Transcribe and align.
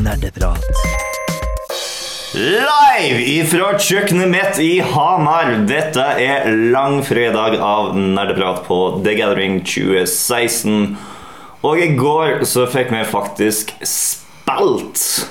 Nerdeprat. 0.00 0.62
Live 2.34 3.24
ifra 3.26 3.72
kjøkkenet 3.74 4.30
mitt 4.30 4.60
i 4.62 4.76
Hamar. 4.92 5.50
Dette 5.66 6.04
er 6.22 6.46
langfredag 6.70 7.56
av 7.58 7.98
Nerdeprat 7.98 8.62
på 8.68 8.78
The 9.02 9.16
Gathering 9.18 9.64
2016. 9.66 10.94
Og 11.66 11.82
i 11.82 11.90
går 11.98 12.46
så 12.46 12.68
fikk 12.70 12.94
vi 12.94 13.02
faktisk 13.16 13.74
spilt. 13.82 15.26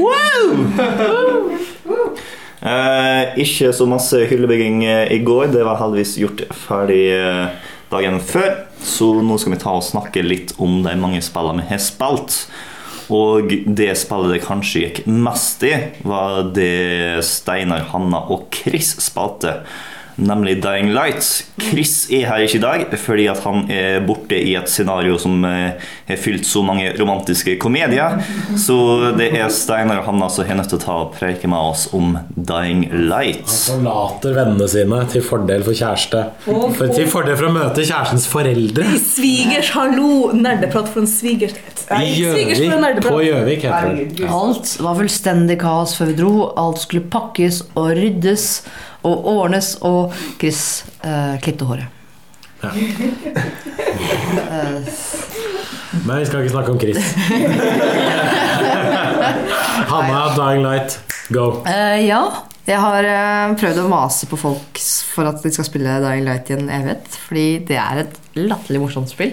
Wow! 0.00 0.56
Eh, 2.58 3.36
ikke 3.38 3.68
så 3.70 3.84
masse 3.86 4.18
hyllebygging 4.26 4.80
eh, 4.82 5.12
i 5.14 5.20
går. 5.22 5.44
Det 5.54 5.62
var 5.62 5.78
heldigvis 5.78 6.16
gjort 6.18 6.40
ferdig 6.66 7.04
eh, 7.14 7.52
dagen 7.92 8.18
før. 8.18 8.67
Så 8.84 9.12
nå 9.22 9.38
skal 9.38 9.54
vi 9.54 9.60
ta 9.62 9.76
og 9.76 9.86
snakke 9.86 10.24
litt 10.24 10.54
om 10.62 10.82
de 10.84 10.94
mange 10.98 11.22
spillene 11.24 11.64
vi 11.64 11.72
har 11.74 11.82
spilt. 11.82 12.42
Og 13.08 13.52
det 13.64 13.92
spillet 13.96 14.34
det 14.36 14.44
kanskje 14.44 14.82
gikk 14.82 14.98
mest 15.08 15.62
i, 15.64 15.74
var 16.04 16.50
det 16.56 17.24
Steinar, 17.24 17.86
Hanna 17.92 18.20
og 18.28 18.50
Chris 18.54 18.92
spilte. 19.00 19.62
Nemlig 20.18 20.56
Dying 20.62 20.90
Light. 20.90 21.22
Chris 21.62 22.08
er 22.10 22.24
her 22.26 22.42
ikke 22.42 22.58
i 22.58 22.62
dag 22.62 22.94
fordi 22.98 23.26
at 23.30 23.38
han 23.44 23.68
er 23.70 24.00
borte 24.06 24.34
i 24.34 24.56
et 24.58 24.70
scenario 24.70 25.14
som 25.20 25.44
eh, 25.46 25.78
har 26.08 26.18
fylt 26.18 26.46
så 26.46 26.62
mange 26.66 26.90
romantiske 26.98 27.54
komedier. 27.62 28.18
Så 28.58 28.78
det 29.18 29.30
er 29.38 29.46
Steinar 29.54 30.02
og 30.02 30.08
Hanna 30.08 30.30
som 30.32 30.42
er 30.46 30.58
nødt 30.58 30.72
til 30.72 30.80
å 30.80 30.82
ta 30.82 30.96
og 31.04 31.14
preike 31.14 31.50
med 31.50 31.70
oss 31.70 31.86
om 31.94 32.16
Dying 32.34 32.88
Light. 33.10 33.46
Han 33.46 33.84
forlater 33.84 34.34
vennene 34.40 34.68
sine 34.70 35.00
til 35.12 35.24
fordel 35.26 35.62
for 35.66 35.78
kjæreste. 35.78 36.24
For, 36.48 36.90
til 36.90 37.08
fordel 37.12 37.38
for 37.38 37.50
å 37.50 37.54
møte 37.54 37.86
kjærestens 37.86 38.26
foreldre. 38.32 38.90
Svigers, 39.04 39.70
hallo! 39.76 40.32
Nerdeprat 40.34 40.90
for 40.90 41.04
en 41.04 41.10
svigers. 41.10 41.54
I 41.94 42.10
Gjøvik. 42.18 43.06
På 43.06 43.22
Gjøvik, 43.22 43.64
heter 43.64 43.94
det. 44.18 44.26
Alt 44.28 44.74
var 44.82 44.98
fullstendig 44.98 45.60
kaos 45.62 45.94
før 45.98 46.10
vi 46.10 46.18
dro. 46.18 46.34
Alt 46.58 46.82
skulle 46.82 47.06
pakkes 47.08 47.62
og 47.78 47.94
ryddes 47.96 48.48
og 49.06 49.26
Årnes 49.34 49.76
og 49.86 50.12
Chris 50.40 50.84
eh, 51.02 51.38
klippte 51.42 51.64
håret. 51.68 51.86
Men 56.06 56.18
vi 56.18 56.26
skal 56.26 56.40
ikke 56.42 56.54
snakke 56.54 56.72
om 56.72 56.80
Chris. 56.80 56.98
Hanna, 59.88 60.20
Dying 60.36 60.62
Light, 60.66 60.98
go. 61.32 61.62
Uh, 61.66 61.98
ja, 62.02 62.22
jeg 62.68 62.80
har 62.82 63.06
eh, 63.08 63.54
prøvd 63.56 63.78
å 63.80 63.88
mase 63.88 64.26
på 64.28 64.36
folk 64.36 64.80
for 65.14 65.24
at 65.30 65.40
de 65.40 65.50
skal 65.54 65.64
spille 65.64 66.00
Dying 66.04 66.26
Light 66.26 66.50
i 66.52 66.56
en 66.58 66.68
evighet. 66.68 67.06
Fordi 67.24 67.46
det 67.70 67.78
er 67.80 68.02
et 68.02 68.18
latterlig 68.36 68.82
morsomt 68.82 69.10
spill. 69.12 69.32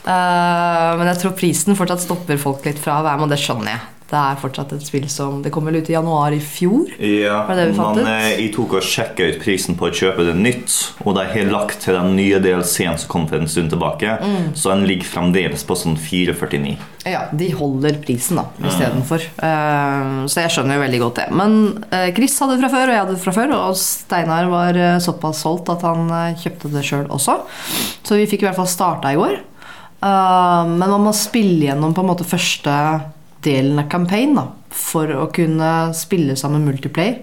Eh, 0.00 0.90
men 0.96 1.10
jeg 1.10 1.20
tror 1.20 1.36
prisen 1.36 1.76
fortsatt 1.76 2.00
stopper 2.06 2.40
folk 2.40 2.64
litt 2.64 2.80
fra 2.80 3.00
å 3.00 3.04
være 3.04 3.20
med, 3.20 3.28
og 3.28 3.34
det 3.34 3.40
skjønner 3.42 3.74
jeg. 3.74 3.82
Det 4.10 4.18
er 4.18 4.38
fortsatt 4.42 4.72
et 4.74 4.82
spill 4.82 5.04
som 5.10 5.38
Det 5.44 5.52
kom 5.54 5.68
vel 5.68 5.76
ut 5.78 5.88
i 5.90 5.94
januar 5.94 6.34
i 6.34 6.40
fjor. 6.42 6.88
Ja, 6.98 7.44
det 7.46 7.68
det 7.70 7.76
men 7.78 8.08
eh, 8.10 8.30
jeg 8.40 8.48
tok 8.56 8.74
og 8.80 8.86
sjekka 8.86 9.28
ut 9.30 9.38
prisen 9.42 9.76
på 9.78 9.86
å 9.86 9.92
kjøpe 9.94 10.24
det 10.26 10.34
nytt, 10.34 10.74
og 11.04 11.14
de 11.14 11.26
har 11.30 11.50
lagt 11.52 11.84
til 11.84 11.94
den 11.94 12.16
nye 12.18 12.40
DLC-en 12.42 12.98
som 12.98 13.10
kom 13.12 13.28
for 13.30 13.38
en 13.38 13.50
stund 13.50 13.70
tilbake, 13.70 14.16
Mm. 14.20 14.54
så 14.58 14.72
den 14.72 14.86
ligger 14.88 15.06
fremdeles 15.06 15.62
på 15.64 15.76
sånn 15.78 15.94
449. 15.96 16.74
Ja, 17.06 17.22
de 17.32 17.50
holder 17.56 18.00
prisen 18.02 18.40
da, 18.40 18.44
istedenfor. 18.66 19.22
Uh, 19.40 20.26
så 20.28 20.42
jeg 20.42 20.52
skjønner 20.52 20.76
jo 20.76 20.82
veldig 20.82 21.00
godt 21.00 21.20
det. 21.20 21.28
Men 21.32 21.54
uh, 21.92 22.08
Chris 22.16 22.34
hadde 22.42 22.56
det 22.58 22.64
fra 22.64 22.72
før, 22.74 22.90
og 22.90 22.94
jeg 22.94 23.02
hadde 23.04 23.14
det 23.14 23.22
fra 23.22 23.34
før. 23.36 23.54
Og 23.56 23.78
Steinar 23.80 24.50
var 24.52 24.76
uh, 24.76 24.98
såpass 25.02 25.44
solgt 25.46 25.70
at 25.72 25.86
han 25.86 26.10
kjøpte 26.42 26.72
det 26.74 26.84
sjøl 26.84 27.06
også. 27.08 27.38
Så 28.02 28.18
vi 28.18 28.26
fikk 28.28 28.44
i 28.44 28.50
hvert 28.50 28.58
fall 28.58 28.68
starta 28.70 29.14
i 29.14 29.20
går. 29.20 29.38
Men 30.00 30.80
man 30.80 31.02
må 31.04 31.10
spille 31.12 31.66
gjennom 31.66 31.92
på 31.92 32.00
en 32.00 32.08
måte 32.08 32.24
første 32.24 32.72
delen 33.44 33.78
av 33.80 33.88
campaign 33.92 34.34
da, 34.36 34.46
for 34.74 35.10
å 35.16 35.26
kunne 35.34 35.70
spille 35.96 36.36
sammen 36.38 36.64
multiplayer. 36.68 37.20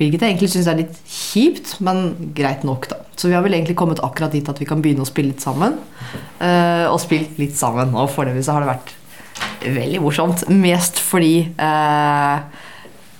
Hvilket 0.00 0.24
jeg 0.24 0.34
egentlig 0.34 0.50
syns 0.52 0.68
er 0.70 0.80
litt 0.82 0.96
kjipt, 1.08 1.76
men 1.84 2.32
greit 2.36 2.64
nok, 2.66 2.88
da. 2.90 3.00
Så 3.16 3.28
vi 3.30 3.36
har 3.36 3.44
vel 3.46 3.54
egentlig 3.58 3.76
kommet 3.80 4.02
akkurat 4.04 4.32
dit 4.34 4.48
at 4.50 4.58
vi 4.60 4.68
kan 4.68 4.82
begynne 4.84 5.04
å 5.04 5.08
spille 5.08 5.32
litt 5.34 5.44
sammen. 5.44 5.78
eh, 6.40 6.86
og 6.90 6.98
spilt 7.02 7.38
litt 7.38 7.56
sammen. 7.56 7.94
Og 7.94 8.10
foreløpig 8.10 8.44
så 8.46 8.56
har 8.56 8.64
det 8.66 8.72
vært 8.74 8.94
veldig 9.78 10.00
morsomt. 10.02 10.44
Mest 10.50 10.98
fordi 11.00 11.34
eh, 11.54 12.66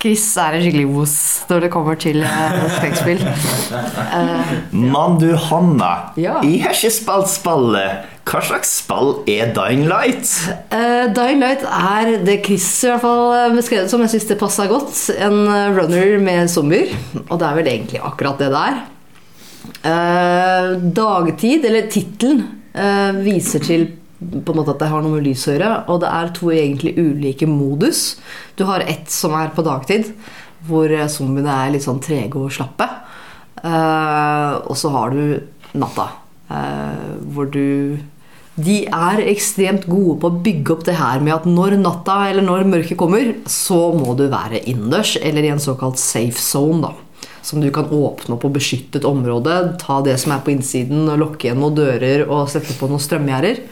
Chris 0.01 0.25
er 0.41 0.57
en 0.57 0.63
skikkelig 0.65 0.87
vos 0.89 1.15
når 1.51 1.67
det 1.67 1.69
kommer 1.75 1.99
til 2.01 2.23
uh, 2.25 2.61
skrekkspill. 2.79 3.21
Eh, 3.21 4.53
Mann, 4.73 5.19
du, 5.23 5.29
Hanna, 5.37 5.91
Ja. 6.17 6.39
jeg 6.47 6.63
har 6.65 6.73
ikke 6.73 6.93
spilt 6.95 7.29
spillet. 7.29 8.10
Hva 8.29 8.41
slags 8.45 8.71
spill 8.83 9.15
er 9.31 9.53
Dying 9.57 9.87
Light? 9.91 10.29
Uh, 10.71 11.09
Dying 11.17 11.41
Light 11.43 11.65
er 11.67 12.13
det 12.27 12.41
Chris 12.47 12.69
i 12.85 12.91
hvert 12.91 13.03
fall 13.03 13.25
beskrev 13.31 13.57
beskrevet 13.61 13.93
som. 13.93 14.05
Jeg 14.05 14.15
syns 14.15 14.29
det 14.29 14.39
passa 14.41 14.67
godt. 14.71 14.93
En 15.17 15.41
eh, 15.49 15.71
runner 15.77 16.19
med 16.23 16.51
zombier. 16.53 16.93
Og 17.27 17.39
det 17.41 17.49
er 17.49 17.59
vel 17.59 17.71
egentlig 17.73 18.03
akkurat 18.05 18.43
det 18.43 18.51
det 18.53 18.65
er. 18.71 18.83
Uh, 19.81 20.77
dagtid, 20.97 21.65
eller 21.69 21.89
tittelen, 21.93 22.45
uh, 22.77 23.19
viser 23.25 23.65
til 23.65 23.89
på 24.21 24.53
en 24.53 24.59
måte 24.59 24.75
at 24.75 24.83
det 24.83 24.91
har 24.93 25.01
noe 25.03 25.17
med 25.17 25.25
lys 25.25 25.47
å 25.49 25.55
gjøre. 25.55 25.71
Og 25.93 26.01
det 26.03 26.13
er 26.13 26.33
to 26.37 26.53
egentlig 26.53 26.95
ulike 27.01 27.49
modus. 27.49 28.03
Du 28.59 28.67
har 28.69 28.85
ett 28.85 29.09
som 29.13 29.35
er 29.39 29.53
på 29.55 29.65
dagtid, 29.65 30.13
hvor 30.69 30.93
eh, 30.93 31.09
zombiene 31.09 31.55
er 31.65 31.75
litt 31.75 31.87
sånn 31.87 32.03
trege 32.05 32.41
og 32.41 32.53
slappe. 32.53 32.89
Uh, 33.61 34.57
og 34.71 34.77
så 34.79 34.89
har 34.95 35.13
du 35.13 35.23
natta, 35.77 36.07
eh, 36.07 36.20
hvor 36.51 37.47
du 37.53 37.99
De 38.61 38.81
er 38.85 39.21
ekstremt 39.31 39.87
gode 39.89 40.19
på 40.21 40.29
å 40.29 40.41
bygge 40.45 40.75
opp 40.75 40.83
det 40.85 40.97
her 40.99 41.23
med 41.23 41.33
at 41.33 41.47
når 41.49 41.79
natta 41.81 42.17
eller 42.29 42.45
når 42.45 42.67
mørket 42.69 42.99
kommer, 42.99 43.31
så 43.49 43.93
må 43.97 44.17
du 44.19 44.27
være 44.29 44.61
innendørs 44.69 45.15
eller 45.23 45.47
i 45.47 45.53
en 45.55 45.63
såkalt 45.63 46.03
safe 46.03 46.43
zone. 46.43 46.83
da 46.83 46.93
som 47.43 47.61
du 47.61 47.71
kan 47.73 47.89
åpne 47.89 48.35
opp 48.35 48.43
på 48.45 48.53
beskyttet 48.53 49.07
område, 49.09 49.55
ta 49.81 50.01
det 50.05 50.19
som 50.21 50.35
er 50.35 50.43
på 50.45 50.53
innsiden, 50.53 51.09
og 51.09 51.21
lukke 51.23 51.49
igjen 51.49 51.61
noen 51.63 51.79
dører 51.79 52.27
og 52.29 52.51
sette 52.53 52.77
på 52.77 52.89
noen 52.91 53.03
strømgjerder. 53.03 53.63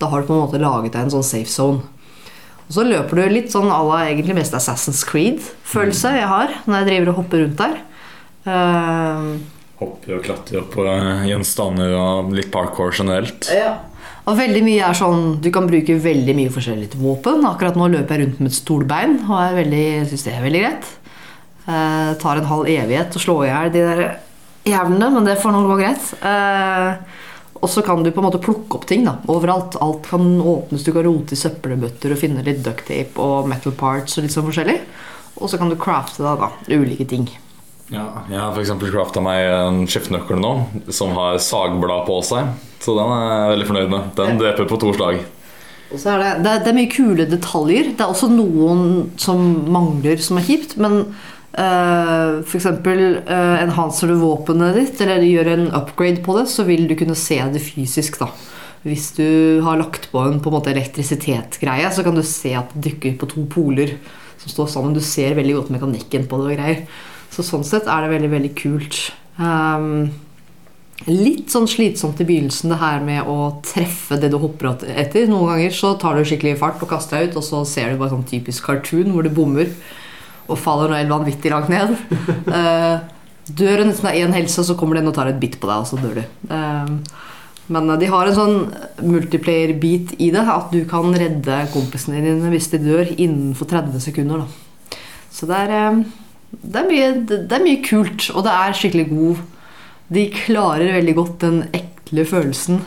Da 0.00 0.08
har 0.10 0.22
du 0.22 0.30
på 0.30 0.36
en 0.36 0.44
måte 0.46 0.62
laget 0.62 0.94
deg 0.94 1.06
en 1.06 1.14
sånn 1.18 1.26
safe 1.26 1.52
zone. 1.52 1.84
Og 2.68 2.74
så 2.76 2.84
løper 2.84 3.16
du 3.16 3.32
litt 3.32 3.52
sånn 3.52 3.70
à 3.72 3.80
la 3.84 4.00
egentlig 4.06 4.36
mest 4.36 4.56
Assassin's 4.56 5.04
Creed-følelse 5.08 6.12
jeg 6.18 6.28
har 6.28 6.52
når 6.66 6.74
jeg 6.82 6.88
driver 6.90 7.12
og 7.12 7.20
hopper 7.22 7.44
rundt 7.44 7.62
der. 7.62 7.78
Eh, 8.48 9.30
Hopper 9.78 10.16
og 10.16 10.24
klatrer 10.26 10.62
opp 10.62 10.72
på 10.74 10.84
gjenstander 11.28 11.94
og 11.94 12.32
litt 12.34 12.50
parkour 12.54 12.90
generelt. 12.94 13.46
Ja. 13.54 13.76
Og 14.28 14.36
veldig 14.36 14.60
mye 14.66 14.84
er 14.84 14.96
sånn 14.96 15.38
Du 15.40 15.48
kan 15.54 15.68
bruke 15.68 15.94
veldig 16.02 16.34
mye 16.36 16.52
forskjellig 16.52 16.90
til 16.92 17.04
våpen. 17.04 17.46
Akkurat 17.48 17.78
nå 17.78 17.86
løper 17.92 18.16
jeg 18.16 18.26
rundt 18.26 18.40
med 18.42 18.50
et 18.50 18.58
stolbein 18.58 19.14
og 19.28 19.36
er 19.40 19.60
veldig, 19.62 19.84
synes 20.10 20.26
det 20.26 20.34
er 20.34 20.44
veldig 20.44 20.64
greit. 20.64 20.90
Eh, 21.68 22.10
tar 22.20 22.40
en 22.40 22.50
halv 22.50 22.68
evighet 22.72 23.16
å 23.16 23.22
slå 23.22 23.38
i 23.44 23.50
hjel 23.50 23.72
de 23.72 23.86
der 23.86 24.02
jævlene, 24.68 25.10
men 25.14 25.26
det 25.28 25.38
får 25.40 25.54
nå 25.54 25.64
gå 25.68 25.78
greit. 25.80 26.12
Eh, 26.26 27.24
og 27.58 27.70
så 27.72 27.82
kan 27.82 28.04
du 28.04 28.10
på 28.14 28.22
en 28.22 28.28
måte 28.28 28.40
plukke 28.42 28.78
opp 28.78 28.86
ting 28.88 29.04
da, 29.06 29.16
overalt. 29.30 29.76
Alt 29.82 30.06
kan 30.10 30.38
åpnes, 30.40 30.84
du 30.86 30.92
kan 30.94 31.06
rote 31.06 31.34
i 31.34 31.40
søppelbøtter 31.40 32.14
og 32.14 32.20
finne 32.20 32.44
litt 32.46 32.62
ducktape 32.66 33.22
og 33.22 33.48
metal 33.50 33.74
parts 33.76 34.18
og 34.18 34.26
litt 34.26 34.34
sånn 34.34 34.46
forskjellig. 34.46 34.78
Og 35.38 35.50
så 35.50 35.58
kan 35.60 35.70
du 35.70 35.78
crafte 35.80 36.24
da, 36.24 36.36
da 36.38 36.50
ulike 36.68 37.06
ting. 37.08 37.28
Ja, 37.88 38.04
jeg 38.28 38.36
har 38.36 38.52
f.eks. 38.52 38.74
crafta 38.92 39.22
meg 39.24 39.46
en 39.48 39.82
skiftenøkkel 39.88 40.40
nå 40.42 40.52
som 40.92 41.14
har 41.16 41.38
sagblad 41.40 42.04
på 42.08 42.20
seg. 42.26 42.50
Så 42.84 42.94
den 42.98 43.12
er 43.14 43.24
jeg 43.24 43.52
veldig 43.54 43.68
fornøyd 43.70 43.92
med. 43.94 44.10
Den 44.18 44.40
dreper 44.40 44.68
på 44.68 44.78
to 44.80 44.92
slag. 44.96 45.22
Og 45.88 45.96
så 45.96 46.12
er 46.12 46.20
det, 46.20 46.32
det, 46.44 46.52
er, 46.52 46.62
det 46.66 46.70
er 46.70 46.76
mye 46.76 46.92
kule 46.92 47.26
detaljer. 47.30 47.90
Det 47.96 48.04
er 48.04 48.12
også 48.12 48.28
noen 48.28 48.82
som 49.20 49.40
mangler, 49.72 50.20
som 50.20 50.36
er 50.36 50.46
kjipt. 50.50 50.76
Men 50.80 51.00
uh, 51.56 52.44
f.eks. 52.44 52.68
Uh, 52.84 53.56
enhancer 53.62 54.12
du 54.12 54.18
våpenet 54.20 54.76
ditt, 54.76 55.00
eller 55.04 55.24
gjør 55.24 55.52
en 55.54 55.66
upgrade 55.80 56.20
på 56.26 56.36
det, 56.36 56.46
så 56.52 56.68
vil 56.68 56.84
du 56.90 56.96
kunne 56.98 57.16
se 57.18 57.40
det 57.54 57.64
fysisk. 57.64 58.20
da 58.20 58.28
Hvis 58.84 59.14
du 59.16 59.64
har 59.64 59.80
lagt 59.80 60.10
på 60.12 60.26
en 60.28 60.42
på 60.44 60.52
en 60.52 60.58
måte 60.60 60.74
elektrisitetsgreie, 60.76 61.88
så 61.88 62.04
kan 62.04 62.20
du 62.20 62.24
se 62.26 62.52
at 62.60 62.76
det 62.76 62.90
dykker 62.90 63.16
på 63.16 63.32
to 63.32 63.48
poler 63.48 63.96
som 64.38 64.52
står 64.52 64.74
sammen. 64.76 64.96
Du 64.96 65.00
ser 65.00 65.38
veldig 65.40 65.62
godt 65.62 65.72
mekanikken 65.78 66.28
på 66.28 66.42
det 66.42 66.52
og 66.52 66.60
greier. 66.60 66.84
Så 67.38 67.44
sånn 67.46 67.66
sett 67.66 67.86
er 67.86 68.02
det 68.02 68.10
veldig, 68.10 68.30
veldig 68.32 68.54
kult. 68.58 68.96
Um, 69.38 70.08
Litt 71.06 71.52
sånn 71.54 71.68
slitsomt 71.70 72.18
i 72.18 72.24
begynnelsen 72.26 72.72
det 72.72 72.80
her 72.80 73.04
med 73.06 73.28
å 73.30 73.60
treffe 73.62 74.16
det 74.18 74.32
du 74.32 74.40
hopper 74.42 74.72
etter. 74.90 75.28
Noen 75.30 75.52
ganger 75.52 75.76
så 75.76 75.92
tar 75.94 76.18
du 76.18 76.26
skikkelig 76.26 76.56
fart 76.58 76.82
og 76.82 76.90
kaster 76.90 77.20
deg 77.20 77.30
ut, 77.30 77.38
og 77.38 77.46
så 77.46 77.60
ser 77.70 77.92
du 77.92 78.00
bare 78.00 78.10
sånn 78.16 78.26
typisk 78.26 78.66
cartoon 78.66 79.14
hvor 79.14 79.22
du 79.22 79.30
bommer 79.30 79.70
og 80.48 80.58
faller 80.58 80.90
noe 80.90 80.98
helt 80.98 81.14
vanvittig 81.14 81.54
langt 81.54 81.70
ned. 81.70 81.94
Uh, 82.50 82.98
dør 83.62 83.80
du 83.80 83.88
nesten 83.92 84.10
av 84.10 84.18
én 84.18 84.34
helse, 84.34 84.66
så 84.66 84.76
kommer 84.76 84.98
den 84.98 85.08
og 85.08 85.14
tar 85.16 85.30
et 85.30 85.40
bitt 85.40 85.60
på 85.62 85.70
deg, 85.70 85.86
og 85.86 85.88
så 85.88 86.02
dør 86.02 86.18
du. 86.18 86.24
Eh, 86.52 86.92
men 87.72 87.90
de 88.00 88.08
har 88.08 88.28
en 88.28 88.36
sånn 88.36 88.58
multiplayer-bit 89.04 90.16
i 90.18 90.30
det, 90.34 90.44
at 90.44 90.72
du 90.72 90.82
kan 90.88 91.12
redde 91.12 91.58
kompisene 91.72 92.22
dine 92.24 92.52
hvis 92.52 92.70
de 92.72 92.80
dør 92.82 93.12
innenfor 93.14 93.68
30 93.70 94.04
sekunder. 94.04 94.44
Da. 94.44 94.98
Så 95.32 95.48
det 95.48 95.62
er, 95.66 95.74
eh, 95.76 96.02
det, 96.50 96.80
er 96.80 96.86
mye, 96.88 97.08
det 97.28 97.54
er 97.54 97.64
mye 97.64 97.80
kult, 97.84 98.30
og 98.34 98.44
det 98.46 98.52
er 98.54 98.76
skikkelig 98.76 99.08
god 99.10 99.42
De 100.16 100.22
klarer 100.32 100.94
veldig 100.96 101.14
godt 101.18 101.34
den 101.44 101.58
ekle 101.76 102.24
følelsen 102.28 102.80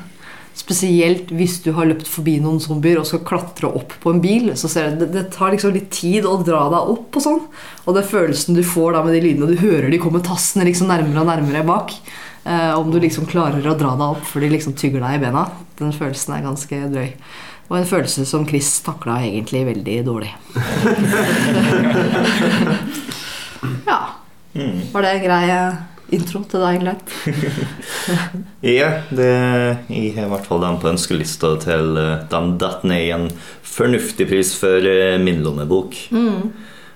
Spesielt 0.58 1.30
hvis 1.32 1.62
du 1.64 1.72
har 1.78 1.88
løpt 1.88 2.10
forbi 2.12 2.34
noen 2.44 2.60
zombier 2.62 3.00
og 3.00 3.08
skal 3.08 3.22
klatre 3.26 3.70
opp 3.72 3.94
på 4.04 4.12
en 4.12 4.20
bil. 4.24 4.50
Så 4.60 4.68
ser 4.70 4.92
du, 4.92 5.06
det, 5.06 5.08
det 5.16 5.24
tar 5.34 5.54
liksom 5.54 5.72
litt 5.74 5.88
tid 5.96 6.28
å 6.28 6.36
dra 6.44 6.66
deg 6.74 6.90
opp 6.92 7.16
og 7.18 7.24
sånn. 7.24 7.40
Og 7.86 7.96
den 7.96 8.08
følelsen 8.08 8.58
du 8.58 8.64
får 8.68 8.98
da 8.98 9.04
med 9.06 9.16
de 9.16 9.22
lydene, 9.24 9.48
du 9.48 9.64
hører 9.64 9.88
de 9.92 10.02
kommer 10.02 10.24
tassende 10.26 10.68
liksom 10.68 10.92
nærmere 10.92 11.24
og 11.24 11.30
nærmere 11.32 11.64
bak. 11.68 11.96
Eh, 12.44 12.74
om 12.76 12.92
du 12.92 13.00
liksom 13.00 13.30
klarer 13.32 13.64
å 13.64 13.78
dra 13.80 13.96
deg 13.96 14.08
opp 14.10 14.28
før 14.28 14.44
de 14.44 14.52
liksom 14.58 14.76
tygger 14.78 15.02
deg 15.06 15.18
i 15.18 15.24
bena. 15.24 15.48
Den 15.80 15.96
følelsen 15.96 16.36
er 16.36 16.46
ganske 16.50 16.84
drøy. 16.98 17.10
Og 17.72 17.78
en 17.80 17.88
følelse 17.88 18.28
som 18.28 18.44
Chris 18.50 18.74
takla 18.84 19.22
egentlig 19.24 19.64
veldig 19.72 19.98
dårlig. 20.10 20.36
ja. 24.54 24.68
Var 24.92 25.06
det 25.06 25.12
en 25.16 25.24
grei 25.26 25.44
eh, 25.50 25.80
intro 26.18 26.44
til 26.44 26.64
deg, 26.64 26.82
egentlig? 26.82 26.98
Ja, 28.80 28.90
det, 29.10 29.30
jeg 29.90 30.12
har 30.18 30.28
i 30.28 30.32
hvert 30.34 30.46
fall 30.50 30.62
den 30.62 30.78
på 30.82 30.92
ønskelista 30.92 31.56
til 31.64 31.96
Den 32.30 32.52
de 32.52 32.60
detter 32.62 32.90
ned 32.92 33.06
i 33.08 33.14
en 33.16 33.30
fornuftig 33.66 34.28
pris 34.30 34.52
for 34.58 34.86
eh, 34.86 35.18
min 35.22 35.42
lommebok. 35.46 35.98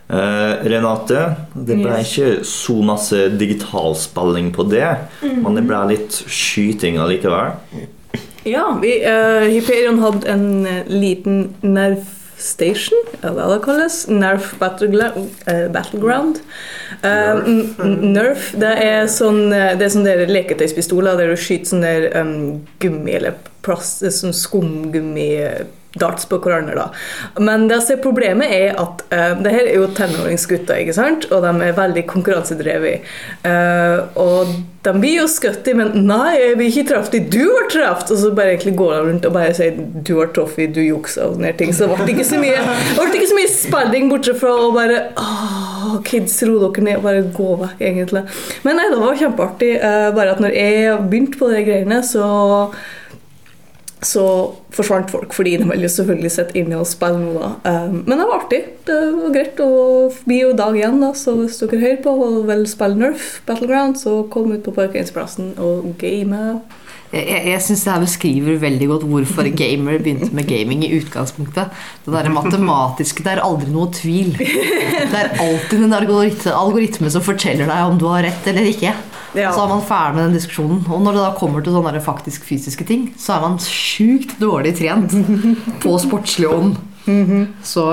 Eh, 0.05 0.51
Renate, 0.69 1.21
det 1.55 1.79
ble 1.79 1.95
Yes. 1.97 2.11
ikke 2.11 2.45
så 2.45 2.75
masse 2.85 3.23
digitalspilling 3.39 4.51
på 4.53 4.67
det, 4.69 4.85
men 5.23 5.57
det 5.57 5.65
ble 5.65 5.81
litt 5.95 6.19
skyting 6.29 6.99
allikevel. 7.01 7.55
Ja, 8.45 8.67
vi, 8.77 8.99
uh, 9.01 9.47
Hyperion 9.49 9.97
hadde 10.03 10.29
en 10.29 10.65
eh, 10.69 10.83
liten 10.85 11.55
Nerf 11.65 12.14
Station, 12.45 13.07
eller 13.21 13.39
hva 13.39 13.47
det 13.55 13.63
kalles. 13.65 13.95
Nerf 14.11 14.51
eh, 14.61 15.65
Battleground. 15.73 16.39
Eh, 17.01 17.31
n- 17.47 17.75
n- 17.83 18.13
Nerf, 18.13 18.51
det 18.61 18.73
er 18.85 19.07
sånn 19.11 19.49
eh, 19.53 19.73
Det 19.79 19.87
er 19.87 19.93
sånn 19.95 20.05
der 20.07 20.25
leketøyspistoler 20.29 21.17
der 21.19 21.33
du 21.33 21.39
skyter 21.41 21.71
sånn 21.73 21.83
der 21.85 22.07
um, 22.21 22.35
gummi 22.83 23.15
eller 23.17 23.35
plast, 23.65 24.05
sånn 24.13 24.33
skumgummi 24.35 25.29
darts 25.99 26.27
på 26.29 26.39
hverandre. 26.43 26.75
da. 26.75 27.41
Men 27.43 27.67
det 27.71 27.81
som 27.83 27.95
er 27.95 28.03
problemet 28.03 28.51
er 28.51 28.77
at 28.81 29.03
uh, 29.11 29.33
det 29.41 29.53
her 29.55 29.65
er 29.65 29.75
jo 29.79 29.89
tenåringsgutter, 29.97 30.83
ikke 30.83 30.95
sant? 30.97 31.27
og 31.31 31.43
de 31.45 31.53
er 31.65 31.77
veldig 31.77 32.05
konkurransedrevet. 32.11 33.05
Uh, 33.45 34.03
og 34.21 34.55
de 34.85 34.93
blir 35.01 35.21
jo 35.21 35.27
skutt 35.29 35.65
i, 35.67 35.73
men 35.77 35.93
'nei, 36.05 36.35
jeg 36.37 36.57
blir 36.59 36.69
ikke 36.69 36.89
truffet, 36.91 37.29
du 37.33 37.41
har 37.41 37.69
truffet'. 37.71 38.11
Og 38.13 38.19
så 38.21 38.31
bare 38.37 38.53
egentlig 38.53 38.75
går 38.77 38.93
de 38.93 38.99
rundt 39.07 39.25
og 39.25 39.33
bare 39.33 39.53
sier 39.57 39.77
'du 39.77 40.13
har 40.19 40.33
truffet, 40.35 40.73
du 40.75 40.81
juksa' 40.83 41.25
og 41.25 41.37
sånne 41.37 41.53
ting. 41.57 41.73
Så 41.73 41.87
det 41.87 41.97
ble 42.03 42.13
ikke 42.13 42.27
så 42.27 42.41
mye, 42.41 42.59
ikke 43.05 43.31
så 43.31 43.39
mye 43.39 43.53
spilling 43.53 44.11
bortsett 44.11 44.41
fra 44.41 44.51
å 44.53 44.73
bare 44.75 45.01
Åh, 45.17 46.01
kids, 46.05 46.37
ro 46.43 46.59
dere 46.59 46.83
ned 46.83 46.99
og 46.99 47.07
bare 47.07 47.23
gå 47.33 47.55
vekk, 47.63 47.81
egentlig. 47.81 48.25
Men 48.67 48.77
nei, 48.79 48.89
det 48.91 49.01
var 49.01 49.17
kjempeartig. 49.23 49.71
Uh, 49.81 50.11
bare 50.15 50.35
at 50.35 50.43
når 50.43 50.53
jeg 50.59 50.99
begynte 51.09 51.39
på 51.39 51.49
de 51.49 51.63
greiene, 51.65 52.03
så 52.05 52.27
så 54.05 54.25
forsvant 54.75 55.11
folk, 55.11 55.33
fordi 55.35 55.55
de 55.61 55.67
ville 55.69 55.89
selvfølgelig 55.91 56.31
sitte 56.35 56.57
inne 56.59 56.79
og 56.81 56.87
spille 56.89 57.19
nå. 57.21 57.33
da. 57.41 57.51
Um, 57.65 57.99
men 58.05 58.15
det 58.15 58.29
var 58.29 58.39
artig. 58.39 58.61
Det 58.87 59.01
var 59.17 59.35
greit. 59.35 59.61
Og 59.65 60.15
vi 60.29 60.39
er 60.39 60.47
jo 60.49 60.55
dag 60.57 60.77
igjen, 60.77 61.01
da, 61.03 61.11
så 61.17 61.35
hvis 61.39 61.59
dere 61.63 61.81
hører 61.81 62.01
på 62.05 62.15
og 62.27 62.41
vil 62.49 62.65
spille 62.69 63.01
Nerf 63.01 63.29
Battleground, 63.47 63.99
så 64.01 64.21
kom 64.31 64.53
ut 64.53 64.65
på 64.65 64.75
parkeringsplassen 64.75 65.55
og 65.61 65.93
game. 66.01 66.41
Jeg, 67.13 67.41
jeg 67.47 67.61
syns 67.63 67.83
det 67.85 67.91
her 67.93 68.03
beskriver 68.03 68.57
veldig 68.59 68.87
godt 68.89 69.03
hvorfor 69.07 69.47
gamer 69.55 69.99
begynte 70.01 70.31
med 70.35 70.47
gaming 70.49 70.81
i 70.83 70.95
utgangspunktet. 70.97 71.71
Det 72.03 72.13
der 72.13 72.31
matematiske 72.33 73.23
Det 73.23 73.35
er 73.35 73.43
aldri 73.45 73.69
noe 73.71 73.91
tvil. 73.93 74.33
Det 74.35 75.19
er 75.19 75.35
alltid 75.39 75.85
en 75.85 75.95
algoritme, 75.95 76.55
algoritme 76.55 77.11
som 77.13 77.23
forteller 77.23 77.69
deg 77.69 77.91
om 77.91 77.99
du 78.01 78.09
har 78.09 78.25
rett 78.25 78.49
eller 78.51 78.67
ikke. 78.73 78.95
Ja. 79.35 79.51
Så 79.55 79.63
er 79.65 79.69
man 79.73 79.81
ferdig 79.85 80.15
med 80.15 80.25
den 80.29 80.37
diskusjonen. 80.39 80.81
Og 80.89 81.01
når 81.03 81.17
det 81.17 81.23
da 81.25 81.31
kommer 81.39 81.61
til 81.65 81.73
sånne 81.75 82.01
faktisk 82.03 82.45
fysiske 82.47 82.85
ting, 82.87 83.07
så 83.19 83.35
er 83.37 83.41
man 83.45 83.57
sjukt 83.59 84.37
dårlig 84.41 84.75
trent 84.79 85.15
på 85.83 85.95
sportslig 86.01 86.49
ånd. 86.51 86.75
Så 87.61 87.83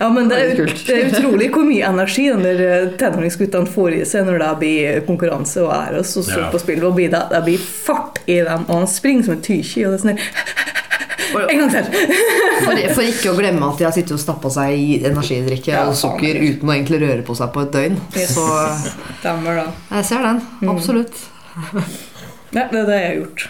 Ja, 0.00 0.08
men 0.12 0.28
det 0.28 0.36
er, 0.36 0.50
kult. 0.58 0.82
det 0.86 0.96
er 0.98 1.06
utrolig 1.14 1.46
hvor 1.54 1.64
mye 1.64 1.86
energi 1.88 2.26
den 2.28 2.42
der 2.44 2.58
eh, 2.60 2.90
tenåringsguttene 3.00 3.70
får 3.72 3.94
i 3.96 4.04
seg 4.04 4.26
når 4.28 4.42
det 4.42 4.50
blir 4.60 4.98
konkurranse 5.06 5.62
og 5.64 5.72
ære 5.72 6.02
og 6.02 6.08
så 6.10 6.20
står 6.26 6.42
Ja. 6.44 6.50
på 6.52 6.60
spill. 6.60 6.84
Og 6.84 6.98
det, 7.00 7.08
det 7.32 7.40
blir 7.46 7.56
fart 7.86 8.20
i 8.26 8.36
dem, 8.44 8.66
og 8.68 8.82
han 8.82 8.90
springer 8.90 9.24
som 9.30 9.38
en 9.38 9.46
tykje. 9.46 9.86
Og 9.88 9.94
det 9.94 10.00
er 10.00 10.04
sånn 10.04 10.20
En 11.38 11.60
gang 11.62 11.70
til! 11.70 11.90
for, 12.66 12.80
for 12.96 13.02
ikke 13.06 13.30
å 13.32 13.36
glemme 13.38 13.68
at 13.70 13.78
de 13.80 13.86
har 13.86 13.94
sittet 13.96 14.14
og 14.16 14.20
stappa 14.22 14.50
seg 14.52 14.74
i 14.76 14.98
energidrikke 15.06 15.72
Ja, 15.72 15.84
og 15.88 15.96
sukker 15.98 16.38
faen. 16.40 16.48
uten 16.56 16.68
å 16.70 16.74
egentlig 16.74 17.00
røre 17.04 17.22
på 17.26 17.36
seg 17.38 17.52
på 17.54 17.62
et 17.64 17.72
døgn. 17.76 17.98
Yes. 18.16 18.34
Så 18.34 18.46
Stemmer 19.20 19.60
da. 19.62 19.66
jeg 19.98 20.08
ser 20.10 20.26
den. 20.26 20.42
Absolutt. 20.74 21.24
Ja, 22.50 22.64
det 22.66 22.80
er 22.80 22.86
det 22.88 22.94
jeg 22.98 23.06
har 23.06 23.18
gjort. 23.20 23.42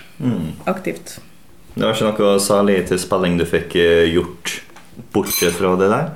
Aktivt. 0.69 1.13
Det 1.73 1.81
var 1.87 1.95
ikke 1.97 2.25
noe 2.27 2.41
særlig 2.45 2.75
til 2.91 2.99
spilling 3.01 3.39
du 3.41 3.47
fikk 3.49 3.73
eh, 3.81 4.03
gjort 4.13 4.59
bortsett 5.15 5.55
fra 5.57 5.71
det 5.81 5.89
der? 5.89 6.11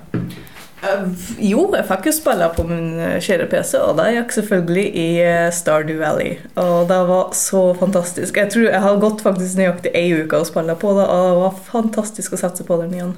Eh, 0.84 1.04
Jo, 1.50 1.64
jeg 1.74 1.86
fikk 1.88 2.08
jo 2.08 2.14
spille 2.14 2.48
på 2.56 2.64
min 2.68 2.98
eh, 3.00 3.16
kjære 3.22 3.48
PC, 3.52 3.74
og 3.80 3.96
det 3.98 4.10
gikk 4.18 4.36
selvfølgelig 4.36 4.84
i 4.90 5.08
eh, 5.24 5.48
Stardew 5.54 6.00
Valley. 6.02 6.36
Og 6.60 6.88
det 6.90 7.00
var 7.08 7.32
så 7.38 7.64
fantastisk. 7.80 8.36
Jeg 8.40 8.52
tror 8.52 8.68
jeg 8.68 8.84
har 8.86 9.02
gått 9.02 9.24
faktisk 9.24 9.60
nøyaktig 9.60 9.94
ei 9.96 10.06
uke 10.14 10.40
å 10.40 10.48
spille 10.48 10.76
på 10.78 10.94
det, 10.98 11.06
og 11.08 11.28
det 11.30 11.36
var 11.42 11.60
fantastisk 11.70 12.36
å 12.36 12.40
sette 12.40 12.66
på 12.66 12.80
den 12.82 12.98
igjen. 12.98 13.14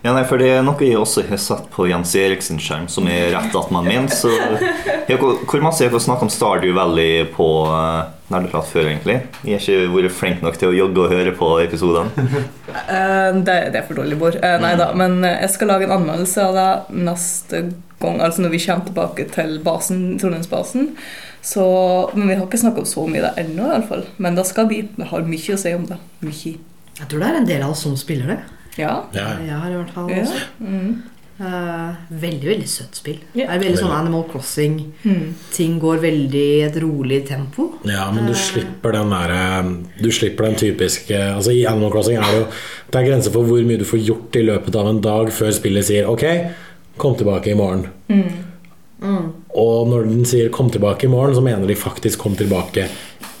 Ja, 0.00 0.14
nei, 0.16 0.24
for 0.24 0.40
Det 0.40 0.48
er 0.56 0.62
noe 0.64 0.80
jeg 0.80 0.96
også 0.98 1.26
har 1.28 1.40
sett 1.40 1.66
på 1.74 1.84
Jens 1.90 2.14
Eriksens 2.16 2.64
skjerm, 2.64 2.88
som 2.88 3.08
er 3.10 3.34
rett 3.34 3.56
attmed 3.56 3.86
min. 3.86 4.08
Så 4.08 4.30
jeg, 5.10 5.18
hvor 5.20 5.64
masse 5.64 5.84
jeg 5.84 5.92
får 5.92 6.06
snakke 6.06 6.26
om 6.26 6.32
Stardew 6.32 6.72
Valley 6.78 7.26
på 7.34 7.50
uh, 7.68 8.08
Nerdeprat 8.30 8.68
før, 8.70 8.86
egentlig? 8.86 9.16
Jeg 9.42 9.58
har 9.58 9.64
ikke 9.64 9.92
vært 9.96 10.14
flink 10.14 10.42
nok 10.44 10.58
til 10.60 10.70
å 10.70 10.76
jogge 10.76 11.02
og 11.02 11.14
høre 11.14 11.32
på 11.36 11.52
episodene. 11.64 12.28
Eh, 12.70 13.32
Det, 13.34 13.54
det 13.74 13.80
er 13.80 13.86
for 13.86 13.98
dårlig, 13.98 14.16
Bård. 14.18 14.36
Eh, 14.38 14.56
Nei 14.62 14.76
da, 14.78 14.92
men 14.94 15.16
eh, 15.26 15.40
jeg 15.42 15.50
skal 15.56 15.72
lage 15.72 15.88
en 15.88 15.94
anmeldelse 15.96 16.44
av 16.44 16.54
det 16.54 17.00
neste 17.02 17.60
gang, 18.00 18.20
altså 18.22 18.44
når 18.44 18.52
vi 18.54 18.60
kommer 18.62 18.86
tilbake 18.86 19.26
til 19.34 19.56
basen, 19.66 20.04
Trondheimsbasen. 20.22 20.86
Så, 21.42 21.64
men 22.14 22.28
vi 22.28 22.36
har 22.38 22.46
ikke 22.46 22.60
snakket 22.62 22.84
om 22.84 22.88
så 22.92 23.06
mye 23.10 23.24
det 23.26 23.32
ennå, 23.42 23.66
i 23.66 23.74
alle 23.74 23.88
fall. 23.90 24.04
Men 24.22 24.38
det 24.38 24.46
skal 24.48 24.68
bli. 24.70 24.84
Vi 24.96 25.08
har 25.10 25.26
mye 25.26 25.56
å 25.56 25.60
si 25.60 25.74
om 25.74 25.86
det. 25.90 25.98
Mye. 26.22 26.54
Jeg 27.00 27.08
tror 27.10 27.22
det 27.24 27.28
er 27.30 27.38
en 27.40 27.48
del 27.50 27.64
av 27.66 27.74
oss 27.74 27.82
som 27.86 27.96
spiller 27.98 28.34
det. 28.34 28.38
Ja. 28.78 28.92
Ja. 29.16 29.32
Jeg 29.42 29.56
har 29.56 29.70
i 29.72 29.78
hvert 29.80 29.94
fall 29.96 30.10
ja. 30.12 30.22
også. 30.22 30.42
Mm. 30.62 31.00
Eh, 31.40 31.92
veldig, 32.20 32.48
veldig 32.50 32.66
søtt 32.68 32.98
spill. 33.00 33.20
Ja. 33.32 33.46
Det 33.46 33.54
er 33.54 33.62
veldig 33.62 33.78
sånn 33.80 33.94
Animal 33.96 34.26
Crossing. 34.28 34.74
Mm. 35.08 35.22
Ting 35.54 35.78
går 35.80 36.02
veldig 36.02 36.42
i 36.42 36.58
et 36.66 36.76
rolig 36.82 37.22
tempo. 37.30 37.70
Ja, 37.88 38.10
men 38.12 38.28
du 38.28 38.34
slipper 38.36 38.92
den 38.92 39.14
derre 39.14 39.40
Du 40.02 40.10
slipper 40.12 40.50
den 40.50 40.58
typiske 40.60 41.16
Altså 41.16 41.54
I 41.56 41.62
Animal 41.70 41.94
Crossing 41.94 42.18
er 42.20 42.28
det 42.28 42.42
jo 42.42 42.44
Det 42.90 43.00
er 43.00 43.06
grenser 43.06 43.32
for 43.32 43.48
hvor 43.48 43.64
mye 43.64 43.80
du 43.80 43.86
får 43.88 44.02
gjort 44.04 44.36
i 44.36 44.44
løpet 44.44 44.76
av 44.76 44.90
en 44.90 45.00
dag 45.04 45.32
før 45.32 45.54
spillet 45.56 45.88
sier 45.88 46.10
OK, 46.10 46.26
kom 47.00 47.16
tilbake 47.16 47.54
i 47.54 47.56
morgen. 47.56 47.86
Og 49.00 49.88
når 49.88 50.10
den 50.10 50.26
sier 50.28 50.50
'kom 50.50 50.68
tilbake 50.70 51.04
i 51.06 51.10
morgen', 51.10 51.34
så 51.34 51.40
mener 51.42 51.66
de 51.66 51.74
faktisk 51.74 52.18
'kom 52.18 52.36
tilbake 52.36 52.88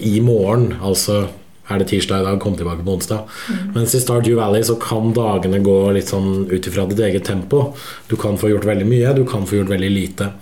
i 0.00 0.20
morgen'. 0.20 0.80
Altså 0.80 1.28
er 1.70 1.82
det 1.82 1.88
tirsdag 1.92 2.22
i 2.22 2.26
dag, 2.26 2.40
kom 2.42 2.56
tilbake 2.58 2.84
på 2.84 2.96
onsdag. 2.96 3.30
Mens 3.74 3.94
i 3.94 4.02
Stardew 4.02 4.38
Valley 4.40 4.64
så 4.66 4.76
kan 4.80 5.12
dagene 5.16 5.62
gå 5.64 5.78
litt 5.96 6.10
sånn 6.10 6.46
ut 6.50 6.66
ifra 6.66 6.86
ditt 6.90 7.02
eget 7.06 7.28
tempo. 7.28 7.70
Du 8.10 8.16
kan 8.20 8.38
få 8.40 8.52
gjort 8.52 8.68
veldig 8.68 8.88
mye, 8.88 9.14
du 9.16 9.24
kan 9.28 9.46
få 9.46 9.60
gjort 9.60 9.74
veldig 9.74 9.92
lite. 9.94 10.32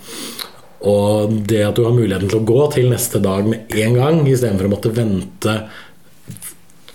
Og 0.89 1.35
det 1.49 1.63
at 1.67 1.75
du 1.75 1.83
har 1.83 1.95
muligheten 1.95 2.31
til 2.31 2.39
å 2.39 2.47
gå 2.47 2.63
til 2.75 2.89
neste 2.91 3.19
dag 3.23 3.47
med 3.49 3.75
en 3.83 3.99
gang, 3.99 4.23
istedenfor 4.23 4.69
å 4.69 4.73
måtte 4.73 4.93
vente 4.95 5.55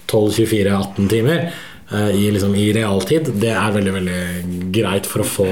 12-24-18 0.09 1.09
timer 1.11 1.41
eh, 1.45 2.11
i, 2.17 2.29
liksom, 2.33 2.55
i 2.57 2.71
realtid, 2.77 3.29
det 3.43 3.53
er 3.53 3.75
veldig 3.75 3.97
veldig 3.99 4.21
greit 4.75 5.09
for 5.11 5.25
å 5.25 5.29
få 5.29 5.49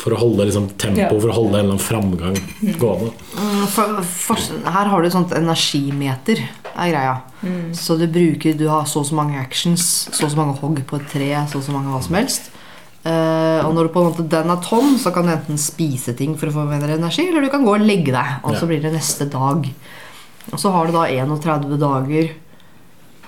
For 0.00 0.14
å 0.16 0.18
holde 0.22 0.46
liksom, 0.48 0.68
tempo, 0.80 1.00
Ja. 1.02 1.08
for 1.12 1.28
å 1.28 1.34
holde 1.36 1.58
en 1.58 1.66
eller 1.66 1.74
annen 1.74 1.84
framgang 1.84 2.36
gående. 2.80 3.12
Mm, 3.36 3.66
For, 3.68 3.98
for, 4.02 4.36
her 4.64 4.88
har 4.88 5.00
du 5.02 5.06
et 5.10 5.12
sånt 5.12 5.34
energimeter, 5.36 6.40
er 6.74 6.88
greia. 6.94 7.16
Så 7.76 7.98
du 7.98 8.06
bruker 8.08 8.56
Du 8.56 8.66
har 8.68 8.84
så 8.88 9.00
og 9.02 9.06
så 9.10 9.14
mange 9.18 9.36
actions, 9.40 9.84
så 10.12 10.24
og 10.24 10.30
så 10.32 10.36
mange 10.40 10.56
hogg 10.60 10.80
på 10.88 10.96
et 11.00 11.08
tre, 11.12 11.28
så 11.50 11.60
og 11.60 11.64
så 11.66 11.72
mange 11.76 11.92
hva 11.92 12.00
som 12.04 12.16
helst. 12.16 12.50
Uh, 13.04 13.64
og 13.64 13.72
når 13.74 13.86
du 13.88 13.92
på 13.94 14.00
en 14.02 14.10
måte 14.10 14.28
den 14.28 14.50
er 14.52 14.60
tom, 14.60 14.96
så 15.00 15.12
kan 15.12 15.24
du 15.24 15.32
enten 15.32 15.56
spise 15.60 16.12
ting 16.16 16.34
for 16.36 16.50
å 16.50 16.52
få 16.52 16.66
mer 16.68 16.84
energi, 16.96 17.28
eller 17.28 17.40
du 17.46 17.48
kan 17.52 17.64
gå 17.64 17.72
og 17.78 17.80
legge 17.84 18.12
deg, 18.12 18.40
og 18.44 18.56
så 18.56 18.64
Ja. 18.64 18.68
blir 18.68 18.82
det 18.82 18.92
neste 18.92 19.28
dag. 19.30 19.68
Og 20.52 20.58
så 20.60 20.70
har 20.72 20.86
du 20.86 20.92
da 20.92 21.06
31 21.08 21.78
dager 21.80 22.30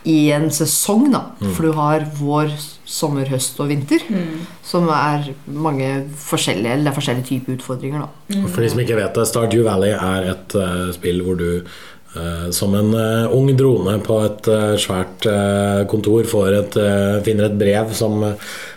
i 0.09 0.32
en 0.35 0.49
sesong, 0.50 1.06
da. 1.12 1.23
For 1.42 1.68
du 1.68 1.76
har 1.78 2.06
vår, 2.18 2.52
sommer, 2.88 3.28
høst 3.30 3.61
og 3.62 3.71
vinter. 3.71 4.02
Som 4.66 4.90
er 4.92 5.30
mange 5.47 5.88
forskjellige, 6.18 6.75
eller 6.75 6.88
det 6.88 6.92
er 6.92 6.99
forskjellige 6.99 7.28
typer 7.30 7.56
utfordringer, 7.56 8.04
da. 8.04 8.35
Mm. 8.35 8.49
For 8.50 8.64
de 8.64 8.73
som 8.73 8.82
ikke 8.82 8.99
vet 8.99 9.18
det, 9.18 9.28
Stardew 9.30 9.64
Valley 9.68 9.94
er 9.94 10.28
et 10.35 10.59
uh, 10.59 10.90
spill 10.97 11.23
hvor 11.25 11.38
du 11.38 11.49
uh, 11.62 12.49
som 12.54 12.75
en 12.78 12.90
uh, 12.97 13.37
ung 13.37 13.52
drone 13.59 13.97
på 14.04 14.18
et 14.26 14.50
svært 14.82 15.28
kontor 15.90 16.28
får 16.28 16.59
et, 16.59 16.82
finner 17.26 17.49
et 17.49 17.59
brev 17.59 17.94
som 17.97 18.21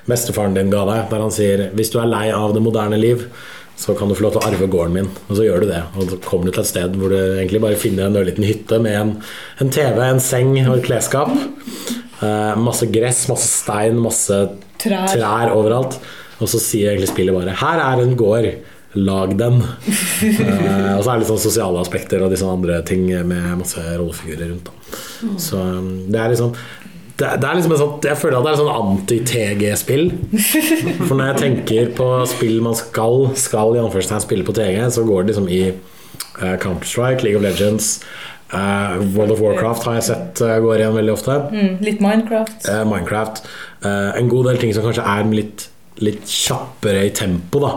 bestefaren 0.06 0.56
din 0.56 0.72
ga 0.74 0.86
deg, 0.88 1.06
der 1.10 1.26
han 1.26 1.34
sier 1.34 1.68
hvis 1.76 1.92
du 1.94 2.00
er 2.02 2.12
lei 2.12 2.28
av 2.34 2.54
det 2.54 2.64
moderne 2.64 3.02
liv, 3.02 3.26
så 3.78 3.96
kan 3.98 4.08
du 4.10 4.16
få 4.16 4.26
lov 4.26 4.36
til 4.36 4.42
å 4.42 4.50
arve 4.50 4.68
gården 4.72 4.94
min. 4.96 5.10
Og 5.28 5.38
så 5.38 5.46
gjør 5.48 5.66
du 5.66 5.70
det. 5.70 5.82
Og 6.00 6.12
så 6.12 6.20
kommer 6.24 6.48
du 6.48 6.56
til 6.56 6.64
et 6.64 6.70
sted 6.70 6.96
hvor 7.00 7.12
du 7.12 7.18
egentlig 7.20 7.62
bare 7.64 7.80
finner 7.80 8.08
en 8.08 8.20
ørliten 8.22 8.48
hytte 8.48 8.80
med 8.84 8.96
en, 9.00 9.16
en 9.64 9.74
TV, 9.74 10.00
en 10.06 10.22
seng 10.24 10.54
og 10.64 10.78
et 10.78 10.88
klesskap. 10.88 11.34
Eh, 12.24 12.54
masse 12.62 12.88
gress, 12.94 13.26
masse 13.32 13.50
stein, 13.52 14.00
masse 14.00 14.40
Trær. 14.82 15.10
trær 15.12 15.52
overalt. 15.56 16.00
Og 16.40 16.52
så 16.52 16.60
sier 16.60 16.94
egentlig 16.94 17.12
spillet 17.12 17.36
bare 17.36 17.56
'Her 17.56 17.84
er 17.84 18.04
en 18.04 18.16
gård. 18.16 18.50
Lag 18.96 19.36
den'. 19.36 19.62
Eh, 20.24 20.98
og 20.98 21.04
så 21.04 21.12
er 21.12 21.14
det 21.18 21.26
litt 21.26 21.34
sånn 21.34 21.44
sosiale 21.44 21.82
aspekter 21.84 22.24
og 22.24 22.32
disse 22.32 22.48
andre 22.48 22.82
ting 22.88 23.06
med 23.28 23.58
masse 23.60 23.82
rollefigurer 24.00 24.48
rundt. 24.54 24.70
Da. 24.72 24.72
Så 25.38 25.60
um, 25.60 26.06
det 26.08 26.20
er 26.20 26.32
liksom 26.32 26.56
det, 27.16 27.30
det 27.40 27.48
er 27.48 27.58
liksom 27.58 27.74
en 27.76 27.80
sånn, 27.80 27.96
Jeg 28.04 28.20
føler 28.20 28.38
at 28.38 28.46
det 28.46 28.52
er 28.52 28.58
et 28.58 28.62
sånn 28.62 28.80
anti-TG-spill. 28.82 30.06
For 31.08 31.16
når 31.16 31.30
jeg 31.30 31.42
tenker 31.42 31.92
på 31.96 32.08
spill 32.28 32.58
man 32.66 32.76
skal 32.76 33.30
Skal 33.40 33.78
i 33.78 33.82
anførselstegn 33.84 34.24
spille 34.26 34.48
på 34.48 34.56
TG, 34.58 34.82
så 34.92 35.06
går 35.08 35.24
det 35.24 35.34
liksom 35.34 35.50
i 35.52 35.62
uh, 35.72 36.56
Counter-Strike, 36.62 37.24
League 37.24 37.40
of 37.40 37.46
Legends 37.46 38.00
uh, 38.54 39.00
World 39.16 39.32
of 39.32 39.42
Warcraft 39.44 39.88
har 39.88 40.00
jeg 40.00 40.08
sett 40.10 40.42
uh, 40.44 40.58
går 40.64 40.82
igjen 40.84 40.98
veldig 40.98 41.14
ofte. 41.16 41.38
Mm, 41.52 41.72
litt 41.86 42.04
Minecraft. 42.04 42.68
Minecraft. 42.90 43.46
En 43.86 44.30
god 44.32 44.50
del 44.50 44.60
ting 44.62 44.74
som 44.74 44.86
kanskje 44.86 45.06
er 45.06 45.28
litt, 45.30 45.68
litt 46.02 46.26
kjappere 46.30 47.06
i 47.06 47.14
tempo 47.16 47.62
da 47.62 47.76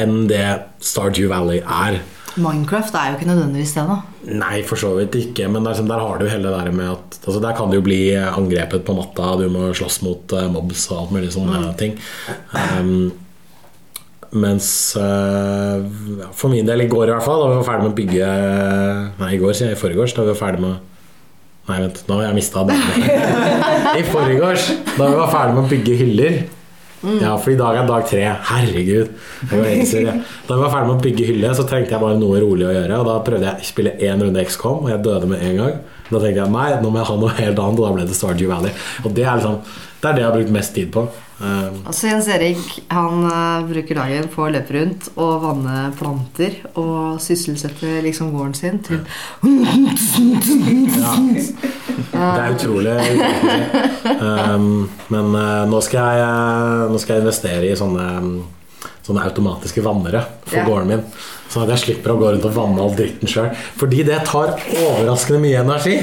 enn 0.00 0.26
det 0.30 0.46
Stardew 0.80 1.28
Valley 1.32 1.60
er. 1.60 1.98
Minecraft 2.40 2.94
er 2.96 3.10
jo 3.10 3.18
ikke 3.18 3.28
nødvendigvis 3.28 3.74
det, 3.76 3.82
da. 3.88 3.96
Nei, 4.40 4.60
for 4.64 4.80
så 4.80 4.92
vidt 4.96 5.16
ikke, 5.18 5.48
men 5.52 5.66
der, 5.66 5.80
der 5.88 6.04
har 6.04 6.20
du 6.20 6.28
hele 6.28 6.48
det 6.48 6.54
der 6.54 6.70
med 6.74 6.92
at 6.94 7.18
altså 7.22 7.40
Der 7.42 7.56
kan 7.56 7.70
du 7.70 7.76
jo 7.76 7.84
bli 7.84 8.00
angrepet 8.16 8.84
på 8.86 8.94
natta, 8.96 9.34
du 9.38 9.50
må 9.52 9.68
slåss 9.76 10.00
mot 10.02 10.32
uh, 10.34 10.46
mobs 10.50 10.86
og 10.90 11.00
alt 11.00 11.12
mulig 11.14 11.32
sånne 11.34 11.60
ting. 11.78 11.98
Um, 12.56 13.12
mens 14.32 14.68
uh, 14.96 15.84
for 16.32 16.48
min 16.50 16.66
del, 16.66 16.86
i 16.86 16.88
går 16.90 17.10
i 17.10 17.12
hvert 17.12 17.26
fall, 17.26 17.44
da 17.44 17.50
vi 17.52 17.60
var 17.60 17.68
ferdig 17.68 17.84
med 17.84 17.92
å 17.92 18.00
bygge 18.00 18.30
Nei, 19.20 19.34
i 19.36 19.42
går, 19.42 19.52
sier 19.58 19.70
jeg. 19.70 19.78
I 19.78 19.82
forgårs, 19.82 20.16
da 20.16 20.24
vi 20.24 20.32
var 20.32 20.40
ferdig 20.40 20.64
med 20.64 20.88
Nei, 21.68 21.76
vent, 21.84 22.02
nå 22.08 22.16
har 22.18 22.24
jeg 22.26 22.38
mista 22.40 22.64
det. 22.66 22.74
I 24.00 24.02
forgårs, 24.08 24.64
da 24.96 25.04
vi 25.04 25.20
var 25.20 25.30
ferdig 25.30 25.54
med 25.54 25.62
å 25.62 25.70
bygge 25.70 26.00
hyller 26.00 26.40
Ja, 27.02 27.32
for 27.40 27.50
i 27.50 27.56
dag 27.58 27.76
er 27.80 27.86
dag 27.88 28.04
tre. 28.06 28.22
Herregud. 28.50 29.08
Jeg 29.50 29.86
jeg. 29.90 30.20
Da 30.46 30.54
vi 30.54 30.60
var 30.62 30.70
ferdig 30.70 30.90
med 30.90 30.94
å 30.94 31.02
bygge 31.02 31.26
hylle, 31.32 31.54
så 31.58 31.64
trengte 31.66 31.96
jeg 31.96 32.02
bare 32.02 32.18
noe 32.20 32.42
rolig 32.44 32.68
å 32.68 32.74
gjøre. 32.76 33.00
Og 33.02 33.08
da 33.08 33.16
prøvde 33.26 33.48
jeg 33.48 33.64
å 33.64 33.70
spille 33.72 33.94
én 34.06 34.22
runde 34.22 34.44
XCOM, 34.46 34.84
og 34.84 34.92
jeg 34.92 35.02
døde 35.06 35.30
med 35.30 35.42
en 35.48 35.58
gang. 35.58 35.80
Da 36.12 36.20
tenkte 36.20 36.44
jeg 36.44 36.52
nei, 36.54 36.68
nå 36.82 36.92
må 36.92 37.00
jeg 37.00 37.08
ha 37.10 37.16
noe 37.18 37.34
helt 37.40 37.62
annet, 37.64 37.80
og 37.80 37.88
da 37.88 37.92
ble 37.96 38.06
det 38.06 38.18
Stardew 38.18 38.52
Valley. 38.52 38.74
Og 39.02 39.16
det 39.16 39.26
er 39.26 39.40
liksom 39.40 39.58
Det 40.02 40.08
er 40.10 40.16
det 40.16 40.22
jeg 40.24 40.30
har 40.30 40.34
brukt 40.34 40.54
mest 40.54 40.74
tid 40.74 40.88
på. 40.94 41.04
Um, 41.40 41.80
Altså 41.88 42.06
Jens 42.06 42.28
Erik 42.30 42.60
han 42.92 43.24
uh, 43.26 43.64
bruker 43.66 43.96
dagen 43.98 44.28
på 44.30 44.44
å 44.44 44.50
løpe 44.52 44.76
rundt 44.76 45.08
og 45.16 45.32
vanne 45.42 45.78
planter 45.98 46.58
og 46.78 47.16
sysselsette 47.24 47.96
liksom 48.04 48.30
gården 48.34 48.54
sin 48.54 48.78
til 48.84 49.00
Det 52.12 52.22
er 52.22 52.54
utrolig. 52.54 52.96
Um, 54.20 54.88
men 55.12 55.34
uh, 55.34 55.64
nå, 55.68 55.80
skal 55.84 56.18
jeg, 56.18 56.26
eh, 56.26 56.82
nå 56.92 57.00
skal 57.00 57.16
jeg 57.16 57.24
investere 57.24 57.70
i 57.70 57.76
sånne, 57.78 58.06
sånne 59.04 59.24
automatiske 59.28 59.84
vannere 59.84 60.22
for 60.46 60.60
Ja. 60.60 60.66
gården 60.68 60.92
min. 60.92 61.02
Sånn 61.52 61.66
at 61.66 61.74
jeg 61.74 61.82
slipper 61.82 62.14
å 62.14 62.18
gå 62.20 62.30
rundt 62.32 62.46
og 62.48 62.54
vanne 62.56 62.80
all 62.80 62.94
dritten 62.96 63.28
sjøl. 63.28 63.50
Fordi 63.76 64.02
det 64.08 64.22
tar 64.28 64.54
overraskende 64.72 65.40
mye 65.42 65.60
energi. 65.60 65.96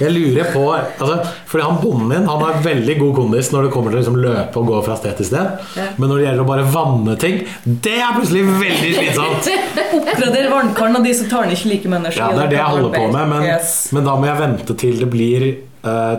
Jeg 0.00 0.12
lurer 0.14 0.48
på 0.54 0.62
altså, 0.72 1.18
Fordi 1.50 1.64
han 1.66 1.78
bonden 1.82 2.08
min 2.10 2.28
Han 2.28 2.42
har 2.42 2.60
veldig 2.64 2.96
god 3.00 3.12
kondis 3.16 3.50
når 3.52 3.66
det 3.66 3.72
kommer 3.74 3.92
til 3.92 3.98
å 3.98 4.02
liksom 4.02 4.18
løpe 4.22 4.60
og 4.60 4.70
gå 4.70 4.80
fra 4.86 4.96
sted 5.00 5.20
til 5.20 5.28
sted. 5.28 5.68
Men 6.00 6.08
når 6.08 6.16
det 6.16 6.26
gjelder 6.26 6.44
å 6.46 6.48
bare 6.48 6.66
vanne 6.72 7.16
ting, 7.20 7.38
det 7.64 7.96
er 8.00 8.16
plutselig 8.16 8.44
veldig 8.64 8.92
slitsomt. 8.96 9.52
Oppgrader 10.00 10.50
vannkaren 10.52 11.00
av 11.00 11.06
de 11.06 11.14
som 11.20 11.30
tar 11.30 11.46
den 11.46 11.56
ikke 11.56 11.72
like 11.74 11.92
med 11.92 12.02
energi. 12.04 12.22
Ja, 12.22 12.32
det 12.32 12.46
er 12.46 12.52
det 12.54 12.60
jeg 12.62 12.74
holder 12.76 12.96
på 12.96 13.06
med, 13.12 13.32
men, 13.34 13.72
men 13.98 14.08
da 14.08 14.16
må 14.16 14.30
jeg 14.30 14.40
vente 14.42 14.78
til 14.80 15.00
det 15.02 15.10
blir 15.12 15.48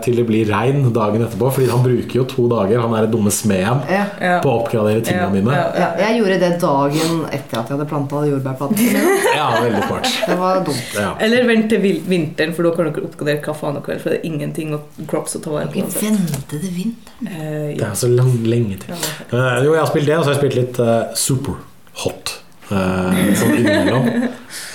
Til 0.03 0.15
det 0.21 0.25
blir 0.27 0.47
regn 0.51 0.85
dagen 0.95 1.23
etterpå. 1.25 1.49
Fordi 1.57 1.67
han 1.71 1.83
bruker 1.83 2.19
jo 2.21 2.23
to 2.29 2.47
dager, 2.51 2.79
han 2.83 2.93
er 2.95 3.05
det 3.07 3.11
dumme 3.15 3.31
smeden, 3.33 3.81
Ja. 3.91 4.03
Ja. 4.21 4.37
på 4.43 4.51
å 4.51 4.61
oppgradere 4.61 5.01
tingene 5.03 5.27
Ja, 5.27 5.29
mine. 5.33 5.51
ja, 5.57 5.65
Ja, 5.77 5.89
jeg 6.07 6.19
gjorde 6.21 6.39
det 6.43 6.51
dagen 6.61 7.25
etter 7.31 7.59
at 7.59 7.67
jeg 7.69 7.77
hadde 7.77 7.87
planta 7.89 8.21
jordbærplantene. 8.29 9.03
Ja, 9.37 9.47
veldig 9.61 9.83
smart. 9.87 10.07
Det 10.27 10.37
var 10.39 10.63
dumt. 10.65 10.95
Ja. 10.95 11.09
Eller 11.19 11.45
vent 11.47 11.69
til 11.69 11.81
vinteren, 12.07 12.53
for 12.55 12.63
da 12.63 12.71
kan 12.77 12.89
dere 12.91 13.05
oppgradere 13.09 13.41
hva 13.45 13.53
faen 13.59 13.77
dere 13.77 13.91
vil. 13.93 13.99
For 14.03 14.09
det 14.15 14.19
er 14.21 14.27
ingenting 14.31 14.73
å 14.77 14.81
crops 15.07 15.35
å 15.37 15.43
ta 15.43 15.53
vare 15.53 15.67
på. 15.73 15.83
Vente 16.01 16.41
til 16.49 16.73
vinteren. 16.73 17.27
Eh, 17.27 17.75
Det 17.77 17.85
er 17.85 17.93
så 17.97 18.09
lang, 18.09 18.31
lenge 18.47 18.79
til. 18.81 18.93
Uh, 19.33 19.63
jo, 19.65 19.73
jeg 19.73 19.81
har 19.83 19.87
spilt 19.91 20.05
det, 20.09 20.17
og 20.17 20.23
så 20.23 20.31
har 20.31 20.35
jeg 20.37 20.41
spilt 20.43 20.57
litt 20.61 20.79
uh, 20.79 21.13
Super 21.17 21.59
Hot. 22.03 22.33
Uh, 22.69 23.13
sånn 23.39 23.53
innimellom. 23.61 24.07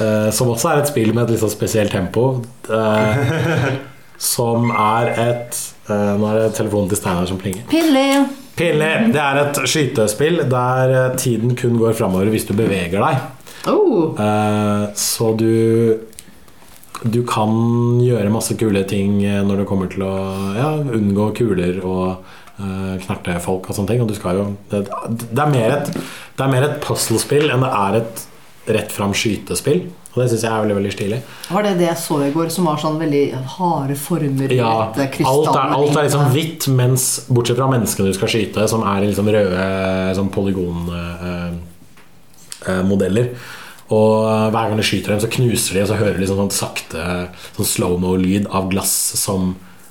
Uh, 0.00 0.30
som 0.36 0.48
også 0.52 0.70
er 0.72 0.82
et 0.82 0.88
spill 0.92 1.10
med 1.12 1.24
et 1.26 1.34
litt 1.34 1.42
sånn 1.44 1.52
spesielt 1.52 1.92
tempo. 1.92 2.42
eh, 2.70 3.72
som 4.22 4.70
er 4.70 5.10
et 5.18 5.58
uh, 5.88 6.14
Nå 6.20 6.28
er 6.30 6.38
det 6.38 6.54
telefonen 6.58 6.90
til 6.92 7.00
Steinar 7.00 7.26
som 7.28 7.40
plinger. 7.40 7.66
Pille! 7.70 8.06
Pille. 8.52 8.88
Det 9.10 9.20
er 9.20 9.40
et 9.40 9.58
skytespill 9.64 10.42
der 10.52 10.90
eh, 10.92 11.14
tiden 11.16 11.54
kun 11.56 11.78
går 11.80 11.94
framover 11.96 12.28
hvis 12.28 12.44
du 12.44 12.52
beveger 12.52 13.00
deg. 13.00 13.22
Oh. 13.72 14.12
Uh, 14.18 14.90
så 14.98 15.30
du 15.38 15.98
Du 17.02 17.22
kan 17.26 17.50
gjøre 17.98 18.30
masse 18.30 18.54
kule 18.60 18.84
ting 18.86 19.16
når 19.22 19.62
det 19.62 19.66
kommer 19.66 19.88
til 19.90 20.04
å 20.06 20.12
ja, 20.54 20.68
unngå 20.78 21.30
kuler 21.34 21.80
og 21.80 22.20
uh, 22.60 22.92
knerte 23.02 23.40
folk 23.42 23.70
og 23.70 23.78
sånne 23.78 23.94
ting. 23.94 24.04
Og 24.04 24.12
du 24.12 24.14
skal 24.18 24.38
jo 24.38 24.44
Det, 24.70 24.84
det 25.08 25.42
er 25.42 25.50
mer 25.56 25.78
et 25.80 25.90
Det 25.96 26.44
er 26.44 26.52
mer 26.52 26.68
et 26.68 26.78
puzzlespill 26.84 27.48
enn 27.50 27.64
det 27.64 27.72
er 27.80 27.98
et 28.02 28.22
rett 28.76 28.92
fram 28.94 29.16
skytespill. 29.16 29.86
Og 30.12 30.18
det 30.20 30.26
syns 30.28 30.42
jeg 30.44 30.52
er 30.52 30.60
veldig 30.60 30.74
veldig 30.76 30.92
stilig. 30.92 31.18
Var 31.48 31.64
det 31.64 31.72
det 31.78 31.86
jeg 31.86 32.00
så 32.02 32.18
i 32.20 32.32
går, 32.34 32.50
som 32.52 32.66
var 32.68 32.80
sånn 32.82 32.98
veldig 33.00 33.22
harde 33.54 33.94
former? 33.96 34.52
Ja, 34.52 34.72
alt 34.92 34.98
er, 35.00 35.72
alt 35.72 35.96
er 35.96 36.04
liksom 36.04 36.26
hvitt, 36.34 36.68
mens 36.68 37.06
bortsett 37.32 37.56
fra 37.56 37.70
menneskene 37.72 38.12
du 38.12 38.18
skal 38.18 38.28
skyte, 38.34 38.66
som 38.68 38.84
er 38.84 39.06
liksom 39.06 39.30
røde 39.32 39.64
sånn 40.18 40.28
polygonmodeller. 40.34 41.58
Eh, 42.62 42.82
modeller. 42.86 43.32
og 43.92 44.52
hver 44.54 44.68
gang 44.68 44.78
du 44.78 44.84
skyter 44.86 45.12
dem, 45.12 45.20
så 45.20 45.32
knuser 45.32 45.74
de, 45.74 45.82
og 45.82 45.88
så 45.90 45.96
hører 45.98 46.14
du 46.16 46.22
liksom 46.22 46.38
sånn 46.38 46.54
sakte 46.54 47.08
sånn 47.56 47.68
slow-mo-lyd 47.72 48.46
av 48.54 48.70
glass 48.72 48.92
som, 49.18 49.50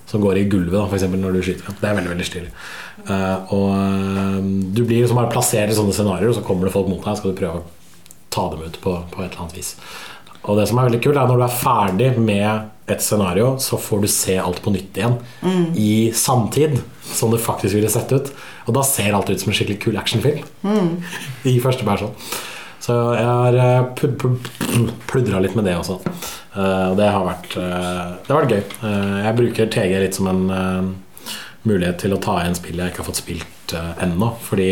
som 0.10 0.24
går 0.24 0.40
i 0.40 0.46
gulvet, 0.50 0.78
da, 0.78 0.86
eksempel, 0.88 1.22
når 1.22 1.36
du 1.38 1.42
skyter 1.46 1.68
dem. 1.68 1.78
Det 1.82 1.90
er 1.90 1.98
veldig 2.00 2.14
veldig 2.14 2.30
stilig. 2.30 2.54
Uh, 3.02 3.38
og 3.58 3.68
eh, 3.76 4.40
du 4.78 4.82
blir 4.86 5.02
liksom 5.02 5.18
bare 5.18 5.34
plassert 5.34 5.74
i 5.74 5.78
sånne 5.78 5.94
scenarioer, 5.98 6.32
og 6.32 6.38
så 6.38 6.46
kommer 6.46 6.70
det 6.70 6.74
folk 6.74 6.90
mot 6.90 7.02
deg, 7.02 7.14
og 7.14 7.22
skal 7.22 7.34
du 7.34 7.40
prøve 7.42 7.62
å 7.62 7.68
ta 8.32 8.48
dem 8.54 8.64
ut 8.64 8.80
på, 8.82 8.96
på 9.12 9.22
et 9.22 9.30
eller 9.34 9.44
annet 9.44 9.60
vis. 9.60 9.76
Og 10.50 10.58
det 10.58 10.68
som 10.70 10.80
er 10.82 10.88
veldig 10.90 11.02
kult, 11.04 11.18
er 11.22 11.28
når 11.30 11.38
du 11.42 11.44
er 11.46 11.58
ferdig 11.62 12.12
med 12.18 12.92
et 12.92 13.04
scenario, 13.04 13.54
så 13.62 13.78
får 13.80 14.02
du 14.04 14.08
se 14.12 14.38
alt 14.42 14.62
på 14.66 14.72
nytt 14.74 14.98
igjen 14.98 15.20
i 15.78 16.12
samtid, 16.18 16.80
som 17.06 17.32
det 17.32 17.40
faktisk 17.44 17.76
ville 17.78 17.90
sett 17.94 18.12
ut. 18.12 18.32
Og 18.68 18.74
da 18.76 18.82
ser 18.84 19.14
alt 19.16 19.30
ut 19.30 19.40
som 19.40 19.52
en 19.52 19.56
skikkelig 19.56 19.80
kul 19.84 19.98
actionfilm 20.02 20.42
i 21.52 21.60
første 21.64 21.86
person. 21.88 22.12
Så 22.82 22.96
jeg 23.14 23.26
har 23.30 23.58
eh, 23.62 23.84
pludra 25.08 25.40
litt 25.44 25.54
med 25.56 25.68
det 25.70 25.76
også. 25.78 26.00
Eh, 26.58 26.88
Og 26.90 26.98
det 26.98 27.10
har 27.14 27.28
vært, 27.28 27.54
eh, 27.62 28.08
det 28.26 28.34
har 28.34 28.42
vært 28.42 28.56
gøy. 28.56 28.64
Jeg 29.28 29.38
bruker 29.38 29.70
TG 29.76 29.94
litt 30.02 30.18
som 30.18 30.28
en 30.32 30.96
mulighet 31.70 32.00
til 32.02 32.16
å 32.16 32.22
ta 32.22 32.40
igjen 32.42 32.58
spill 32.58 32.82
jeg 32.82 32.90
ikke 32.90 33.04
har 33.04 33.10
fått 33.12 33.22
spilt 33.22 33.76
ennå. 34.02 34.32
Fordi 34.42 34.72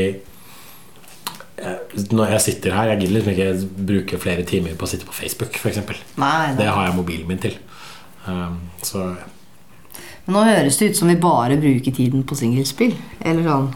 når 2.13 2.31
jeg 2.35 2.41
sitter 2.45 2.75
her 2.75 2.91
Jeg 2.93 2.99
gidder 3.01 3.15
liksom 3.17 3.33
ikke 3.33 3.83
bruke 3.89 4.19
flere 4.21 4.43
timer 4.47 4.77
på 4.79 4.87
å 4.87 4.91
sitte 4.91 5.07
på 5.09 5.15
Facebook, 5.17 5.55
f.eks. 5.59 5.81
Nei, 6.19 6.55
Det 6.59 6.67
har 6.69 6.87
jeg 6.87 6.95
mobilen 6.97 7.27
min 7.27 7.41
til. 7.41 7.57
Um, 8.27 8.59
så 8.83 9.03
Men 10.25 10.35
nå 10.35 10.43
høres 10.45 10.77
det 10.77 10.91
ut 10.91 10.97
som 10.99 11.09
vi 11.09 11.15
bare 11.19 11.57
bruker 11.59 11.95
tiden 11.95 12.23
på 12.27 12.37
singelspill. 12.37 12.93
Eller 13.25 13.47
sånn 13.47 13.69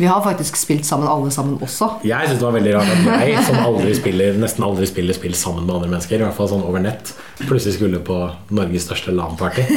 Vi 0.00 0.06
har 0.08 0.22
faktisk 0.24 0.56
spilt 0.56 0.86
sammen, 0.88 1.08
alle 1.10 1.30
sammen 1.34 1.58
også. 1.60 1.90
jeg 2.06 2.28
syns 2.28 2.38
det 2.40 2.46
var 2.46 2.54
veldig 2.56 2.70
rart 2.76 2.92
at 2.94 3.08
jeg, 3.28 3.42
som 3.44 3.58
aldri 3.60 3.94
spiller, 3.98 4.38
nesten 4.40 4.64
aldri 4.64 4.86
spiller 4.88 5.12
spill 5.18 5.34
sammen 5.36 5.66
med 5.66 5.74
andre 5.74 5.90
mennesker, 5.90 6.22
i 6.22 6.24
hvert 6.24 6.38
fall 6.38 6.48
sånn 6.48 6.64
over 6.64 6.80
nett, 6.80 7.10
plutselig 7.42 7.74
skulle 7.76 8.00
på 8.00 8.16
Norges 8.56 8.86
største 8.88 9.12
LAN-party. 9.12 9.66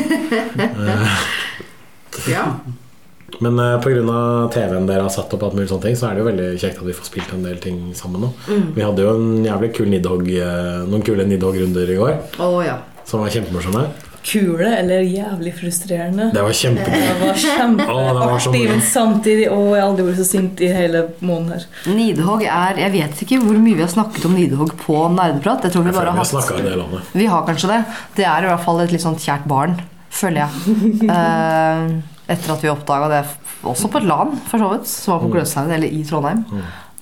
Ja. 2.30 2.44
Men 3.44 3.60
uh, 3.60 3.76
pga. 3.84 4.22
TV-en 4.54 4.88
dere 4.88 5.08
har 5.08 5.14
satt 5.14 5.34
opp, 5.36 5.44
alt 5.48 5.58
mulig 5.58 5.70
sånne 5.72 5.90
ting, 5.90 6.00
så 6.00 6.10
er 6.10 6.16
det 6.16 6.24
jo 6.24 6.30
veldig 6.30 6.48
kjekt 6.62 6.80
at 6.80 6.88
vi 6.88 6.96
får 6.96 7.10
spilt 7.10 7.36
en 7.36 7.46
del 7.46 7.60
ting 7.64 7.84
sammen 7.98 8.24
nå. 8.26 8.32
Vi 8.76 8.86
hadde 8.86 9.04
jo 9.06 9.14
en 9.18 9.44
jævlig 9.46 9.74
kul 9.76 9.92
Nidhogg, 9.92 10.32
eh, 10.38 10.82
noen 10.88 11.04
kule 11.06 11.28
Nidhogg-runder 11.28 11.94
i 11.94 12.00
går, 12.00 12.18
oh, 12.44 12.60
ja. 12.64 12.80
som 13.10 13.24
var 13.24 13.34
kjempemorsomme. 13.34 13.86
Kule 14.24 14.70
eller 14.78 15.02
jævlig 15.04 15.52
frustrerende. 15.58 16.30
Det 16.32 16.44
var 16.46 16.56
kjempegøy. 16.56 17.02
Det 17.02 17.16
var 17.20 17.42
kjempeartig, 17.42 18.62
men 18.70 18.84
samtidig 18.88 19.50
Å, 19.52 19.58
jeg 19.76 19.82
har 19.82 19.90
aldri 19.90 20.06
vært 20.08 20.22
så 20.22 20.28
sint 20.30 20.64
i 20.64 20.70
hele 20.72 21.02
måneden 21.20 21.58
her. 21.58 21.66
Nidhogg 21.92 22.46
er 22.48 22.80
Jeg 22.86 22.94
vet 22.94 23.26
ikke 23.26 23.42
hvor 23.44 23.60
mye 23.60 23.76
vi 23.76 23.84
har 23.84 23.92
snakket 23.92 24.30
om 24.30 24.38
Nidhogg 24.40 24.72
på 24.80 24.96
Nerdeprat. 25.18 25.68
Jeg 25.68 25.76
tror 25.76 25.84
vi 25.84 25.92
Jeg 25.92 25.98
bare 26.00 26.16
har 26.16 26.24
har 26.24 26.32
en 26.32 26.48
hatt 26.48 26.64
del 26.70 26.86
om 26.86 26.96
det. 26.96 27.04
Vi 27.20 27.28
har 27.34 27.44
kanskje 27.50 27.74
det. 27.74 27.82
Det 28.16 28.30
er 28.30 28.48
i 28.48 28.52
hvert 28.54 28.64
fall 28.64 28.80
et 28.86 28.96
litt 28.96 29.04
sånt 29.04 29.28
kjært 29.28 29.44
barn, 29.52 29.76
føler 30.24 30.46
jeg. 30.46 30.80
Eh, 31.14 32.12
etter 32.34 32.54
at 32.54 32.63
vi 32.63 32.72
oppdaga 32.72 33.10
det 33.12 33.22
også 33.63 33.90
på 33.94 34.02
et 34.02 34.08
LAN, 34.10 34.34
for 34.50 34.60
så 34.60 34.70
vidt, 34.74 34.90
som 34.90 35.13
var 35.16 35.24
på 35.24 35.32
Gløshaugen, 35.36 35.72
eller 35.78 35.88
i 35.88 36.04
Trondheim. 36.08 36.44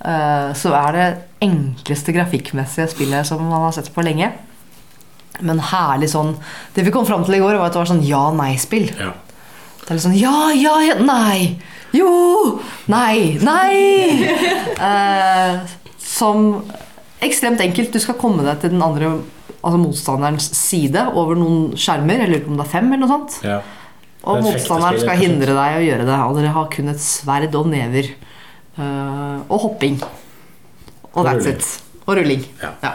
eh, 0.06 0.52
så 0.58 0.74
er 0.78 0.98
det 0.98 1.08
enkleste 1.42 2.14
grafikkmessige 2.14 2.88
spillet 2.94 3.26
som 3.28 3.42
man 3.48 3.66
har 3.68 3.76
sett 3.76 3.90
på 3.96 4.06
lenge. 4.06 4.32
Men 5.42 5.58
herlig 5.72 6.10
sånn 6.12 6.36
Det 6.76 6.84
vi 6.86 6.92
kom 6.94 7.06
fram 7.08 7.24
til 7.26 7.36
i 7.40 7.42
går, 7.42 7.56
var 7.58 7.72
at 7.72 7.74
det 7.74 7.82
var 7.82 7.90
sånn 7.90 8.06
ja-nei-spill. 8.06 8.92
Ja. 9.00 9.14
Det 9.82 9.90
er 9.90 9.98
litt 9.98 10.04
sånn 10.06 10.20
ja, 10.20 10.52
ja, 10.54 10.76
ja, 10.86 10.96
nei. 11.02 11.58
Jo, 11.98 12.60
nei, 12.92 13.38
nei. 13.42 14.30
Eh, 14.82 15.60
som 16.02 16.64
ekstremt 17.22 17.62
enkelt. 17.62 17.94
Du 17.94 18.00
skal 18.02 18.18
komme 18.18 18.42
deg 18.46 18.62
til 18.64 18.72
den 18.74 18.82
andre 18.82 19.12
altså 19.62 19.78
motstanderens 19.78 20.48
side 20.58 21.04
over 21.14 21.38
noen 21.38 21.76
skjermer, 21.78 22.24
eller 22.26 22.48
om 22.50 22.58
det 22.58 22.66
er 22.66 22.72
fem, 22.72 22.88
eller 22.90 23.04
noe 23.04 23.12
sånt. 23.12 23.36
Ja. 23.46 23.60
Og 24.24 24.38
er 24.38 24.44
motstanderen 24.46 25.00
skal 25.02 25.22
hindre 25.22 25.56
deg 25.58 25.78
å 25.80 25.86
gjøre 25.86 26.08
det. 26.10 26.18
Og 26.28 26.36
dere 26.38 26.56
har 26.58 26.68
kun 26.74 26.92
et 26.94 27.02
sverd 27.02 27.56
og 27.58 27.70
never. 27.72 28.12
Uh, 28.78 29.42
og 29.50 29.58
hopping. 29.68 29.98
Og 31.12 31.24
Og 31.24 31.26
that's 31.26 31.46
rulling. 31.46 31.58
it. 31.58 31.82
Og 32.08 32.18
rulling. 32.18 32.46
Ja. 32.62 32.94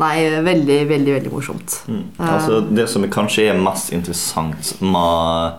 Nei, 0.00 0.14
veldig, 0.42 0.76
veldig 0.88 1.12
veldig 1.14 1.30
morsomt. 1.30 1.74
Altså, 2.18 2.60
det 2.74 2.88
som 2.90 3.04
kanskje 3.12 3.44
er 3.52 3.58
mest 3.60 3.92
interessant 3.94 4.72
med 4.82 5.52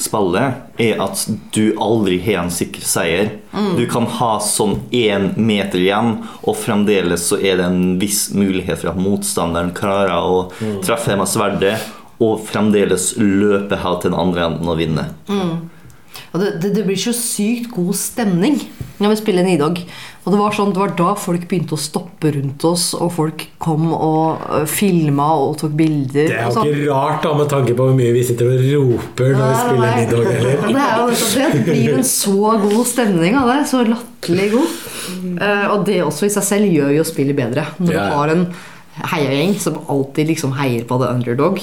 spillet, 0.00 0.60
er 0.80 1.02
at 1.02 1.24
du 1.52 1.74
aldri 1.82 2.20
har 2.24 2.44
en 2.44 2.52
sikker 2.54 2.84
seier. 2.86 3.32
Du 3.76 3.82
kan 3.90 4.06
ha 4.20 4.36
sånn 4.40 4.78
én 4.94 5.32
meter 5.36 5.82
igjen, 5.82 6.14
og 6.46 6.56
fremdeles 6.62 7.26
så 7.28 7.40
er 7.40 7.58
det 7.60 7.66
en 7.66 7.98
viss 8.00 8.28
mulighet 8.36 8.80
for 8.80 8.94
at 8.94 9.00
motstanderen 9.00 9.74
klarer 9.76 10.14
å 10.22 10.46
treffe 10.86 11.18
med 11.18 11.28
sverdet, 11.28 11.76
og 12.22 12.44
fremdeles 12.46 13.14
løpe 13.18 13.78
her 13.82 14.00
til 14.00 14.12
den 14.12 14.20
andre 14.20 14.48
enden 14.48 14.70
og 14.70 14.78
vinne. 14.78 15.08
Og 16.34 16.40
det, 16.42 16.56
det, 16.62 16.72
det 16.74 16.82
blir 16.86 16.98
så 16.98 17.14
sykt 17.14 17.70
god 17.74 17.94
stemning 17.98 18.58
når 19.02 19.12
vi 19.12 19.18
spiller 19.20 19.46
Nidog. 19.46 19.80
Og 20.24 20.32
det 20.32 20.38
var, 20.40 20.54
sånn, 20.56 20.70
det 20.72 20.80
var 20.80 20.92
da 20.96 21.12
folk 21.20 21.42
begynte 21.50 21.76
å 21.76 21.80
stoppe 21.80 22.30
rundt 22.32 22.64
oss, 22.64 22.86
og 22.96 23.10
folk 23.12 23.42
kom 23.60 23.90
og 23.92 24.44
uh, 24.46 24.62
filma 24.70 25.26
og 25.36 25.58
tok 25.60 25.74
bilder. 25.76 26.30
Det 26.30 26.38
er 26.38 26.46
jo 26.48 26.54
sånn. 26.56 26.70
ikke 26.70 26.86
rart 26.88 27.26
da 27.26 27.34
med 27.36 27.50
tanke 27.52 27.76
på 27.76 27.88
hvor 27.90 27.96
mye 27.98 28.14
vi 28.14 28.22
sitter 28.24 28.50
og 28.50 28.64
roper 28.64 29.34
når 29.34 29.50
vi 29.50 29.58
spiller. 29.60 29.98
Nidog. 30.00 30.30
Eller? 30.30 30.62
Det 30.64 30.84
er 30.86 31.02
jo 31.02 31.08
det. 31.12 31.48
Det 31.54 31.64
blir 31.68 31.98
en 31.98 32.08
så 32.08 32.54
god 32.64 32.84
stemning 32.88 33.40
av 33.40 33.50
det. 33.52 33.58
Så 33.70 33.82
latterlig 33.90 34.48
god. 34.54 34.78
Eh, 35.34 35.66
og 35.74 35.84
det 35.90 35.98
også 36.06 36.30
i 36.30 36.32
seg 36.32 36.46
selv 36.46 36.78
gjør 36.78 36.94
jo 36.96 37.04
spillet 37.06 37.36
bedre. 37.36 37.66
Når 37.82 37.92
du 37.92 38.00
har 38.16 38.32
en 38.32 38.46
heiagjeng 39.10 39.58
som 39.60 39.76
alltid 39.90 40.32
liksom 40.32 40.54
heier 40.56 40.86
på 40.88 40.98
the 41.02 41.10
underdog, 41.10 41.60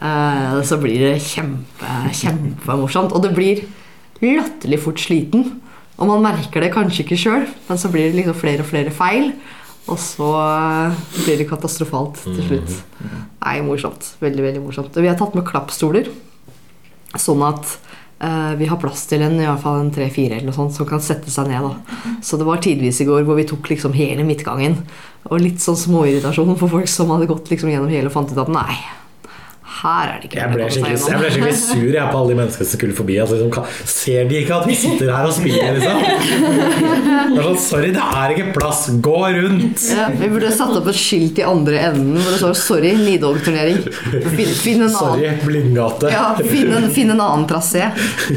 eh, 0.00 0.58
så 0.66 0.78
blir 0.80 1.04
det 1.04 1.22
kjempe, 1.24 1.94
kjempemorsomt. 2.16 3.14
Og 3.16 3.24
det 3.24 3.34
blir 3.36 3.64
latterlig 4.20 4.80
fort 4.84 5.00
sliten. 5.00 5.60
Og 6.00 6.08
man 6.08 6.24
merker 6.24 6.64
det 6.64 6.72
kanskje 6.72 7.04
ikke 7.04 7.20
sjøl, 7.20 7.42
men 7.68 7.80
så 7.80 7.90
blir 7.92 8.08
det 8.08 8.16
liksom 8.16 8.38
flere 8.40 8.64
og 8.64 8.70
flere 8.70 8.92
feil. 8.94 9.34
Og 9.90 9.98
så 10.00 10.30
eh, 10.38 10.98
blir 11.24 11.40
det 11.40 11.48
katastrofalt 11.50 12.22
til 12.24 12.42
slutt. 12.46 12.74
Nei, 13.40 13.60
morsomt. 13.66 14.14
Veldig, 14.22 14.44
veldig 14.48 14.64
morsomt. 14.64 14.96
Og 14.96 15.04
vi 15.04 15.10
har 15.10 15.18
tatt 15.20 15.36
med 15.36 15.46
klappstoler. 15.48 16.10
Sånn 17.18 17.42
at 17.42 17.72
eh, 18.22 18.52
vi 18.60 18.68
har 18.70 18.78
plass 18.80 19.06
til 19.10 19.24
en 19.26 19.34
i 19.40 19.46
hvert 19.48 19.64
fall 19.64 19.80
en 19.82 19.92
tre-fire 19.94 20.38
eller 20.38 20.50
noe 20.50 20.56
sånt 20.56 20.76
som 20.76 20.88
kan 20.88 21.02
sette 21.02 21.32
seg 21.32 21.50
ned. 21.50 21.66
da. 21.66 22.14
Så 22.24 22.38
det 22.38 22.46
var 22.48 22.62
tidvis 22.62 23.02
i 23.02 23.08
går 23.08 23.26
hvor 23.26 23.40
vi 23.40 23.48
tok 23.50 23.72
liksom 23.72 23.96
hele 23.98 24.26
midtgangen. 24.28 24.78
Og 25.28 25.42
litt 25.42 25.60
sånn 25.64 25.80
småirritasjon 25.80 26.56
for 26.60 26.72
folk 26.78 26.88
som 26.92 27.10
hadde 27.12 27.28
gått 27.30 27.50
liksom 27.52 27.72
gjennom 27.72 27.90
hele 27.92 28.12
og 28.12 28.14
fant 28.14 28.30
ut 28.30 28.40
at 28.40 28.52
nei, 28.52 28.78
her 29.82 30.10
er 30.12 30.18
det 30.20 30.28
ikke 30.30 30.38
Jeg 30.40 30.50
ble 30.52 30.64
jeg 30.66 30.82
ble 31.20 31.30
skikkelig 31.30 31.56
sur 31.60 31.90
jeg, 31.94 32.06
på 32.12 32.18
alle 32.20 32.28
de 32.32 32.36
menneskene 32.40 32.66
som 32.68 32.78
skulle 32.78 32.96
forbi. 32.98 33.16
Altså, 33.22 33.38
liksom, 33.40 33.66
ser 33.94 34.28
de 34.30 34.38
ikke 34.42 34.54
at 34.60 34.66
vi 34.68 34.74
sitter 34.80 35.12
her 35.14 35.28
og 35.28 35.32
spiller, 35.32 35.78
liksom? 35.78 35.96
Det 37.34 37.44
sånn, 37.44 37.58
Sorry, 37.64 37.90
det 37.94 38.02
er 38.20 38.34
ikke 38.34 38.52
plass. 38.56 38.82
Gå 39.04 39.16
rundt. 39.36 39.84
Ja, 39.96 40.08
vi 40.20 40.28
burde 40.32 40.50
satt 40.54 40.74
opp 40.76 40.88
et 40.92 40.98
skilt 41.00 41.38
i 41.40 41.44
andre 41.46 41.78
enden 41.90 42.16
hvor 42.20 42.30
det 42.34 42.40
står 42.42 42.54
'Sorry, 42.60 42.92
Nidog-turnering'. 43.00 43.82
Finn, 44.36 44.52
finn 44.64 44.82
en 44.82 44.88
annen 44.88 44.96
Sorry, 44.98 45.30
blindgate. 45.44 46.10
ja, 46.12 46.24
finn 46.40 46.72
en, 46.76 46.88
finn 46.90 47.10
en 47.14 47.20
annen 47.20 47.46
trasé. 47.50 47.86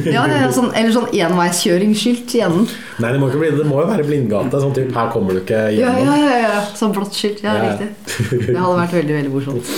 Ja, 0.06 0.26
ja, 0.30 0.52
sånn, 0.54 0.72
eller 0.76 0.92
sånn 0.96 1.10
enveiskjøringsskilt 1.14 2.36
i 2.38 2.44
enden. 2.46 2.68
Nei, 3.00 3.12
det 3.16 3.20
må, 3.22 3.30
bli, 3.34 3.50
det 3.58 3.66
må 3.66 3.82
jo 3.82 3.88
være 3.90 4.06
blindgate. 4.08 4.62
Sånn 4.64 4.74
typ, 4.76 4.94
her 4.96 5.10
kommer 5.14 5.34
du 5.34 5.42
ikke 5.44 5.64
Ja, 5.74 5.92
gjennom. 5.94 6.14
ja, 6.20 6.30
ja, 6.30 6.38
ja. 6.48 6.62
Sånn 6.78 6.94
blått 6.96 7.14
skilt. 7.18 7.44
Ja, 7.44 7.56
Ja. 7.56 7.74
riktig. 7.74 8.48
Det 8.48 8.58
hadde 8.58 8.80
vært 8.80 8.94
veldig, 9.00 9.16
veldig 9.20 9.34
morsomt. 9.34 9.74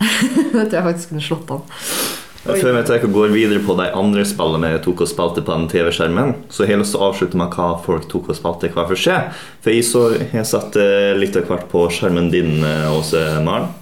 Det 0.52 0.68
tror 0.68 0.78
jeg 0.78 0.86
faktisk 0.90 1.12
kunne 1.12 1.26
slått 1.26 1.52
an. 1.56 1.66
Før 2.46 2.76
vi 2.76 2.82
tar 2.86 3.02
går 3.10 3.32
videre 3.34 3.62
på 3.66 3.74
de 3.78 3.88
andre 3.98 4.22
spillene 4.28 4.68
vi 4.76 4.82
tok 4.84 5.02
og 5.02 5.10
spilte 5.10 5.42
på 5.42 5.50
den 5.50 5.66
TV-skjermen, 5.70 6.34
så 6.46 6.62
har 6.62 6.76
jeg 6.76 6.82
lyst 6.82 6.94
til 6.94 7.02
å 7.02 7.08
avslutte 7.08 7.40
med 7.40 7.56
hva 7.56 7.72
folk 7.82 8.06
tok 8.10 8.30
og 8.30 8.38
spilte 8.38 8.70
hver 8.70 8.86
for 8.92 9.02
seg. 9.02 9.32
For 9.64 9.74
jeg 9.74 9.88
så 9.88 10.04
jeg 10.20 10.46
satt 10.46 10.78
eh, 10.78 11.16
litt 11.18 11.38
av 11.38 11.50
hvert 11.50 11.66
på 11.72 11.88
skjermen 11.90 12.30
din, 12.30 12.60
eh, 12.62 12.86
Åse 12.94 13.24
Maren. 13.42 13.72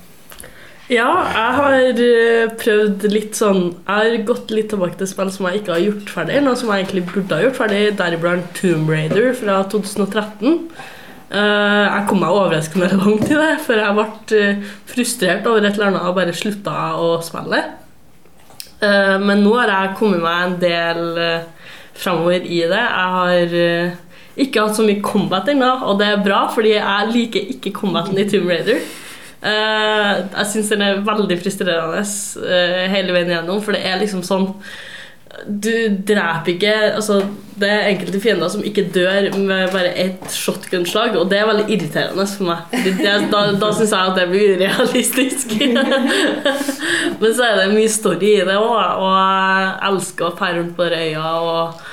Ja, 0.92 1.10
jeg 1.32 1.52
har 1.58 2.00
eh, 2.04 2.50
prøvd 2.60 3.06
litt 3.08 3.38
sånn 3.38 3.70
Jeg 3.70 3.94
har 3.94 4.24
gått 4.28 4.50
litt 4.52 4.66
tilbake 4.68 4.98
til 5.00 5.08
spill 5.08 5.30
som 5.32 5.46
jeg 5.48 5.62
ikke 5.62 5.72
har 5.72 5.80
gjort 5.80 6.10
ferdig, 6.12 6.42
noe 6.44 6.58
som 6.60 6.72
jeg 6.72 6.84
egentlig 6.84 7.06
burde 7.08 7.38
ha 7.38 7.46
gjort 7.46 7.56
ferdig, 7.56 7.84
deriblant 8.00 8.50
Tomb 8.58 8.92
Raider 8.92 9.30
fra 9.38 9.62
2013. 9.72 10.58
Eh, 11.34 11.84
jeg 11.88 12.06
kom 12.06 12.20
meg 12.22 12.34
overraskende 12.34 12.92
langt 12.94 13.26
i 13.26 13.38
det, 13.38 13.54
for 13.64 13.80
jeg 13.80 13.96
ble 13.96 14.38
eh, 14.38 14.60
frustrert 14.90 15.48
over 15.50 15.64
et 15.64 15.74
eller 15.74 15.90
annet 15.90 16.06
og 16.06 16.18
bare 16.18 16.34
slutta 16.36 16.74
å 17.00 17.08
spille. 17.26 17.62
Eh, 18.78 19.16
men 19.22 19.42
nå 19.42 19.56
har 19.58 19.72
jeg 19.72 19.96
kommet 19.98 20.22
meg 20.22 20.44
en 20.44 20.56
del 20.62 21.02
framover 21.94 22.46
i 22.46 22.60
det. 22.70 22.82
Jeg 22.84 23.14
har 23.16 23.56
ikke 24.44 24.62
hatt 24.62 24.78
så 24.78 24.86
mye 24.86 25.02
combat 25.02 25.50
ennå, 25.50 25.72
og 25.88 25.98
det 25.98 26.10
er 26.10 26.22
bra, 26.22 26.44
fordi 26.54 26.76
jeg 26.76 27.10
liker 27.14 27.52
ikke 27.54 27.74
combaten 27.82 28.18
i 28.18 28.26
Tomb 28.30 28.50
Raider. 28.50 28.82
Uh, 29.44 30.24
jeg 30.24 30.46
syns 30.48 30.70
den 30.72 30.80
er 30.80 31.02
veldig 31.04 31.36
frustrerende 31.36 32.00
uh, 32.00 32.84
hele 32.88 33.12
veien 33.12 33.28
gjennom, 33.34 33.58
for 33.60 33.76
det 33.76 33.82
er 33.84 33.98
liksom 34.00 34.22
sånn 34.24 34.46
Du 35.46 35.70
dreper 36.06 36.54
ikke 36.54 36.74
Altså, 36.94 37.20
det 37.60 37.68
er 37.70 37.88
enkelte 37.92 38.20
fiender 38.22 38.50
som 38.50 38.64
ikke 38.66 38.86
dør 38.94 39.28
med 39.38 39.70
bare 39.72 39.92
ett 40.00 40.24
shotgun-slag, 40.34 41.14
og 41.20 41.28
det 41.30 41.38
er 41.38 41.48
veldig 41.48 41.66
irriterende 41.70 42.26
for 42.26 42.48
meg. 42.48 42.72
Det, 42.98 43.12
da 43.30 43.44
da 43.60 43.70
syns 43.76 43.94
jeg 43.94 44.10
at 44.10 44.18
det 44.18 44.28
blir 44.32 44.56
urealistisk. 44.58 45.54
Men 47.20 47.36
så 47.36 47.46
er 47.46 47.60
det 47.60 47.68
mye 47.76 47.92
story 47.92 48.32
i 48.40 48.46
det 48.48 48.58
òg, 48.58 48.74
og 48.74 49.12
jeg 49.14 49.68
elsker 49.90 50.30
å 50.30 50.34
rundt 50.58 50.74
på 50.78 50.88
øya 50.90 51.34
og 51.44 51.84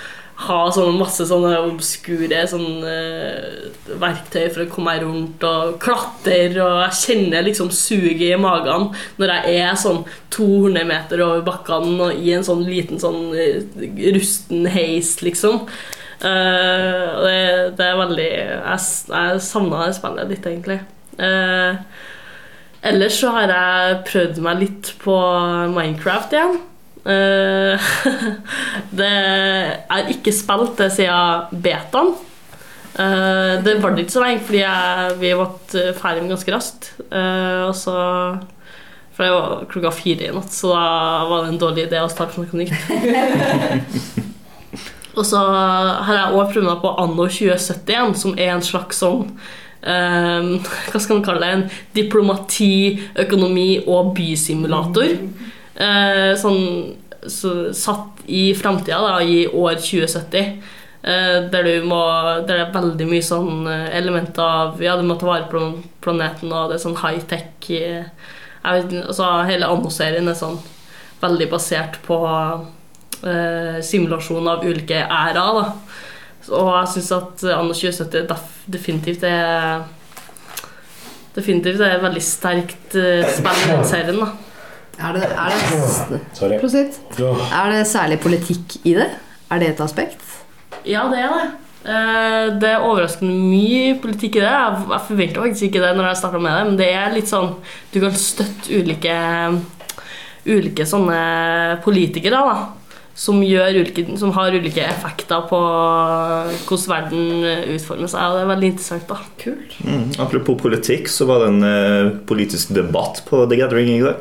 ha 0.41 0.57
sånne 0.73 0.97
masse 0.97 1.25
sånne 1.29 1.53
obskure 1.67 2.41
sånne, 2.49 2.91
eh, 2.91 3.95
verktøy 4.01 4.47
for 4.49 4.63
å 4.63 4.69
komme 4.71 4.91
meg 4.91 5.05
rundt 5.05 5.45
og 5.47 5.77
klatre. 5.83 6.39
Og 6.55 6.77
jeg 6.85 6.99
kjenner 7.01 7.45
liksom 7.45 7.71
suget 7.75 8.27
i 8.31 8.41
magen 8.41 8.89
når 9.21 9.35
jeg 9.35 9.61
er 9.61 9.79
sånn 9.79 10.03
200 10.33 10.87
meter 10.89 11.23
over 11.25 11.43
bakkene 11.47 12.07
og 12.07 12.21
i 12.21 12.33
en 12.35 12.45
sånn 12.47 12.63
liten 12.67 13.01
sånn 13.01 13.33
eh, 13.37 13.61
rusten 14.15 14.69
heis, 14.71 15.17
liksom. 15.25 15.67
Uh, 16.21 17.17
det, 17.25 17.37
det 17.79 17.85
er 17.87 17.95
veldig 17.97 18.25
Jeg, 18.29 18.81
jeg 19.09 19.39
savna 19.41 19.87
det 19.87 19.95
spillet 19.97 20.29
litt, 20.29 20.45
egentlig. 20.45 20.77
Uh, 21.17 21.81
ellers 22.85 23.17
så 23.17 23.31
har 23.33 23.49
jeg 23.49 24.01
prøvd 24.11 24.43
meg 24.45 24.61
litt 24.61 24.91
på 25.01 25.15
Minecraft 25.73 26.37
igjen. 26.37 26.59
Eh, 27.01 27.93
det 28.99 29.09
er 29.09 30.11
ikke 30.13 30.33
spilt 30.35 30.77
det 30.81 30.91
siden 30.93 31.61
betaen. 31.63 32.13
Eh, 32.99 33.53
det 33.63 33.77
var 33.81 33.95
det 33.95 34.05
ikke 34.05 34.17
så 34.17 34.25
lenge, 34.25 34.43
fordi 34.45 34.61
jeg, 34.61 35.13
vi 35.21 35.35
ble 35.37 35.93
ferdig 35.97 36.25
med 36.25 36.33
ganske 36.35 36.55
raskt. 36.55 36.91
Eh, 37.09 37.61
og 37.69 37.75
så 37.77 37.95
For 39.11 39.25
det 39.25 39.31
var 39.35 39.63
klokka 39.69 39.89
fire 39.91 40.29
i 40.29 40.33
natt, 40.33 40.53
så 40.55 40.71
da 40.71 40.83
var 41.29 41.43
det 41.43 41.51
en 41.51 41.61
dårlig 41.61 41.87
idé 41.89 41.99
å 42.01 42.11
starte 42.11 42.39
noe 42.39 42.61
nytt. 42.61 42.71
og 45.17 45.25
så 45.27 45.41
har 45.41 46.15
jeg 46.15 46.29
også 46.29 46.53
prøvd 46.53 46.69
meg 46.69 46.79
på 46.85 46.93
Anno 47.01 47.25
2071, 47.27 48.15
som 48.21 48.37
er 48.39 48.53
en 48.53 48.63
slags 48.63 49.01
sånn 49.03 49.25
Hva 49.81 50.99
skal 51.01 51.17
man 51.17 51.25
kalle 51.25 51.41
det? 51.41 51.51
En 51.51 51.65
diplomati, 51.97 53.01
økonomi 53.25 53.81
og 53.83 54.13
bysimulator. 54.15 55.17
Eh, 55.81 56.33
sånn 56.39 56.61
så, 57.27 57.73
satt 57.73 58.21
i 58.25 58.51
framtida, 58.57 58.99
da, 59.01 59.21
i 59.21 59.47
år 59.47 59.77
2070. 59.81 60.61
Eh, 61.01 61.37
der, 61.53 61.69
må, 61.85 62.01
der 62.45 62.59
det 62.59 62.59
er 62.67 62.75
veldig 62.75 63.07
mye 63.09 63.25
sånn 63.25 63.65
eh, 63.69 63.87
elementer 63.97 64.43
av 64.45 64.83
Ja, 64.83 64.93
du 64.99 65.05
må 65.07 65.17
ta 65.17 65.29
vare 65.29 65.47
på 65.49 65.63
planeten, 66.03 66.51
og 66.53 66.69
det 66.69 66.77
er 66.77 66.83
sånn 66.83 66.99
high-tech 67.01 67.71
eh, 67.73 68.27
altså, 68.61 69.31
Hele 69.49 69.69
Anno-serien 69.71 70.29
er 70.29 70.37
sånn 70.37 70.59
veldig 71.21 71.47
basert 71.49 71.97
på 72.05 72.19
eh, 73.25 73.81
simulasjon 73.85 74.49
av 74.49 74.65
ulike 74.65 75.01
æraer. 75.01 75.73
Og 76.51 76.69
jeg 76.73 76.93
syns 76.95 77.11
at 77.17 77.43
Anno 77.53 77.73
2070 77.77 78.29
definitivt 78.73 79.25
er 79.29 79.83
Definitivt 81.31 81.79
er 81.79 81.93
et 81.95 82.01
veldig 82.03 82.21
sterkt 82.25 82.95
eh, 82.99 83.21
spill 83.31 83.69
i 83.77 83.83
serien. 83.87 84.17
da. 84.19 84.50
Er 84.99 85.13
det, 85.15 85.23
er 85.23 85.53
det, 86.11 86.19
Sorry. 86.37 86.59
Prosit. 86.61 86.99
Er 87.19 87.71
det 87.71 87.87
særlig 87.89 88.19
politikk 88.21 88.79
i 88.85 88.93
det? 88.99 89.09
Er 89.51 89.59
det 89.59 89.69
et 89.73 89.81
aspekt? 89.83 90.21
Ja, 90.85 91.07
det 91.11 91.19
er 91.23 91.35
det. 91.35 91.47
Eh, 91.81 92.59
Det 92.61 92.69
er 92.69 92.83
overraskende 92.85 93.33
mye 93.33 93.95
politikk 94.01 94.35
i 94.37 94.43
det. 94.43 94.51
Jeg 94.51 95.01
forventa 95.07 95.41
faktisk 95.41 95.69
ikke 95.69 95.81
det 95.81 95.95
når 95.97 96.11
jeg 96.11 96.19
starta 96.21 96.39
med 96.41 96.51
det, 96.53 96.65
men 96.67 96.77
det 96.77 96.89
er 96.93 97.15
litt 97.15 97.29
sånn 97.31 97.55
Du 97.93 97.99
kan 98.03 98.13
støtte 98.13 98.69
ulike 98.69 99.15
Ulike 100.45 100.85
sånne 100.89 101.81
politikere, 101.83 102.39
da. 102.41 102.69
Som, 103.13 103.41
gjør 103.45 103.75
ulike, 103.83 104.05
som 104.17 104.31
har 104.33 104.55
ulike 104.55 104.81
effekter 104.87 105.43
på 105.49 105.57
hvordan 106.65 106.87
verden 106.89 107.43
utformer 107.75 108.09
seg. 108.09 108.23
Og 108.23 108.37
det 108.37 108.41
er 108.41 108.49
veldig 108.49 108.69
interessant. 108.71 109.07
da 109.11 109.17
Kult. 109.43 109.75
Mm. 109.85 110.07
Apropos 110.23 110.57
politikk, 110.63 111.11
så 111.11 111.27
var 111.29 111.43
det 111.43 111.49
en 111.51 111.67
eh, 111.67 112.11
politisk 112.25 112.73
debatt 112.73 113.21
på 113.27 113.43
The 113.51 113.59
Gathering 113.59 113.91
i 113.93 113.99
går. 114.01 114.17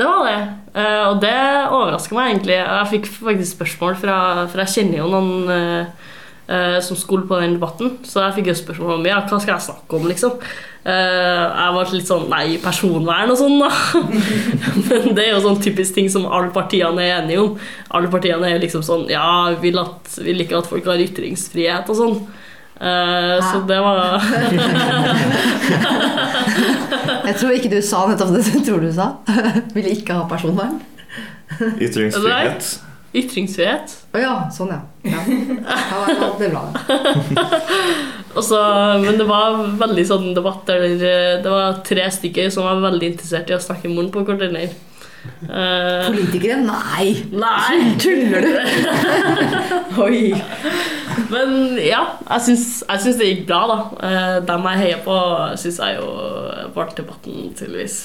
Det 0.00 0.06
var 0.08 0.24
det. 0.24 0.40
Eh, 0.80 1.02
og 1.10 1.18
det 1.20 1.36
overraska 1.68 2.16
meg 2.16 2.30
egentlig. 2.30 2.56
Jeg 2.56 2.88
fikk 2.94 3.10
faktisk 3.18 3.58
spørsmål 3.58 3.98
fra 4.00 4.16
For 4.48 4.62
jeg 4.62 4.74
kjenner 4.74 5.02
jo 5.02 5.10
noen 5.12 5.52
eh, 5.52 6.08
eh, 6.48 6.78
som 6.86 6.96
skulle 6.96 7.28
på 7.28 7.40
den 7.42 7.58
debatten, 7.58 7.98
så 8.08 8.24
jeg 8.24 8.38
fikk 8.38 8.50
jo 8.52 8.56
spørsmål 8.62 8.96
om 8.96 9.08
ja, 9.10 9.20
hva 9.20 9.40
skal 9.42 9.58
jeg 9.58 9.66
snakke 9.68 10.00
om, 10.00 10.08
liksom. 10.08 10.40
Jeg 10.80 11.72
var 11.76 11.90
litt 11.92 12.08
sånn 12.08 12.22
Nei, 12.32 12.54
personvern 12.62 13.28
og 13.34 13.36
sånn, 13.36 13.58
da. 13.60 13.68
Men 14.88 15.10
det 15.12 15.26
er 15.26 15.34
jo 15.34 15.42
sånn 15.44 15.60
typisk 15.60 15.98
ting 15.98 16.08
som 16.08 16.24
alle 16.24 16.48
partiene 16.54 17.04
er 17.04 17.18
enige 17.18 17.42
om. 17.42 17.58
Alle 17.92 18.08
partiene 18.08 18.48
er 18.48 18.62
liksom 18.62 18.86
sånn 18.86 19.04
Ja, 19.12 19.50
vil, 19.60 19.76
at, 19.82 20.14
vi 20.24 20.38
liker 20.38 20.62
at 20.62 20.70
folk 20.70 20.88
har 20.88 21.02
ytringsfrihet 21.04 21.92
og 21.92 22.00
sånn. 22.00 22.16
Eh, 22.80 23.36
så 23.44 23.60
det 23.68 23.76
var 23.84 24.16
Jeg 27.26 27.34
tror 27.36 27.50
ikke 27.52 27.68
du 27.68 27.82
sa 27.84 28.08
nettopp 28.08 28.32
det 28.32 28.40
du 28.48 28.64
tror 28.64 28.80
du 28.80 28.88
sa. 28.96 29.20
Ville 29.76 29.92
ikke 29.92 30.16
ha 30.16 30.24
personvern. 30.30 30.80
Ytringsfrihet. 31.60 32.80
ytringsfrihet. 33.12 33.92
Å 34.14 34.18
ja, 34.22 34.50
sånn 34.54 34.70
ja. 34.72 34.80
ja. 35.04 35.18
det 36.38 36.46
er 36.46 36.50
bra. 36.54 36.62
det. 36.72 36.80
Og 38.38 38.42
men 39.02 39.18
det 39.18 39.26
var 39.26 39.56
veldig 39.80 40.04
sånn 40.06 40.34
debatt 40.36 40.62
der 40.70 40.80
eh, 40.86 41.42
det 41.42 41.50
var 41.50 41.82
tre 41.84 42.10
stykker 42.14 42.50
som 42.54 42.64
var 42.64 42.80
veldig 42.86 43.06
interessert 43.12 43.50
i 43.50 43.54
å 43.58 43.60
snakke 43.60 43.88
munnen 43.90 44.12
på 44.14 44.24
kortene 44.24 44.68
Eh, 45.20 46.06
Politikere? 46.06 46.56
Nei! 46.64 47.26
nei! 47.34 47.96
Tuller 48.00 48.40
du? 48.40 48.58
Oi. 50.00 50.32
Men 51.30 51.78
ja, 51.82 52.02
jeg 52.28 52.46
syns, 52.48 53.18
det 53.18 53.28
gikk 53.28 53.46
bra, 53.48 53.60
da. 53.70 53.78
Eh, 54.08 54.36
dem 54.48 54.68
jeg 54.70 54.82
heier 54.84 55.00
på, 55.04 55.16
syns 55.60 55.80
jeg 55.82 55.98
jo 56.00 56.10
vant 56.76 56.96
debatten, 56.98 57.50
tydeligvis. 57.58 58.02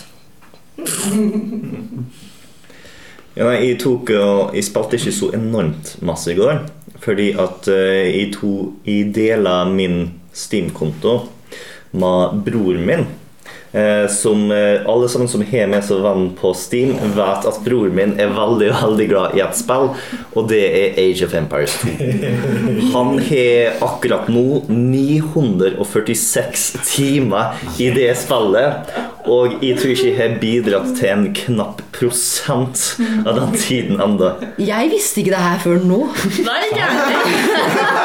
Ja, 3.35 3.49
jeg, 3.51 3.75
tok, 3.83 4.13
og 4.15 4.53
jeg 4.55 4.63
spilte 4.63 4.95
ikke 4.95 5.11
så 5.11 5.27
enormt 5.35 5.89
masse 6.07 6.31
i 6.31 6.37
går. 6.37 6.61
Fordi 7.03 7.33
at 7.35 7.67
eh, 7.67 8.07
jeg, 8.07 8.29
to, 8.37 8.51
jeg 8.87 9.09
deler 9.11 9.67
min 9.67 10.05
Steam-konto 10.31 11.17
med 11.99 12.37
broren 12.45 12.85
min. 12.87 13.03
Eh, 13.75 14.07
som 14.07 14.51
eh, 14.51 14.81
Alle 14.85 15.09
sammen 15.09 15.27
som 15.27 15.41
har 15.43 15.67
med 15.67 15.83
seg 15.83 15.99
venn 16.05 16.29
på 16.39 16.53
Steam, 16.55 16.93
vet 17.17 17.47
at 17.49 17.57
broren 17.65 17.95
min 17.97 18.13
er 18.21 18.31
veldig 18.31 18.69
veldig 18.71 19.07
glad 19.11 19.35
i 19.35 19.41
et 19.43 19.57
spill, 19.57 19.89
og 20.31 20.47
det 20.47 20.61
er 20.63 20.99
Age 21.01 21.25
of 21.27 21.35
Empires 21.35 21.75
2. 21.81 21.89
Han 22.93 23.19
har 23.27 23.83
akkurat 23.83 24.29
nå 24.31 24.63
946 24.69 26.65
timer 26.88 27.59
i 27.75 27.91
det 27.95 28.13
spillet. 28.21 28.95
Og 29.25 29.57
jeg 29.65 29.79
tror 29.79 29.91
ikke 29.91 30.07
jeg 30.07 30.17
har 30.19 30.39
bidratt 30.39 30.91
til 30.99 31.09
en 31.09 31.27
knapp 31.35 31.81
prosent 31.95 32.77
av 33.25 33.33
den 33.39 33.55
tiden 33.57 33.99
ennå. 33.99 34.35
Jeg 34.61 34.91
visste 34.93 35.23
ikke 35.23 35.33
det 35.33 35.45
her 35.49 35.63
før 35.65 35.81
nå. 35.83 36.03
Nei, 36.45 36.59
ikke 36.69 36.85
jeg! 36.85 38.03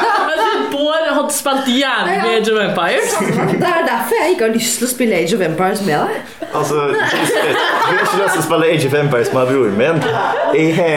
Trodde 0.91 1.13
hadde 1.15 1.33
spilt 1.33 1.67
jævlig 1.67 2.15
med 2.23 2.29
Age 2.37 2.51
of 2.53 2.69
Empires. 2.69 3.11
Det 3.51 3.67
er 3.67 3.83
derfor 3.91 4.13
jeg 4.21 4.31
ikke 4.31 4.45
har 4.45 4.53
lyst 4.53 4.77
til 4.77 4.87
å 4.87 4.89
spille 4.91 5.15
Age 5.15 5.35
of 5.35 5.41
Empires 5.45 5.81
med 5.85 5.93
deg. 5.93 6.09
Altså, 6.53 6.75
jeg 6.75 7.05
har 7.85 7.93
ikke 7.93 8.17
lyst 8.23 8.33
til 8.35 8.41
å 8.41 8.47
spille 8.47 8.65
Age 8.73 8.89
of 8.89 8.97
Empires 9.03 9.31
med 9.33 9.45
broren 9.51 9.77
min. 9.79 10.01
Jeg 10.57 10.75
har 10.75 10.91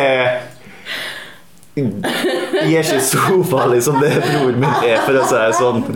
Jeg 1.77 2.75
er 2.75 2.83
ikke 2.83 3.01
så 3.07 3.39
farlig 3.51 3.83
som 3.87 4.01
det 4.03 4.11
broren 4.25 4.59
min 4.65 4.75
er, 4.83 4.99
for 5.07 5.21
å 5.21 5.29
si 5.31 5.39
det 5.39 5.55
sånn. 5.61 5.87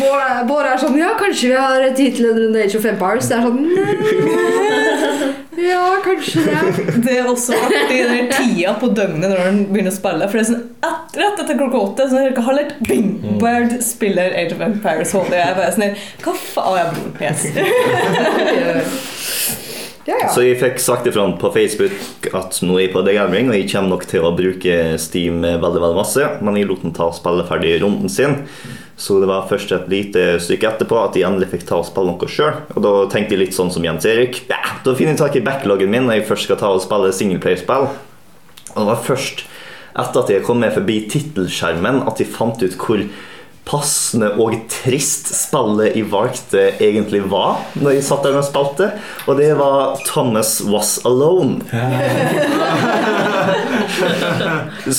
Bård 0.00 0.46
Bård 0.48 0.66
er 0.70 0.80
sånn 0.80 0.96
Ja, 1.00 1.12
kanskje 1.20 1.52
vi 1.52 1.60
har 1.60 1.84
tid 1.98 2.16
til 2.16 2.30
en 2.30 2.40
runde 2.46 2.64
Age 2.64 2.80
of 2.80 2.88
Empires. 2.94 3.28
Det 3.28 3.36
er 3.36 3.42
sånn 3.44 3.60
«Nei, 3.76 5.30
Ja, 5.60 5.84
kanskje 6.04 6.46
det. 6.46 6.56
Det 7.04 7.18
er 7.18 7.28
også 7.28 7.52
artig 7.66 8.00
den 8.08 8.30
tida 8.32 8.72
på 8.80 8.88
døgnet 8.96 9.28
når 9.28 9.40
han 9.44 9.58
begynner 9.68 9.92
å 9.92 9.96
spille. 9.96 10.28
For 10.30 10.40
det 10.40 10.46
er 10.46 10.50
sånn 10.54 10.62
et, 10.88 10.99
Rett 11.14 11.40
etter 11.42 11.58
klokka 11.58 11.78
åtte, 11.78 12.08
så 12.08 12.16
cirka 12.16 12.40
har 12.46 12.58
ett, 12.60 12.78
bing! 12.78 13.38
Baird 13.40 13.82
spiller 13.82 14.30
Age 14.30 14.54
of 14.54 14.60
Empires 14.62 15.12
HD. 15.12 15.34
Jeg 15.34 15.56
bare 15.56 15.72
sånn 15.74 15.96
Hva 16.22 16.36
faen? 16.38 17.00
Yes. 17.20 17.46
Ja, 20.08 20.16
ja. 20.16 20.28
Så 20.32 20.40
jeg 20.42 20.56
fikk 20.58 20.78
sagt 20.80 21.04
ifra 21.06 21.26
på 21.38 21.50
Facebook 21.52 22.30
at 22.34 22.56
nå 22.64 22.78
er 22.78 22.86
jeg 22.86 22.92
på 22.94 23.02
The 23.04 23.12
Gathering, 23.14 23.50
og 23.52 23.58
jeg 23.58 23.66
kommer 23.68 23.92
nok 23.92 24.06
til 24.08 24.24
å 24.24 24.30
bruke 24.34 24.76
Steam 24.98 25.42
veldig 25.44 25.82
veldig 25.84 25.98
masse, 25.98 26.24
men 26.40 26.56
jeg 26.56 26.70
lot 26.70 26.80
den 26.82 26.94
ta 26.96 27.10
og 27.10 27.18
spille 27.18 27.44
ferdig 27.46 27.74
runden 27.82 28.10
sin. 28.10 28.38
Så 29.00 29.20
det 29.20 29.28
var 29.30 29.46
først 29.52 29.70
et 29.76 29.86
lite 29.92 30.24
stykke 30.42 30.72
etterpå 30.72 30.98
at 31.02 31.14
jeg 31.16 31.28
endelig 31.28 31.50
fikk 31.52 31.68
ta 31.68 31.78
og 31.82 31.86
spille 31.88 32.14
noe 32.14 32.32
sjøl. 32.32 32.58
Og 32.74 32.82
da 32.84 32.94
tenkte 33.12 33.36
jeg 33.36 33.44
litt 33.44 33.56
sånn 33.56 33.70
som 33.72 33.84
Jens 33.86 34.08
Erik. 34.08 34.42
Ja, 34.50 34.58
da 34.84 34.96
finner 34.96 35.14
jeg 35.14 35.20
tak 35.20 35.38
i 35.38 35.44
backloggen 35.44 35.92
min 35.92 36.08
når 36.08 36.22
jeg 36.22 36.28
først 36.32 36.48
skal 36.48 36.60
ta 36.64 36.72
og 36.74 36.82
spille 36.84 37.12
singleplayerspill. 37.20 37.88
Og 38.72 38.80
det 38.80 38.88
var 38.88 39.04
først 39.04 39.44
etter 39.98 40.22
at 40.22 40.30
jeg 40.32 40.46
kom 40.46 40.62
med 40.62 40.74
forbi 40.76 41.02
tittelskjermen 41.10 42.04
at 42.08 42.22
jeg 42.22 42.30
fant 42.30 42.62
ut 42.62 42.78
hvor 42.80 43.02
passende 43.70 44.32
og 44.40 44.54
trist 44.72 45.28
spillet 45.34 45.94
jeg 45.94 46.08
valgte 46.10 46.62
egentlig 46.82 47.20
var 47.30 47.60
når 47.78 47.98
jeg 47.98 48.06
satt 48.08 48.24
der 48.26 48.38
og 48.40 48.46
spilte. 48.46 48.88
Og 49.28 49.38
det 49.38 49.50
var 49.58 50.00
Thomas 50.08 50.58
Was 50.66 50.98
Alone. 51.06 51.60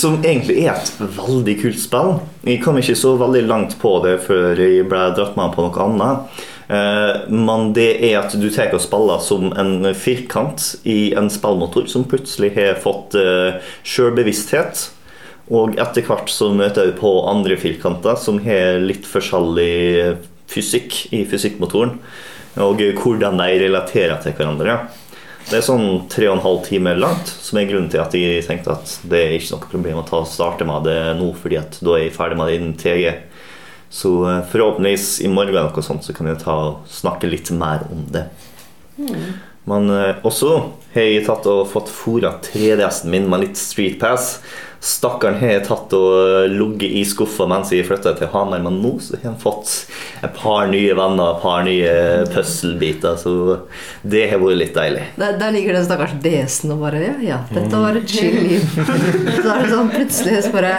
Som 0.02 0.22
egentlig 0.22 0.62
er 0.64 0.78
et 0.78 0.94
veldig 1.18 1.58
kult 1.64 1.82
spill. 1.82 2.16
Jeg 2.48 2.62
kom 2.64 2.80
ikke 2.80 2.98
så 2.98 3.16
veldig 3.20 3.44
langt 3.50 3.78
på 3.82 3.98
det 4.06 4.18
før 4.28 4.60
jeg 4.60 4.88
ble 4.90 5.04
dratt 5.18 5.38
med 5.40 5.54
på 5.56 5.68
noe 5.68 5.88
annet. 5.88 6.42
Eh, 6.72 7.16
Men 7.28 7.74
det 7.76 7.90
er 8.00 8.22
at 8.22 8.36
du 8.40 8.48
tar 8.54 8.72
og 8.76 8.84
spiller 8.84 9.20
som 9.24 9.52
en 9.60 9.92
firkant 9.98 10.78
i 10.88 11.12
en 11.18 11.30
spillmotor 11.32 11.90
som 11.92 12.08
plutselig 12.08 12.54
har 12.56 12.80
fått 12.80 13.18
eh, 13.20 13.60
sjølbevissthet. 13.84 14.88
Og 15.52 15.76
etter 15.82 16.06
hvert 16.08 16.32
så 16.32 16.52
møter 16.56 16.88
du 16.88 16.98
på 17.00 17.12
andre 17.28 17.58
firkanter 17.60 18.16
som 18.20 18.40
har 18.46 18.80
litt 18.80 19.08
forskjellig 19.10 20.18
fysikk 20.52 21.08
i 21.12 21.26
fysikkmotoren. 21.28 21.98
Og 22.62 22.84
hvordan 23.00 23.40
de 23.40 23.50
relaterer 23.60 24.20
til 24.24 24.36
hverandre. 24.38 24.78
Det 25.50 25.58
er 25.58 25.66
sånn 25.66 26.06
tre 26.12 26.28
og 26.30 26.38
en 26.38 26.44
halv 26.44 26.60
time 26.68 26.94
langt, 26.96 27.28
som 27.28 27.58
er 27.60 27.68
grunnen 27.68 27.90
til 27.92 28.00
at 28.00 28.14
jeg 28.16 28.44
tenkte 28.46 28.76
at 28.76 28.92
det 29.10 29.20
er 29.20 29.34
ikke 29.36 29.56
noe 29.56 29.72
problem 29.72 30.00
å 30.00 30.06
ta 30.08 30.22
starte 30.30 30.68
med 30.68 30.86
det 30.88 31.00
nå, 31.18 31.32
fordi 31.36 31.58
at 31.60 31.80
da 31.84 31.96
er 31.98 32.06
jeg 32.06 32.16
ferdig 32.16 32.38
med 32.40 32.48
det 32.48 32.58
innen 32.60 32.76
TG. 32.80 33.08
Så 33.92 34.12
eh, 34.30 34.42
forhåpentligvis 34.52 35.22
i 35.26 35.30
morgen 35.32 35.68
noe 35.68 35.84
sånt, 35.84 36.06
så 36.08 36.16
kan 36.16 36.30
jeg 36.32 36.40
ta 36.44 36.56
og 36.72 36.92
snakke 36.92 37.30
litt 37.30 37.52
mer 37.56 37.84
om 37.92 38.06
det. 38.14 38.30
Men 39.70 39.90
eh, 39.94 40.22
også 40.28 40.54
har 40.96 41.08
jeg 41.08 41.26
tatt 41.28 41.48
og 41.52 41.68
fått 41.70 41.92
fôra 41.92 42.34
3DS-en 42.44 43.12
min 43.12 43.28
med 43.30 43.46
litt 43.46 43.60
Street 43.60 44.00
Pass. 44.02 44.38
Stakkaren 44.82 45.36
har 45.38 45.60
tatt 45.62 45.92
og 45.94 46.50
ligget 46.50 46.96
i 46.98 47.04
skuffa 47.06 47.46
mens 47.46 47.70
jeg 47.70 47.86
flytta 47.86 48.16
til 48.18 48.32
Hamar, 48.34 48.64
men 48.66 48.80
nå 48.82 48.96
så 48.98 49.14
har 49.20 49.28
han 49.30 49.38
fått 49.38 49.70
et 50.26 50.34
par 50.34 50.72
nye 50.72 50.96
venner, 50.98 51.36
et 51.36 51.44
par 51.44 51.62
nye 51.68 51.92
puzzle-biter, 52.34 53.20
så 53.22 53.60
det 54.02 54.24
har 54.32 54.42
vært 54.42 54.58
litt 54.58 54.74
deilig. 54.74 55.04
Der, 55.22 55.38
der 55.38 55.54
ligger 55.54 55.78
den 55.78 55.86
stakkars 55.86 56.18
DS-en 56.26 56.74
og 56.74 56.82
bare 56.88 57.04
Ja, 57.04 57.14
ja, 57.28 57.38
dette 57.54 57.84
var 57.84 58.02
et 58.02 58.10
chill 58.10 58.34
liv. 58.42 58.66
Så 59.42 59.46
er 59.54 59.62
det 59.62 59.70
sånn 59.70 59.94
plutselig 59.94 60.42
så 60.46 60.52
bare 60.54 60.74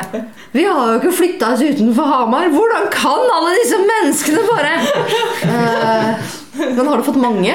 Vi 0.55 0.67
har 0.67 0.93
jo 0.93 0.99
ikke 0.99 1.15
flytta 1.21 1.55
oss 1.55 1.63
utenfor 1.63 2.11
Hamar. 2.11 2.51
Hvordan 2.53 2.91
kan 2.95 3.33
alle 3.39 3.55
disse 3.61 3.79
menneskene 3.87 4.43
bare 4.51 4.75
uh, 5.47 6.37
Men 6.59 6.91
har 6.91 6.99
du 6.99 7.07
fått 7.07 7.23
mange? 7.23 7.55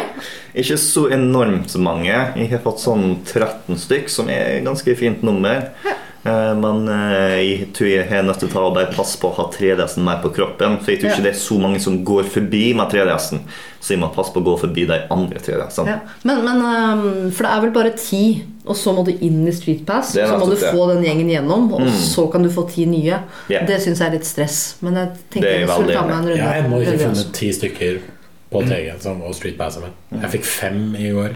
Ikke 0.57 0.79
så 0.81 1.09
enormt 1.13 1.75
mange. 1.83 2.15
Jeg 2.39 2.49
har 2.55 2.63
fått 2.63 2.81
sånn 2.81 3.19
13 3.27 3.77
stykk, 3.83 4.09
som 4.09 4.31
er 4.31 4.57
et 4.57 4.65
ganske 4.65 4.95
fint 4.97 5.21
nummer. 5.27 5.69
Eh, 5.85 6.06
Men 6.25 6.87
eh, 6.91 7.37
jeg 7.45 7.67
tror 7.75 7.87
jeg 7.89 8.07
er 8.11 8.25
nødt 8.27 8.39
til 8.41 8.49
å 8.49 8.51
ta 8.51 8.63
og 8.67 8.75
bare 8.75 8.91
passe 8.91 9.19
på 9.21 9.29
å 9.29 9.35
ha 9.37 9.45
3DS-en 9.53 10.03
mer 10.03 10.19
på 10.23 10.31
kroppen. 10.35 10.79
For 10.81 10.91
jeg 10.91 11.01
tror 11.01 11.09
Ja. 11.11 11.15
ikke 11.15 11.27
det 11.27 11.33
er 11.35 11.39
så 11.39 11.59
mange 11.61 11.79
som 11.83 12.03
går 12.05 12.27
forbi 12.33 12.73
med 12.75 12.91
3DS-en. 12.91 13.39
Så 13.79 13.93
jeg 13.93 14.01
må 14.01 14.09
passe 14.13 14.33
på 14.33 14.41
å 14.41 14.47
gå 14.47 14.55
forbi 14.59 14.85
de 14.89 14.97
andre 15.13 15.39
3DS-ene. 15.39 15.87
Ja. 15.87 15.99
Men, 16.27 16.43
men 16.43 16.61
ehm, 16.67 17.31
For 17.31 17.45
det 17.47 17.53
er 17.53 17.61
vel 17.61 17.71
bare 17.77 17.93
ti, 17.95 18.43
og 18.65 18.75
så 18.75 18.93
må 18.97 19.05
du 19.07 19.13
inn 19.13 19.47
i 19.47 19.53
Street 19.55 19.85
Pass. 19.87 20.15
Er 20.17 20.27
Så 20.27 20.39
må 20.41 20.49
du 20.49 20.55
det. 20.57 20.73
få 20.73 20.89
den 20.93 21.05
gjengen 21.05 21.31
gjennom, 21.31 21.71
og 21.73 21.87
så 21.87 22.27
kan 22.31 22.43
du 22.43 22.49
få 22.51 22.67
ti 22.69 22.85
nye. 22.85 23.21
Yeah. 23.49 23.65
Det 23.69 23.79
syns 23.85 23.99
jeg 23.99 24.09
er 24.09 24.17
litt 24.17 24.27
stress. 24.27 24.75
Men 24.81 24.95
jeg 24.99 25.09
tenker 25.31 25.47
er 25.47 25.59
jeg 25.63 25.69
skulle 25.69 25.93
ta 25.93 26.05
meg 26.07 26.17
en 26.17 26.29
runde. 26.33 26.53
Jeg 26.53 26.69
må 26.69 26.81
ikke 26.81 26.97
finne 26.97 27.15
funnet 27.15 27.33
ti 27.33 27.51
stykker 27.55 27.99
på 28.51 28.63
TG 28.67 29.01
som 29.03 29.21
og 29.21 29.35
Street 29.35 29.57
med. 29.57 29.91
Jeg 30.21 30.31
fikk 30.39 30.45
fem 30.45 30.95
i 30.95 31.11
går 31.11 31.35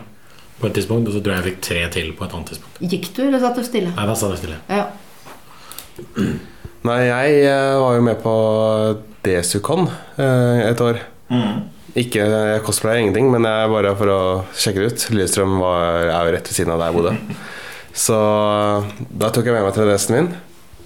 på 0.62 0.70
et 0.70 0.78
tidspunkt, 0.80 1.10
og 1.10 1.16
så 1.16 1.22
tror 1.22 1.36
jeg 1.36 1.42
jeg 1.42 1.50
fikk 1.50 1.62
tre 1.68 1.82
til 1.98 2.12
på 2.18 2.26
et 2.28 2.36
annet 2.38 2.54
tidspunkt. 2.54 2.82
Gikk 2.94 3.10
du, 3.18 3.22
eller 3.28 3.42
satt 3.44 3.58
du 3.60 3.66
stille? 3.66 3.94
Nei, 3.98 4.08
da 4.10 4.18
satt 4.18 4.36
jeg 4.36 4.44
stille. 4.44 4.60
Ja. 4.70 4.86
Nei, 6.88 7.00
jeg 7.06 7.42
eh, 7.46 7.76
var 7.82 7.98
jo 7.98 8.06
med 8.06 8.22
på 8.24 8.36
Desicon 9.26 9.86
eh, 10.18 10.64
et 10.70 10.82
år. 10.82 11.02
Ikke 11.98 12.24
jeg 12.24 12.62
cosplayer 12.66 13.04
ingenting, 13.04 13.28
men 13.34 13.46
jeg 13.48 13.72
bare 13.74 13.92
for 14.00 14.12
å 14.14 14.22
sjekke 14.56 14.82
det 14.82 14.94
ut. 14.94 15.06
Lillestrøm 15.12 15.58
var, 15.60 16.08
er 16.08 16.30
jo 16.30 16.36
rett 16.38 16.50
ved 16.50 16.58
siden 16.58 16.74
av 16.74 16.82
der 16.82 16.92
jeg 16.92 16.98
bodde. 17.00 17.40
Så 18.06 18.18
da 19.20 19.30
tok 19.34 19.50
jeg 19.50 19.58
med 19.58 19.68
meg 19.68 19.76
3DS-en 19.76 20.16
min 20.16 20.32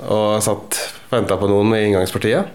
og 0.05 0.41
satt 0.43 0.75
venta 1.11 1.37
på 1.39 1.47
noen 1.47 1.71
i 1.77 1.85
inngangspartiet. 1.85 2.49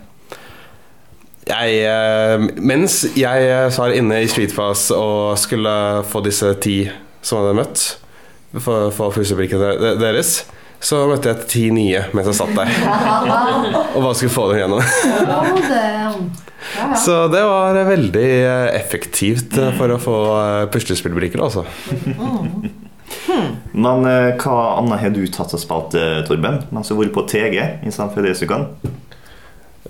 Jeg, 1.50 1.78
eh, 1.88 2.48
mens 2.61 3.00
jeg 3.16 3.46
var 3.78 3.94
inne 3.96 4.20
i 4.22 4.28
Streetpass 4.30 4.90
og 4.94 5.38
skulle 5.40 5.72
få 6.11 6.20
disse 6.26 6.52
ti 6.62 6.83
som 7.22 7.38
jeg 7.38 7.46
hadde 7.46 7.59
møtt, 7.61 7.85
for, 8.64 8.90
for 8.94 9.14
de- 9.20 9.94
deres, 10.00 10.35
så 10.80 11.02
møtte 11.11 11.28
jeg 11.35 11.46
ti 11.52 11.64
nye 11.76 12.06
mens 12.16 12.30
jeg 12.30 12.38
satt 12.38 12.54
der. 12.56 12.70
og 13.94 13.98
bare 14.00 14.14
skulle 14.16 14.33
få 14.33 14.46
dem 14.50 14.62
gjennom. 14.62 14.80
Så 17.00 17.16
det 17.33 17.42
var 17.44 17.76
veldig 17.88 18.28
eh, 18.44 18.68
effektivt 18.78 19.56
eh, 19.61 19.70
for 19.78 19.92
å 19.94 19.98
få 20.00 20.16
eh, 20.38 20.64
puslespillbrikker, 20.72 21.40
altså. 21.44 21.64
Men 23.72 24.06
eh, 24.09 24.33
hva 24.40 24.56
annet 24.78 25.02
har 25.04 25.12
du 25.14 25.22
tatt 25.33 25.52
og 25.56 25.61
spilt, 25.62 25.96
Torben? 26.28 26.61
Mens 26.74 26.88
du 26.90 26.94
har 26.94 27.02
vært 27.04 27.14
på 27.16 27.24
TG 27.30 27.59
istedenfor 27.88 28.26
Desukan? 28.26 28.66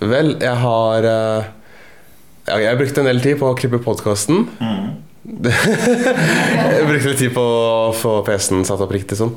Vel, 0.00 0.34
jeg 0.40 0.56
har 0.62 1.04
Jeg 1.04 2.54
har 2.54 2.62
Jeg 2.64 2.78
brukte 2.80 3.02
en 3.02 3.08
del 3.10 3.20
tid 3.24 3.36
på 3.40 3.50
å 3.50 3.56
klippe 3.58 3.80
podkasten. 3.84 4.46
Jeg 5.20 6.86
brukte 6.88 7.10
litt 7.10 7.20
tid 7.20 7.32
på 7.36 7.42
å 7.44 7.92
få 7.92 8.20
PC-en 8.24 8.64
satt 8.64 8.80
opp 8.80 8.94
riktig 8.94 9.18
sånn. 9.20 9.34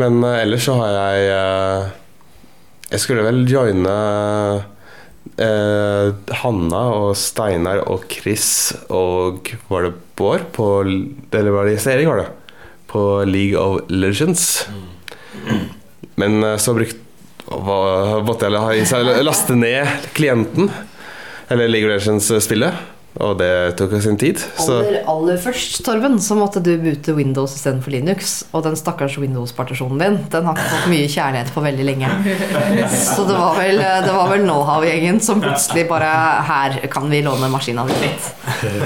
Men 0.00 0.18
uh, 0.24 0.40
ellers 0.40 0.66
så 0.66 0.74
har 0.80 0.94
jeg 0.96 1.26
uh, 1.36 1.90
Jeg 2.90 3.02
skulle 3.02 3.24
vel 3.26 3.42
joine 3.48 3.92
uh, 5.36 6.08
Hanna 6.40 6.80
og 6.96 7.12
Steinar 7.20 7.82
og 7.84 8.06
Chris 8.10 8.72
og 8.88 9.52
Var 9.68 9.84
det 9.84 9.92
Bård 10.16 10.46
på 10.56 10.68
Eller 10.82 11.52
var 11.52 11.68
det 11.68 11.76
Erik, 11.92 12.08
var 12.08 12.22
det? 12.22 12.30
På 12.88 13.22
League 13.24 13.56
of 13.56 13.88
Legends. 13.88 14.66
Men 16.20 16.44
så 16.60 16.74
brukte 16.76 17.00
måtte 17.48 18.48
jeg 18.48 19.24
laste 19.24 19.56
ned 19.56 20.04
klienten, 20.12 20.68
eller 21.48 21.72
League 21.72 21.88
of 21.88 21.94
Legends-spillet. 21.94 22.91
Og 23.22 23.36
det 23.38 23.76
tok 23.78 23.92
jo 23.94 24.00
sin 24.02 24.16
tid. 24.18 24.40
Så 24.58 24.80
Aller, 24.80 25.02
aller 25.10 25.38
først, 25.40 25.78
Torben, 25.86 26.16
så 26.22 26.34
måtte 26.38 26.62
du 26.64 26.72
boote 26.82 27.14
Windows 27.14 27.54
istedenfor 27.54 27.94
Linux. 27.94 28.32
Og 28.50 28.64
den 28.66 28.74
stakkars 28.78 29.14
Windows-partisjonen 29.22 30.00
din 30.02 30.18
Den 30.32 30.48
har 30.48 30.58
ikke 30.58 30.72
fått 30.72 30.90
mye 30.90 31.10
kjærlighet 31.12 31.52
på 31.54 31.62
veldig 31.62 31.86
lenge. 31.86 32.10
Så 33.14 33.26
det 33.28 33.38
var 33.38 33.54
vel, 33.60 33.78
det 33.78 34.16
var 34.16 34.32
vel 34.32 34.42
Knowhow-gjengen 34.46 35.22
som 35.22 35.42
plutselig 35.44 35.86
bare 35.90 36.10
Her 36.48 36.80
kan 36.92 37.06
vi 37.12 37.22
låne 37.22 37.50
maskina 37.52 37.86
di 37.86 38.00
litt. 38.02 38.28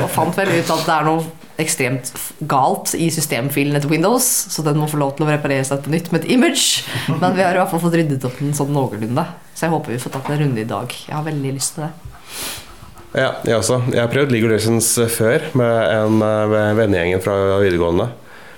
Og 0.02 0.08
fant 0.12 0.36
vel 0.36 0.52
ut 0.52 0.74
at 0.76 0.84
det 0.84 0.94
er 0.98 1.08
noe 1.08 1.24
ekstremt 1.56 2.10
galt 2.44 2.92
i 3.00 3.08
systemfilen 3.08 3.80
til 3.80 3.88
Windows, 3.88 4.26
så 4.52 4.60
den 4.66 4.76
må 4.76 4.90
få 4.92 5.00
lov 5.00 5.14
til 5.16 5.24
å 5.24 5.30
reparere 5.30 5.64
seg 5.64 5.80
på 5.86 5.94
nytt 5.94 6.10
med 6.12 6.24
et 6.26 6.34
image. 6.36 6.84
Men 7.08 7.32
vi 7.32 7.44
har 7.46 7.56
i 7.56 7.62
hvert 7.62 7.72
fall 7.72 7.80
fått 7.86 7.96
ryddet 7.96 8.28
opp 8.28 8.36
den 8.42 8.52
sånn 8.56 8.74
noenlunde. 8.76 9.24
Så 9.56 9.64
jeg 9.64 9.72
håper 9.72 9.94
vi 9.96 10.02
får 10.02 10.18
tatt 10.18 10.30
en 10.34 10.42
runde 10.44 10.60
i 10.60 10.68
dag. 10.68 10.92
Jeg 11.06 11.16
har 11.16 11.24
veldig 11.24 11.56
lyst 11.56 11.78
til 11.78 11.86
det. 11.86 12.65
Ja, 13.16 13.32
jeg 13.48 13.56
også. 13.58 13.80
Jeg 13.92 14.02
har 14.02 14.12
prøvd 14.12 14.34
League 14.34 14.48
of 14.48 14.54
Legends 14.54 14.92
før 15.16 15.50
med 15.58 15.74
en 15.96 16.22
eh, 16.22 16.76
vennegjengen 16.78 17.24
fra 17.24 17.36
videregående. 17.62 18.10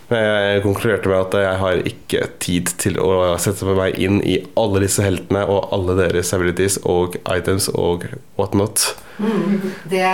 Men 0.09 0.25
jeg 0.25 0.63
konkluderte 0.65 1.11
med 1.11 1.19
at 1.21 1.35
jeg 1.43 1.57
har 1.61 1.83
ikke 1.91 2.29
tid 2.41 2.71
til 2.81 2.97
å 3.03 3.37
sette 3.41 3.69
meg 3.77 3.99
inn 4.01 4.23
i 4.25 4.39
alle 4.57 4.81
disse 4.87 5.05
heltene 5.05 5.43
og 5.45 5.69
alle 5.77 5.99
deres 5.99 6.33
abilities 6.33 6.79
og 6.89 7.19
items 7.29 7.69
og 7.75 8.07
whatnot. 8.39 8.87
Det, 9.19 10.07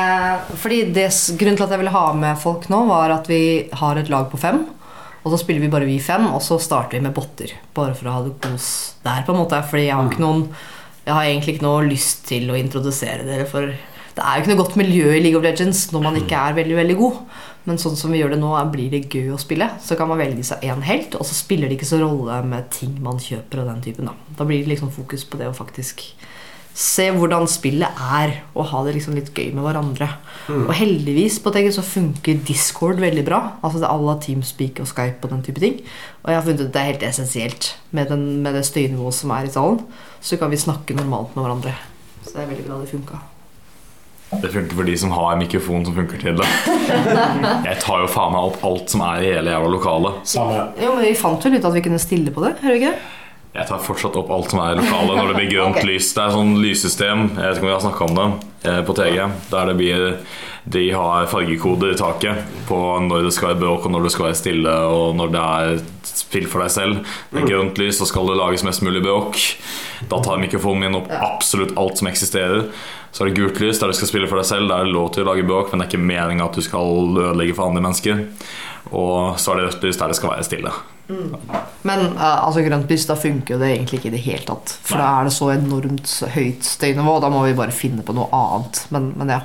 fordi 0.58 0.80
det, 0.96 1.06
grunnen 1.38 1.60
til 1.60 1.66
at 1.68 1.76
jeg 1.76 1.82
ville 1.84 1.94
ha 1.94 2.08
med 2.18 2.40
folk 2.42 2.66
nå, 2.72 2.82
var 2.90 3.14
at 3.20 3.30
vi 3.30 3.68
har 3.70 4.00
et 4.00 4.10
lag 4.10 4.26
på 4.32 4.40
fem. 4.42 4.64
Og 5.22 5.32
så 5.32 5.38
spiller 5.40 5.62
vi 5.62 5.72
bare 5.72 5.86
vi 5.88 6.00
fem, 6.02 6.26
og 6.34 6.42
så 6.44 6.58
starter 6.60 6.98
vi 6.98 7.06
med 7.06 7.14
botter. 7.16 7.54
Bare 7.76 7.94
for 7.96 8.10
å 8.10 8.18
ha 8.18 8.26
det 8.26 8.34
kos 8.42 8.68
der, 9.06 9.22
på 9.24 9.32
en 9.32 9.44
måte. 9.44 9.62
Fordi 9.70 9.86
jeg 9.86 9.94
har, 9.94 10.18
noen, 10.20 10.48
jeg 11.06 11.14
har 11.14 11.30
egentlig 11.30 11.54
ikke 11.54 11.68
noe 11.68 11.86
lyst 11.86 12.26
til 12.28 12.50
å 12.50 12.58
introdusere 12.58 13.24
dere 13.28 13.46
for 13.48 13.70
Det 14.14 14.22
er 14.22 14.36
jo 14.36 14.44
ikke 14.44 14.52
noe 14.52 14.62
godt 14.62 14.76
miljø 14.78 15.08
i 15.10 15.22
League 15.22 15.38
of 15.38 15.42
Legends 15.42 15.88
når 15.90 16.04
man 16.04 16.18
ikke 16.20 16.38
er 16.38 16.54
veldig 16.60 16.76
veldig 16.78 16.96
god. 17.00 17.16
Men 17.64 17.80
sånn 17.80 17.96
som 17.96 18.12
vi 18.12 18.20
gjør 18.20 18.34
det 18.34 18.40
nå, 18.42 18.52
blir 18.70 18.92
det 18.92 19.06
gøy 19.08 19.32
å 19.34 19.40
spille. 19.40 19.70
Så 19.82 19.96
kan 19.98 20.10
man 20.10 20.20
velge 20.20 20.44
seg 20.46 20.62
én 20.68 20.84
helt, 20.84 21.16
og 21.16 21.24
så 21.26 21.36
spiller 21.36 21.70
det 21.70 21.78
ikke 21.78 21.88
så 21.88 21.98
rolle 22.02 22.42
med 22.46 22.68
ting 22.74 22.92
man 23.02 23.18
kjøper 23.22 23.62
og 23.62 23.70
den 23.72 23.82
typen. 23.86 24.10
Da, 24.10 24.36
da 24.38 24.46
blir 24.48 24.62
det 24.62 24.74
liksom 24.74 24.92
fokus 24.94 25.24
på 25.26 25.40
det 25.40 25.48
å 25.48 25.56
faktisk 25.56 26.04
se 26.74 27.06
hvordan 27.14 27.46
spillet 27.48 28.00
er, 28.02 28.32
og 28.58 28.66
ha 28.72 28.80
det 28.84 28.96
liksom 28.96 29.14
litt 29.14 29.30
gøy 29.30 29.52
med 29.54 29.62
hverandre. 29.62 30.08
Og 30.50 30.72
heldigvis 30.74 31.38
på 31.42 31.52
TG 31.54 31.70
så 31.76 31.86
funker 31.86 32.42
Discord 32.46 33.02
veldig 33.02 33.26
bra. 33.26 33.40
Altså 33.64 33.82
det 33.82 33.90
alle 33.90 34.16
Teamspeak 34.22 34.82
og 34.82 34.90
Skype 34.90 35.22
og 35.22 35.34
den 35.36 35.44
type 35.46 35.62
ting. 35.62 35.78
Og 36.24 36.32
jeg 36.32 36.40
har 36.40 36.46
funnet 36.46 36.64
ut 36.64 36.68
at 36.68 36.74
det 36.74 36.82
er 36.82 36.90
helt 36.92 37.06
essensielt 37.10 37.70
med, 37.94 38.10
den, 38.10 38.26
med 38.44 38.58
det 38.58 38.66
støynivået 38.68 39.18
som 39.22 39.34
er 39.34 39.46
i 39.46 39.54
salen. 39.54 39.84
Så 40.20 40.38
kan 40.40 40.50
vi 40.52 40.60
snakke 40.60 40.98
normalt 40.98 41.38
med 41.38 41.46
hverandre. 41.46 41.78
Så 42.24 42.34
det 42.34 42.42
er 42.42 42.52
veldig 42.52 42.66
bra 42.66 42.82
det 42.82 42.90
funka. 42.90 43.22
Det 44.42 44.50
funker 44.52 44.78
for 44.78 44.88
de 44.88 44.94
som 45.00 45.12
har 45.14 45.32
en 45.32 45.42
mikrofon 45.42 45.84
som 45.86 45.96
funker 45.96 46.22
til 46.22 46.38
det. 46.40 46.48
Jeg 47.68 47.80
tar 47.82 48.04
jo 48.04 48.08
faen 48.10 48.34
meg 48.34 48.48
opp 48.50 48.64
alt 48.66 48.94
som 48.94 49.04
er 49.06 49.24
i 49.24 49.34
hele 49.34 49.52
jævla 49.54 49.74
lokalet. 49.74 50.22
Samme. 50.28 50.64
Jo, 50.80 50.94
men 50.96 51.06
vi 51.08 51.12
fant 51.18 51.46
vel 51.46 51.58
ut 51.58 51.68
at 51.68 51.76
vi 51.76 51.84
kunne 51.84 52.00
stille 52.02 52.34
på 52.34 52.44
det, 52.46 52.56
hører 52.62 52.74
du 52.74 52.82
ikke? 52.82 52.96
Jeg 53.54 53.68
tar 53.68 53.82
fortsatt 53.86 54.16
opp 54.18 54.32
alt 54.34 54.50
som 54.50 54.64
er 54.64 54.72
i 54.74 54.80
lokalet 54.80 55.20
når 55.20 55.30
det 55.30 55.36
blir 55.38 55.52
grønt 55.54 55.78
okay. 55.78 55.90
lys. 55.92 56.10
Det 56.16 56.24
er 56.24 56.34
sånn 56.34 56.56
lyssystem, 56.58 57.28
jeg 57.36 57.44
vet 57.44 57.60
ikke 57.60 57.66
om 57.66 57.70
vi 57.70 57.76
har 57.76 57.84
snakket 57.84 58.08
om 58.08 58.18
det, 58.18 58.28
eh, 58.66 58.80
på 58.88 58.98
TG, 58.98 59.20
der 59.52 59.70
det 59.70 59.78
blir 59.78 60.08
de 60.64 60.90
har 60.96 61.26
fargekoder 61.28 61.92
i 61.92 61.96
taket 61.98 62.54
på 62.68 62.78
når 63.04 63.26
det 63.26 63.34
skal 63.36 63.50
være 63.50 63.60
bråk 63.60 63.84
og 63.84 63.92
når 63.92 64.06
det 64.06 64.12
skal 64.14 64.26
være 64.30 64.38
stille, 64.38 64.76
og 64.88 65.12
når 65.18 65.34
det 65.34 65.42
er 65.44 65.82
spill 66.18 66.48
for 66.50 66.64
deg 66.64 66.72
selv. 66.74 67.14
Det 67.30 67.42
er 67.42 67.48
grønt 67.50 67.80
lys, 67.80 67.98
så 68.00 68.08
skal 68.08 68.28
det 68.30 68.38
lages 68.40 68.64
mest 68.66 68.84
mulig 68.86 69.02
bråk. 69.04 69.40
Da 70.10 70.20
tar 70.24 70.42
mikrofonen 70.42 70.88
din 70.88 70.98
opp 71.00 71.10
absolutt 71.14 71.76
alt 71.80 72.00
som 72.00 72.10
eksisterer. 72.10 72.68
Så 73.14 73.22
er 73.22 73.30
det 73.30 73.38
gult 73.38 73.60
lys 73.62 73.78
der 73.78 73.92
du 73.92 73.96
skal 73.96 74.10
spille 74.10 74.28
for 74.30 74.40
deg 74.40 74.48
selv. 74.48 74.70
Der 74.70 74.82
er 74.82 74.88
det 74.88 74.94
lov 74.94 75.12
til 75.14 75.22
å 75.22 75.28
lage 75.30 75.46
bråk, 75.46 75.70
men 75.70 75.80
det 75.80 75.86
er 75.86 75.92
ikke 75.92 76.08
meninga 76.08 76.48
at 76.48 76.58
du 76.58 76.64
skal 76.66 77.14
ødelegge 77.14 77.54
for 77.54 77.70
andre 77.70 77.84
mennesker. 77.84 78.24
Og 78.90 79.38
så 79.40 79.52
er 79.52 79.60
det 79.60 79.68
rødt 79.68 79.86
lys 79.86 80.00
der 80.00 80.10
det 80.10 80.18
skal 80.18 80.34
være 80.34 80.46
stille. 80.46 80.72
Men 81.84 82.06
uh, 82.16 82.46
altså 82.46 82.64
grønt 82.64 82.90
lys, 82.90 83.06
da 83.06 83.16
funker 83.18 83.54
jo 83.54 83.60
det 83.60 83.74
egentlig 83.74 84.00
ikke 84.00 84.10
i 84.10 84.14
det 84.16 84.24
hele 84.24 84.46
tatt. 84.48 84.74
For 84.86 85.00
da 85.00 85.10
er 85.18 85.28
det 85.28 85.34
så 85.36 85.50
enormt 85.54 86.16
høyt 86.34 86.66
støynivå, 86.66 87.18
da 87.22 87.30
må 87.32 87.44
vi 87.46 87.56
bare 87.58 87.76
finne 87.76 88.04
på 88.06 88.16
noe 88.16 88.28
annet. 88.34 88.82
Men, 88.94 89.12
men 89.20 89.34
ja. 89.36 89.42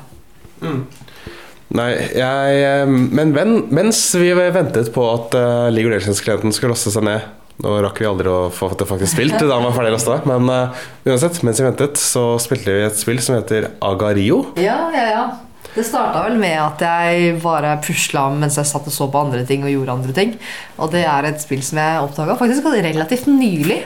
Nei, 1.78 1.90
jeg 2.18 2.62
eh, 2.66 2.88
Men 2.90 3.34
mens 3.70 4.00
vi 4.18 4.32
ventet 4.34 4.90
på 4.94 5.04
at 5.12 5.36
eh, 5.38 5.68
League 5.74 5.90
of 5.90 5.94
Legends-klienten 5.94 6.56
skulle 6.56 6.74
laste 6.74 6.94
seg 6.94 7.06
ned 7.06 7.28
Nå 7.60 7.76
rakk 7.84 8.00
vi 8.00 8.08
aldri 8.08 8.32
å 8.32 8.48
få 8.56 8.72
det 8.80 8.88
faktisk 8.88 9.18
spilt 9.18 9.36
da 9.36 9.58
han 9.58 9.66
var 9.68 9.74
ferdig 9.76 9.92
lasta, 9.92 10.22
men 10.30 10.48
eh, 10.48 10.78
uansett, 11.12 11.42
mens 11.44 11.60
vi 11.60 11.66
ventet, 11.68 12.00
så 12.00 12.38
spilte 12.40 12.72
vi 12.72 12.86
et 12.88 12.96
spill 12.96 13.20
som 13.20 13.36
heter 13.36 13.68
Agario. 13.84 14.46
Ja, 14.56 14.78
ja, 14.96 15.04
ja. 15.12 15.26
Det 15.74 15.84
starta 15.84 16.24
vel 16.24 16.40
med 16.40 16.56
at 16.56 16.80
jeg 16.82 17.34
bare 17.44 17.76
pusla 17.84 18.30
mens 18.32 18.56
jeg 18.58 18.70
satt 18.70 18.88
og 18.88 18.96
så 18.96 19.10
på 19.12 19.26
andre 19.26 19.44
ting 19.48 19.68
og 19.68 19.74
gjorde 19.74 19.98
andre 20.00 20.16
ting. 20.16 20.32
Og 20.80 20.96
det 20.96 21.04
er 21.04 21.28
et 21.28 21.44
spill 21.44 21.60
som 21.66 21.82
jeg 21.84 22.06
oppdaga 22.06 22.40
faktisk 22.40 22.72
relativt 22.72 23.28
nylig. 23.28 23.82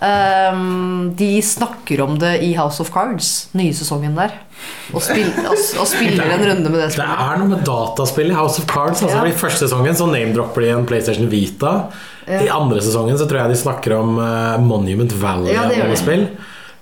Ehm, 0.00 1.12
de 1.16 1.42
snakker 1.44 2.00
om 2.00 2.18
det 2.18 2.38
i 2.42 2.54
House 2.56 2.80
of 2.82 2.88
Cards, 2.92 3.48
nye 3.52 3.72
sesongen 3.76 4.14
der. 4.16 4.32
Og, 4.92 5.00
spil, 5.04 5.28
og, 5.44 5.56
og 5.80 5.88
spiller 5.88 6.34
en 6.34 6.44
runde 6.44 6.68
med 6.72 6.82
det 6.82 6.90
Det 6.98 7.04
er 7.04 7.40
noe 7.40 7.48
med 7.48 7.62
dataspill 7.64 8.32
i 8.32 8.36
House 8.36 8.60
of 8.60 8.68
Cards. 8.68 9.02
Altså 9.02 9.20
Ja. 9.20 9.26
I 9.28 9.36
første 9.36 9.66
sesongen 9.66 9.96
så 9.96 10.08
name-dropper 10.08 10.64
de 10.64 10.72
en 10.74 10.86
PlayStation 10.88 11.28
Vita. 11.32 11.74
I 12.28 12.48
andre 12.52 12.82
sesongen 12.84 13.18
så 13.18 13.26
tror 13.28 13.42
jeg 13.42 13.54
de 13.54 13.60
snakker 13.60 13.96
om 13.96 14.18
uh, 14.20 14.60
Monument 14.62 15.12
Valley 15.20 15.54
Ja, 15.54 15.64
det 15.68 15.80
gjør 15.80 15.94
de. 15.96 16.26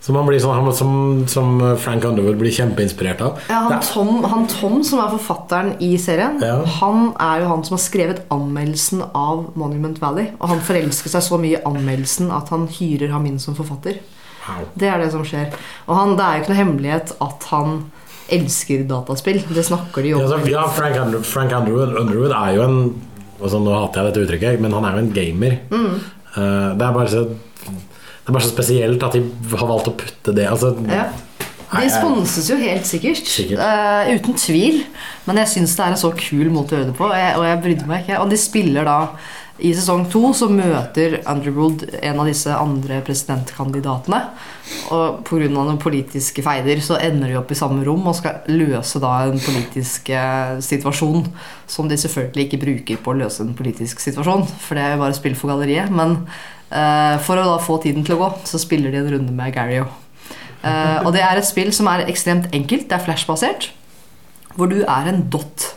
Spill. 0.00 0.16
han 0.16 0.26
blir 0.26 0.38
sånn, 0.40 0.54
han- 0.54 0.72
som, 0.72 1.26
som 1.28 1.76
Frank 1.76 2.04
Underwood 2.04 2.38
blir 2.38 2.50
kjempeinspirert 2.54 3.20
av. 3.20 3.38
Ja, 3.48 3.61
han, 3.68 3.80
Tom, 3.82 4.22
han 4.24 4.46
Tom, 4.48 4.82
som 4.84 5.00
er 5.00 5.11
forfatteren 5.18 5.74
i 5.82 5.96
serien, 5.98 6.40
Ja. 6.40 6.62
han 6.80 7.12
er 7.20 7.40
jo 7.42 7.48
han 7.48 7.64
som 7.64 7.76
har 7.76 7.82
skrevet 7.82 8.22
anmeldelsen 8.30 9.02
av 9.14 9.50
Monument 9.54 10.00
Valley. 10.00 10.30
Og 10.40 10.48
han 10.48 10.61
forelsker 10.61 11.11
seg 11.11 11.22
så 11.22 11.38
mye 11.40 11.58
i 11.58 11.62
anmeldelsen 11.62 12.30
at 12.32 12.48
han 12.54 12.66
hyrer 12.68 13.11
ham 13.11 13.26
inn 13.26 13.38
som 13.38 13.54
forfatter. 13.54 13.98
Wow. 14.48 14.64
Det 14.78 14.88
er 14.88 14.98
det 14.98 15.11
som 15.12 15.24
skjer. 15.24 15.52
Og 15.88 15.94
han, 15.96 16.16
det 16.16 16.24
er 16.24 16.37
jo 16.38 16.42
ikke 16.44 16.54
noe 16.54 16.62
hemmelighet 16.64 17.12
at 17.20 17.44
han 17.50 17.78
elsker 18.32 18.87
dataspill. 18.88 19.42
Det 19.52 19.64
snakker 19.64 20.02
de 20.04 20.08
jo 20.14 20.18
Ja, 20.20 20.24
om. 20.24 20.30
så, 20.44 20.50
ja, 20.50 20.66
Frank, 20.68 20.96
Under, 20.96 21.20
Frank 21.24 21.52
Underwood, 21.52 21.96
Underwood 22.00 22.32
er 22.32 22.54
jo 22.56 22.62
en 22.62 22.78
altså, 23.42 23.58
Nå 23.61 23.72
hater 23.74 24.02
jeg 24.02 24.12
dette 24.12 24.24
uttrykket, 24.26 24.61
men 24.61 24.72
han 24.72 24.84
er 24.84 24.96
jo 24.96 25.04
en 25.04 25.12
gamer. 25.12 25.58
Mm. 25.70 26.00
Uh, 26.37 26.76
det, 26.78 26.82
er 26.87 26.92
bare 26.96 27.08
så, 27.08 27.22
det 28.29 28.35
er 28.35 28.37
bare 28.37 28.45
så 28.45 28.53
spesielt 28.53 29.05
at 29.07 29.14
de 29.17 29.23
har 29.57 29.69
valgt 29.71 29.88
å 29.88 29.97
putte 29.97 30.35
det 30.37 30.45
altså, 30.51 30.75
Ja. 30.85 31.07
De 31.69 31.88
sponses 31.93 32.47
jo 32.49 32.57
helt 32.61 32.85
sikkert. 32.88 33.25
Sikkert. 33.25 33.61
Uh, 33.61 34.09
uten 34.17 34.37
tvil. 34.37 34.83
Men 35.25 35.41
jeg 35.43 35.53
syns 35.55 35.77
det 35.77 35.85
er 35.85 35.95
en 35.95 36.01
så 36.01 36.11
kul 36.17 36.49
måte 36.53 36.75
å 36.75 36.79
gjøre 36.79 36.91
det 36.91 36.97
på, 36.97 37.09
og 37.09 37.17
jeg, 37.17 37.35
og 37.37 37.45
jeg 37.45 37.61
brydde 37.64 37.88
meg 37.88 38.05
ikke. 38.05 38.19
Og 38.21 38.33
de 38.33 38.38
spiller 38.41 38.88
da 38.88 38.97
I 39.64 39.73
sesong 39.75 40.05
to 40.12 40.21
så 40.37 40.51
møter 40.53 41.17
Underwood 41.25 41.87
en 41.99 42.21
av 42.21 42.29
disse 42.29 42.53
andre 42.53 43.01
presidentkandidatene. 43.05 44.21
Og 44.93 45.23
pga. 45.29 45.49
noen 45.53 45.81
politiske 45.81 46.45
feider 46.45 46.85
så 46.85 47.01
ender 47.01 47.33
de 47.33 47.41
opp 47.41 47.53
i 47.53 47.59
samme 47.59 47.81
rom 47.88 48.12
og 48.12 48.17
skal 48.21 48.45
løse 48.53 49.01
da 49.01 49.14
en 49.25 49.41
politisk 49.41 50.12
eh, 50.12 50.61
situasjon. 50.64 51.25
Som 51.69 51.88
de 51.88 51.97
selvfølgelig 52.01 52.49
ikke 52.51 52.62
bruker 52.64 53.01
på 53.01 53.17
å 53.17 53.19
løse 53.25 53.45
en 53.45 53.57
politisk 53.57 54.05
situasjon, 54.05 54.45
for 54.61 54.77
det 54.77 54.85
er 54.85 54.97
jo 54.97 55.03
bare 55.07 55.17
spill 55.17 55.37
for 55.37 55.57
galleriet. 55.57 55.93
Men 55.93 56.21
for 56.68 57.40
å 57.40 57.46
da 57.48 57.54
få 57.64 57.78
tiden 57.81 58.04
til 58.04 58.18
å 58.18 58.20
gå, 58.20 58.26
så 58.44 58.61
spiller 58.61 58.92
de 58.92 59.00
en 59.00 59.11
runde 59.14 59.33
med 59.33 59.54
Gario. 59.54 59.87
Eh, 60.66 61.00
og 61.07 61.12
det 61.14 61.22
er 61.22 61.38
et 61.38 61.46
spill 61.46 61.70
som 61.74 61.88
er 61.90 62.07
ekstremt 62.11 62.50
enkelt. 62.54 62.88
Det 62.90 62.96
er 62.96 63.04
flashbasert. 63.04 63.70
Hvor 64.59 64.70
du 64.70 64.81
er 64.83 65.11
en 65.11 65.22
dot. 65.31 65.68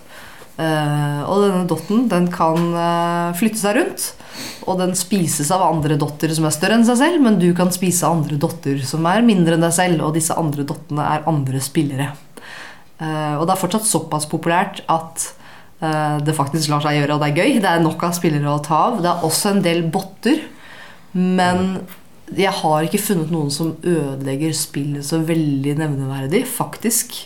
Eh, 0.62 1.22
og 1.26 1.46
denne 1.46 1.68
dotten 1.70 2.08
den 2.12 2.28
kan 2.34 2.72
eh, 2.74 3.38
flytte 3.38 3.62
seg 3.62 3.78
rundt. 3.78 4.08
Og 4.70 4.80
den 4.80 4.96
spises 4.98 5.52
av 5.54 5.64
andre 5.66 5.98
dotter 6.02 6.34
som 6.36 6.48
er 6.48 6.56
større 6.56 6.80
enn 6.80 6.88
seg 6.88 7.00
selv, 7.02 7.22
men 7.24 7.40
du 7.42 7.50
kan 7.58 7.72
spise 7.74 8.10
andre 8.10 8.40
dotter 8.42 8.82
som 8.88 9.06
er 9.10 9.26
mindre 9.26 9.58
enn 9.58 9.66
deg 9.66 9.76
selv, 9.76 10.06
og 10.06 10.16
disse 10.18 10.38
andre 10.38 10.66
dottene 10.68 11.06
er 11.18 11.28
andre 11.30 11.62
spillere. 11.64 12.12
Eh, 13.02 13.36
og 13.38 13.46
det 13.46 13.56
er 13.56 13.62
fortsatt 13.62 13.90
såpass 13.90 14.28
populært 14.30 14.84
at 14.92 15.28
eh, 15.82 16.18
det 16.26 16.38
faktisk 16.38 16.74
lar 16.74 16.86
seg 16.86 17.00
gjøre, 17.00 17.18
og 17.18 17.24
det 17.24 17.32
er 17.32 17.44
gøy. 17.44 17.62
Det 17.62 17.70
er 17.70 17.86
nok 17.86 18.08
av 18.08 18.18
spillere 18.18 18.50
å 18.50 18.64
ta 18.66 18.88
av. 18.90 19.02
Det 19.04 19.14
er 19.14 19.30
også 19.30 19.56
en 19.56 19.64
del 19.66 19.86
botter, 19.94 20.42
men 21.14 21.82
jeg 22.32 22.54
har 22.62 22.86
ikke 22.88 23.02
funnet 23.02 23.32
noen 23.34 23.52
som 23.52 23.74
ødelegger 23.84 24.54
spillet 24.56 25.04
så 25.04 25.20
veldig 25.28 25.76
nevneverdig, 25.82 26.46
faktisk. 26.48 27.18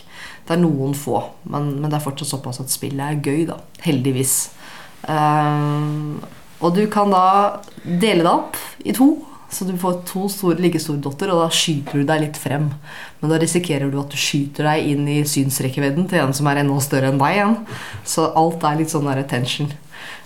Det 0.46 0.54
er 0.54 0.62
noen 0.62 0.94
få, 0.98 1.20
men, 1.50 1.76
men 1.80 1.90
det 1.90 1.98
er 1.98 2.06
fortsatt 2.06 2.32
såpass 2.32 2.60
at 2.62 2.72
spillet 2.72 3.02
er 3.02 3.22
gøy, 3.22 3.46
da. 3.48 3.60
Heldigvis. 3.86 4.34
Uh, 5.06 6.18
og 6.64 6.74
du 6.74 6.84
kan 6.90 7.12
da 7.12 7.62
dele 7.84 8.24
det 8.24 8.32
opp 8.32 8.60
i 8.86 8.94
to. 8.96 9.14
Så 9.46 9.62
du 9.64 9.76
får 9.78 10.00
to 10.08 10.24
store, 10.28 10.58
like 10.58 10.80
store 10.82 10.98
dotter, 10.98 11.30
og 11.30 11.44
da 11.44 11.50
skyter 11.54 12.02
du 12.02 12.08
deg 12.08 12.24
litt 12.24 12.38
frem. 12.40 12.66
Men 13.20 13.30
da 13.30 13.38
risikerer 13.38 13.92
du 13.92 14.00
at 14.00 14.10
du 14.10 14.18
skyter 14.18 14.66
deg 14.66 14.88
inn 14.90 15.06
i 15.06 15.20
synsrekkevidden 15.28 16.08
til 16.10 16.24
en 16.24 16.34
som 16.34 16.50
er 16.50 16.64
enda 16.64 16.80
større 16.82 17.12
enn 17.12 17.20
deg 17.20 17.38
igjen. 17.38 17.54
Så 18.02 18.26
alt 18.26 18.66
er 18.66 18.80
litt 18.80 18.90
sånn 18.90 19.06
der 19.06 19.22
attention. 19.22 19.70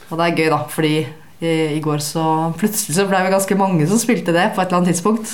Og 0.09 0.16
det 0.16 0.25
er 0.25 0.38
gøy, 0.38 0.49
da, 0.55 0.62
fordi 0.73 0.94
i, 1.40 1.53
i 1.76 1.81
går 1.85 2.03
så 2.05 2.22
plutselig 2.61 2.96
så 2.98 3.07
ble 3.09 3.20
vi 3.24 3.33
ganske 3.33 3.57
mange 3.59 3.87
som 3.88 4.00
spilte 4.00 4.35
det 4.37 4.50
på 4.55 4.61
et 4.62 4.68
eller 4.68 4.81
annet 4.83 4.92
tidspunkt. 4.94 5.33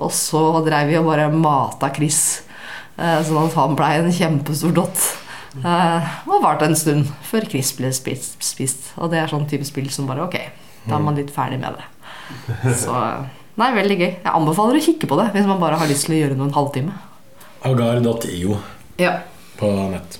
Og 0.00 0.12
så 0.14 0.40
dreiv 0.66 0.88
vi 0.92 0.98
og 1.00 1.08
bare 1.10 1.26
mata 1.34 1.90
Chris. 1.94 2.20
Eh, 2.96 3.18
sånn 3.26 3.40
at 3.42 3.56
han 3.58 3.74
blei 3.78 3.96
en 3.98 4.12
kjempestor 4.14 4.72
dott. 4.76 5.02
Eh, 5.58 6.10
og 6.30 6.44
varte 6.44 6.68
en 6.70 6.76
stund 6.78 7.10
før 7.26 7.48
Chris 7.50 7.72
ble 7.74 7.90
spist, 7.96 8.38
spist. 8.44 8.92
Og 9.02 9.10
det 9.10 9.18
er 9.18 9.30
sånn 9.32 9.48
type 9.50 9.66
spill 9.66 9.90
som 9.90 10.06
bare 10.06 10.22
Ok, 10.28 10.36
da 10.86 10.96
er 10.96 11.02
man 11.04 11.18
litt 11.18 11.32
ferdig 11.34 11.58
med 11.62 11.76
det. 11.80 11.86
Så 12.84 12.94
Nei, 13.60 13.72
veldig 13.76 13.96
gøy. 13.98 14.10
Jeg 14.22 14.30
anbefaler 14.32 14.78
å 14.78 14.82
kikke 14.84 15.08
på 15.10 15.16
det 15.18 15.26
hvis 15.34 15.48
man 15.50 15.58
bare 15.60 15.76
har 15.76 15.88
lyst 15.90 16.06
til 16.06 16.14
å 16.14 16.20
gjøre 16.22 16.36
noe 16.38 16.48
en 16.48 16.54
halvtime. 16.56 16.94
Agar.io 17.66 18.56
Ja. 19.02 19.18
på 19.58 19.68
nett. 19.90 20.16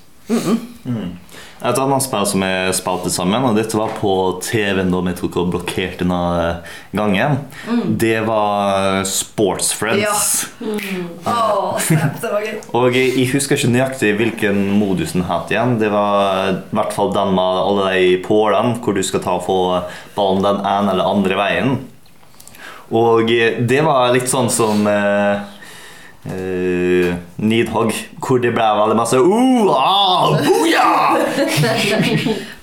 Et 1.60 1.76
annet 1.76 2.00
spill 2.00 2.24
som 2.24 2.42
er 2.46 2.70
spilte 2.72 3.10
sammen, 3.12 3.44
og 3.44 3.58
dette 3.58 3.76
var 3.76 3.90
på 3.98 4.12
TV-en 4.40 4.92
da 4.92 5.02
vi 5.04 5.12
tok 5.18 5.36
og 5.42 5.50
blokkerte 5.52 6.06
denne 6.06 6.62
gangen, 6.96 7.36
det 8.00 8.22
var 8.24 9.02
Sports 9.08 9.74
Friends. 9.76 10.46
det 10.56 12.30
var 12.32 12.46
gøy. 12.46 12.56
Og 12.78 12.96
jeg 12.96 13.28
husker 13.34 13.58
ikke 13.58 13.74
nøyaktig 13.74 14.14
hvilken 14.16 14.62
modus 14.80 15.12
den 15.12 15.28
het 15.28 15.52
igjen. 15.52 15.76
Det 15.82 15.92
var 15.92 16.54
i 16.54 16.56
hvert 16.78 16.96
fall 16.96 17.12
den 17.12 17.36
med 17.36 17.62
alle 17.66 17.92
de 17.92 18.10
pålene 18.24 18.78
hvor 18.80 18.96
du 18.96 19.04
skal 19.04 19.24
ta 19.24 19.36
og 19.36 19.44
få 19.44 19.60
ballen 20.16 20.46
den 20.46 20.64
ene 20.64 20.94
eller 20.94 21.12
andre 21.12 21.40
veien. 21.44 21.78
Og 22.90 23.28
det 23.68 23.84
var 23.86 24.14
litt 24.14 24.30
sånn 24.30 24.48
som 24.50 24.86
eh, 24.88 25.44
eh, 26.28 27.14
Nidhogg, 27.40 27.92
hvor 28.20 28.38
det 28.42 28.52
ble 28.56 28.66
veldig 28.80 28.96
masse 28.98 29.16
uh, 29.16 29.70
ah! 29.72 30.37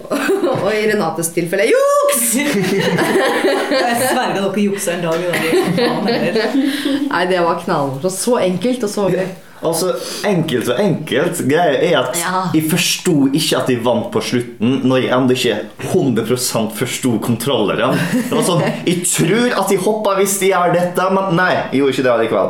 Og 0.57 0.69
i 0.71 0.85
Renates 0.87 1.33
tilfelle 1.35 1.65
juks! 1.67 2.21
Jeg 2.37 3.95
sverger 3.99 4.37
dere 4.37 4.61
jukser 4.61 4.93
en 4.95 5.03
dag. 5.03 5.19
Nei, 7.11 7.23
det 7.27 7.41
var 7.43 7.59
knallmorsomt. 7.63 8.13
Så 8.15 8.37
enkelt 8.45 8.83
og 8.87 8.91
så 8.93 9.09
gøy. 9.11 9.27
Altså, 9.65 9.87
Enkelt 10.29 10.67
og 10.69 10.77
enkelt. 10.79 11.39
Greia 11.49 11.73
er 11.81 11.97
at 12.03 12.17
Ja. 12.21 12.43
jeg 12.53 12.67
forsto 12.69 13.25
ikke 13.33 13.57
at 13.57 13.67
de 13.71 13.77
vant 13.83 14.11
på 14.13 14.21
slutten, 14.21 14.81
når 14.85 14.97
jeg 15.01 15.09
ennå 15.17 15.33
ikke 15.33 15.57
100% 15.89 16.71
forsto 16.77 17.17
kontrollerne. 17.19 17.97
Det 18.13 18.37
var 18.37 18.43
sånn 18.45 18.61
Jeg 18.85 19.01
tror 19.09 19.49
at 19.63 19.69
de 19.73 19.77
hoppa 19.81 20.13
hvis 20.21 20.37
de 20.39 20.47
gjør 20.53 20.73
dette, 20.77 21.01
men 21.17 21.33
nei, 21.35 21.49
jeg 21.55 21.79
gjorde 21.81 21.91
ikke 21.95 22.05
det 22.05 22.13
allikevel. 22.13 22.49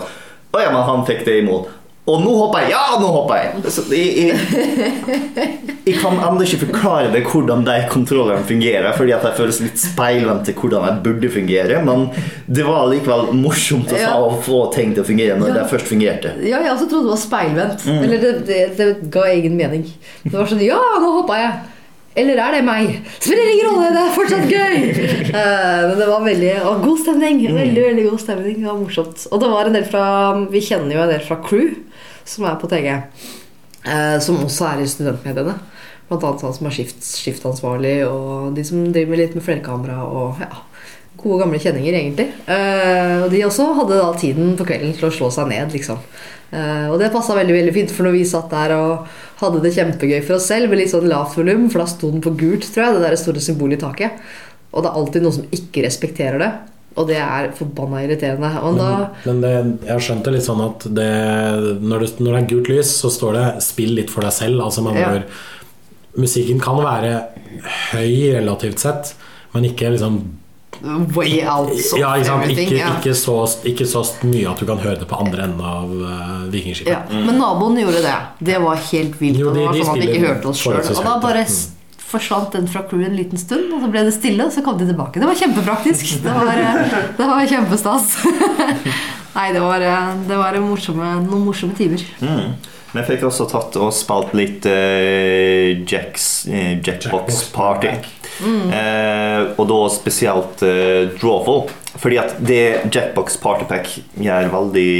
Å 0.55 0.61
ja, 0.63 0.69
men 0.71 0.83
han 0.87 1.03
fikk 1.07 1.25
det 1.27 1.41
imot. 1.43 1.73
Og 2.07 2.21
nå 2.23 2.31
hopper 2.39 2.61
jeg! 2.63 2.71
Ja, 2.71 2.95
nå 3.01 3.07
hopper 3.11 3.35
jeg! 3.41 3.71
Så 3.75 3.83
jeg, 3.91 4.29
jeg, 5.35 5.49
jeg 5.83 5.95
kan 5.99 6.15
ennå 6.23 6.45
ikke 6.45 6.61
forklare 6.61 7.09
det 7.11 7.25
hvordan 7.27 7.65
de 7.67 7.75
kontrollene 7.91 8.45
fungerer, 8.47 8.87
fordi 8.95 9.11
at 9.11 9.25
de 9.27 9.33
føles 9.35 9.59
litt 9.65 9.81
speilvendt 9.81 10.47
til 10.47 10.55
hvordan 10.55 10.87
de 10.87 11.03
burde 11.03 11.31
fungere, 11.33 11.81
men 11.83 12.05
det 12.47 12.63
var 12.63 12.87
likevel 12.93 13.33
morsomt 13.35 13.91
å, 13.91 13.99
Ja. 13.99 14.15
få 14.47 14.61
ting 14.71 14.95
til 14.95 15.03
å 15.03 15.07
fungere 15.09 15.35
når 15.35 15.51
Ja. 15.51 15.57
de 15.59 15.65
først 15.73 15.91
fungerte. 15.91 16.31
Ja, 16.47 16.61
jeg 16.63 16.71
også 16.77 16.87
trodde 16.87 17.09
det 17.09 17.15
var 17.17 17.23
speilvendt. 17.25 17.87
Eller 17.91 18.23
det, 18.23 18.33
det, 18.47 18.61
det 18.79 19.11
ga 19.11 19.27
egen 19.35 19.57
mening. 19.59 19.83
Det 20.23 20.31
var 20.37 20.47
sånn 20.47 20.63
Ja, 20.63 20.79
nå 21.03 21.11
hoppa 21.19 21.41
jeg! 21.43 21.51
Eller 22.17 22.39
er 22.41 22.55
det 22.57 22.63
meg? 22.65 22.95
Spiller 23.21 23.51
ingen 23.51 23.67
rolle, 23.69 23.89
det 23.93 24.01
er 24.03 24.15
fortsatt 24.17 24.51
gøy! 24.51 24.77
Eh, 25.37 25.81
men 25.83 25.97
det 25.99 26.05
var 26.07 26.21
veldig 26.23 26.51
og 26.65 26.79
god 26.85 27.01
stemning. 27.03 27.41
Veldig, 27.53 27.81
veldig 27.83 28.03
god 28.07 28.21
stemning. 28.23 28.55
Det 28.63 28.69
var 28.69 28.77
morsomt. 28.79 29.25
Og 29.29 29.41
det 29.43 29.49
var 29.51 29.67
en 29.69 29.75
del 29.75 29.83
fra 29.85 30.03
Vi 30.49 30.61
kjenner 30.63 30.95
jo 30.95 31.01
en 31.03 31.11
del 31.11 31.25
fra 31.27 31.37
Crew, 31.43 31.73
som 32.25 32.47
er 32.47 32.55
på 32.61 32.69
TG. 32.71 32.87
eh, 33.85 34.15
som 34.23 34.39
også 34.45 34.69
er 34.71 34.81
i 34.81 34.87
studentmediene. 34.89 35.53
Blant 36.07 36.23
annet 36.23 36.45
han 36.47 36.55
som 36.55 36.69
er 36.69 36.73
skift, 36.77 37.03
skiftansvarlig, 37.03 37.97
og 38.07 38.55
de 38.55 38.63
som 38.65 38.87
driver 38.95 39.19
litt 39.19 39.35
med 39.35 39.43
flerkamera. 39.45 39.99
og 40.07 40.39
ja, 40.41 40.63
Gode, 41.17 41.41
gamle 41.41 41.59
kjenninger, 41.61 41.95
egentlig. 41.97 42.27
Uh, 42.45 43.25
og 43.25 43.31
de 43.33 43.43
også 43.47 43.71
hadde 43.79 43.99
da 43.99 44.09
tiden 44.21 44.55
på 44.57 44.67
kvelden 44.69 44.93
til 44.97 45.07
å 45.09 45.13
slå 45.13 45.31
seg 45.33 45.49
ned, 45.49 45.73
liksom. 45.73 46.01
Uh, 46.51 46.87
og 46.93 46.99
det 47.01 47.11
passa 47.11 47.35
veldig 47.35 47.55
veldig 47.55 47.73
fint, 47.75 47.93
for 47.93 48.07
når 48.07 48.19
vi 48.19 48.27
satt 48.29 48.53
der 48.53 48.75
og 48.77 49.07
hadde 49.41 49.63
det 49.65 49.73
kjempegøy 49.75 50.21
for 50.21 50.37
oss 50.37 50.47
selv 50.51 50.71
med 50.71 50.81
litt 50.81 50.93
sånn 50.93 51.09
lavt 51.09 51.35
volum, 51.39 51.67
for 51.73 51.83
da 51.83 51.89
sto 51.89 52.11
den 52.13 52.23
på 52.23 52.35
gult, 52.39 52.69
tror 52.69 52.85
jeg, 52.85 52.97
det 52.97 53.03
der 53.07 53.19
store 53.19 53.43
symbolet 53.43 53.79
i 53.79 53.83
taket. 53.83 54.23
Og 54.71 54.83
det 54.83 54.91
er 54.91 54.99
alltid 55.01 55.25
noen 55.25 55.37
som 55.39 55.53
ikke 55.57 55.85
respekterer 55.87 56.43
det. 56.43 56.51
Og 56.97 57.05
det 57.09 57.19
er 57.21 57.51
forbanna 57.57 58.01
irriterende. 58.01 58.49
Da 58.77 58.87
Men 59.27 59.41
det, 59.43 59.53
jeg 59.85 60.21
det 60.25 60.33
litt 60.33 60.47
sånn 60.47 60.63
at 60.65 60.87
det, 60.97 61.11
når, 61.83 62.03
det, 62.03 62.09
når 62.25 62.31
det 62.31 62.39
er 62.39 62.49
gult 62.49 62.71
lys, 62.73 62.95
så 63.03 63.11
står 63.13 63.37
det 63.37 63.45
'spill 63.61 63.93
litt 63.99 64.09
for 64.09 64.25
deg 64.25 64.33
selv'. 64.33 64.63
Altså 64.63 64.81
man 64.81 64.97
Ja. 64.97 65.09
bør, 65.13 65.23
musikken 66.17 66.59
kan 66.59 66.81
være 66.81 67.27
høy 67.93 68.33
relativt 68.33 68.79
sett, 68.81 69.13
men 69.53 69.69
ikke 69.69 69.93
liksom 69.93 70.21
Way 71.15 71.39
out 71.43 71.71
of 71.71 71.99
ja, 71.99 72.11
ikke, 72.17 72.27
sant? 72.27 72.43
everything. 72.43 72.67
Ikke, 72.71 72.81
ja. 72.81 72.91
ikke, 72.99 73.15
så, 73.17 73.37
ikke 73.67 73.87
så 73.89 74.03
mye 74.27 74.49
at 74.51 74.61
du 74.61 74.67
kan 74.69 74.81
høre 74.83 74.99
det 75.01 75.07
på 75.09 75.21
andre 75.21 75.47
enden 75.47 75.63
av 75.65 75.95
uh, 75.95 76.43
Vikingskipet. 76.53 76.91
Ja, 76.93 77.23
men 77.27 77.39
naboen 77.41 77.79
gjorde 77.81 78.03
det. 78.05 78.19
Det 78.51 78.61
var 78.63 78.83
helt 78.91 79.17
vilt. 79.21 79.41
Jo, 79.41 79.55
de- 79.55 79.65
de 79.73 79.87
sånn 79.87 79.97
at 79.97 80.05
ikke 80.09 80.21
hørte 80.27 80.53
oss 80.53 80.61
sjøl. 80.61 80.79
Og 80.83 81.03
da 81.07 81.17
bare 81.23 81.47
forsvant 82.07 82.53
den 82.55 82.69
fra 82.71 82.85
crewet 82.87 83.09
en 83.09 83.17
liten 83.17 83.39
stund, 83.39 83.67
og 83.75 83.83
så 83.83 83.89
ble 83.91 84.05
det 84.07 84.13
stille, 84.15 84.45
og 84.45 84.53
så 84.53 84.63
kom 84.63 84.77
de 84.79 84.87
tilbake. 84.87 85.19
Det 85.19 85.27
var 85.27 85.39
kjempepraktisk. 85.41 86.13
Det 86.23 86.35
var, 86.37 86.53
eh, 86.55 86.95
det 87.17 87.27
var 87.33 87.51
kjempestas. 87.51 88.15
Nei, 89.37 89.51
det 89.53 89.61
var, 89.61 89.83
eh, 89.83 90.15
det 90.29 90.39
var 90.39 90.57
morsomme, 90.63 91.17
noen 91.25 91.45
morsomme 91.49 91.75
timer. 91.77 92.03
Mm. 92.23 92.55
Vi 92.95 93.03
fikk 93.09 93.25
også 93.27 93.45
tatt 93.51 93.75
og 93.77 93.91
spalt 93.93 94.31
litt 94.37 94.63
uh, 94.65 95.83
Jacks, 95.83 96.47
uh, 96.47 96.77
Jackbox 96.79 97.43
Party. 97.53 97.91
Eh, 98.43 99.41
og 99.57 99.65
da 99.69 99.77
spesielt 99.93 100.61
eh, 100.65 101.09
Drawful. 101.17 101.69
Fordi 101.97 102.19
at 102.21 102.35
det 102.45 102.91
Jackbox 102.93 103.39
Party 103.41 103.65
Pack 103.69 103.89
gjør 104.21 104.51
veldig 104.53 104.91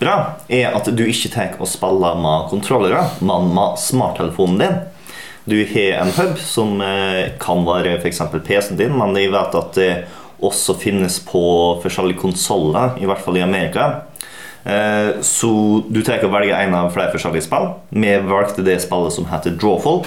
bra, 0.00 0.16
er 0.50 0.74
at 0.74 0.88
du 0.90 1.04
ikke 1.06 1.30
tar 1.30 1.54
og 1.62 1.68
spiller 1.70 2.16
med 2.18 2.48
kontrollere, 2.50 3.04
men 3.22 3.52
med 3.54 3.78
smarttelefonen 3.78 4.58
din. 4.64 4.80
Du 5.46 5.58
har 5.60 6.00
en 6.02 6.10
hub 6.16 6.38
som 6.40 6.80
eh, 6.82 7.34
kan 7.40 7.62
være 7.68 7.98
f.eks. 8.00 8.22
PC-en 8.46 8.80
din, 8.80 8.96
men 8.98 9.14
jeg 9.20 9.30
vet 9.34 9.54
at 9.60 9.78
det 9.78 9.92
også 10.44 10.74
finnes 10.80 11.20
på 11.24 11.44
forskjellige 11.84 12.18
konsoller, 12.20 12.96
i 13.00 13.06
hvert 13.08 13.22
fall 13.22 13.38
i 13.38 13.44
Amerika. 13.44 13.86
Eh, 14.64 15.20
Så 15.22 15.84
du 15.88 16.02
tar 16.02 16.24
og 16.24 16.32
velger 16.34 16.56
en 16.58 16.74
av 16.74 16.90
flere 16.96 17.12
forskjellige 17.14 17.46
spill. 17.46 17.70
Vi 17.94 18.16
valgte 18.26 18.64
det 18.66 18.80
spillet 18.82 19.14
som 19.14 19.28
heter 19.30 19.54
Drawful. 19.60 20.02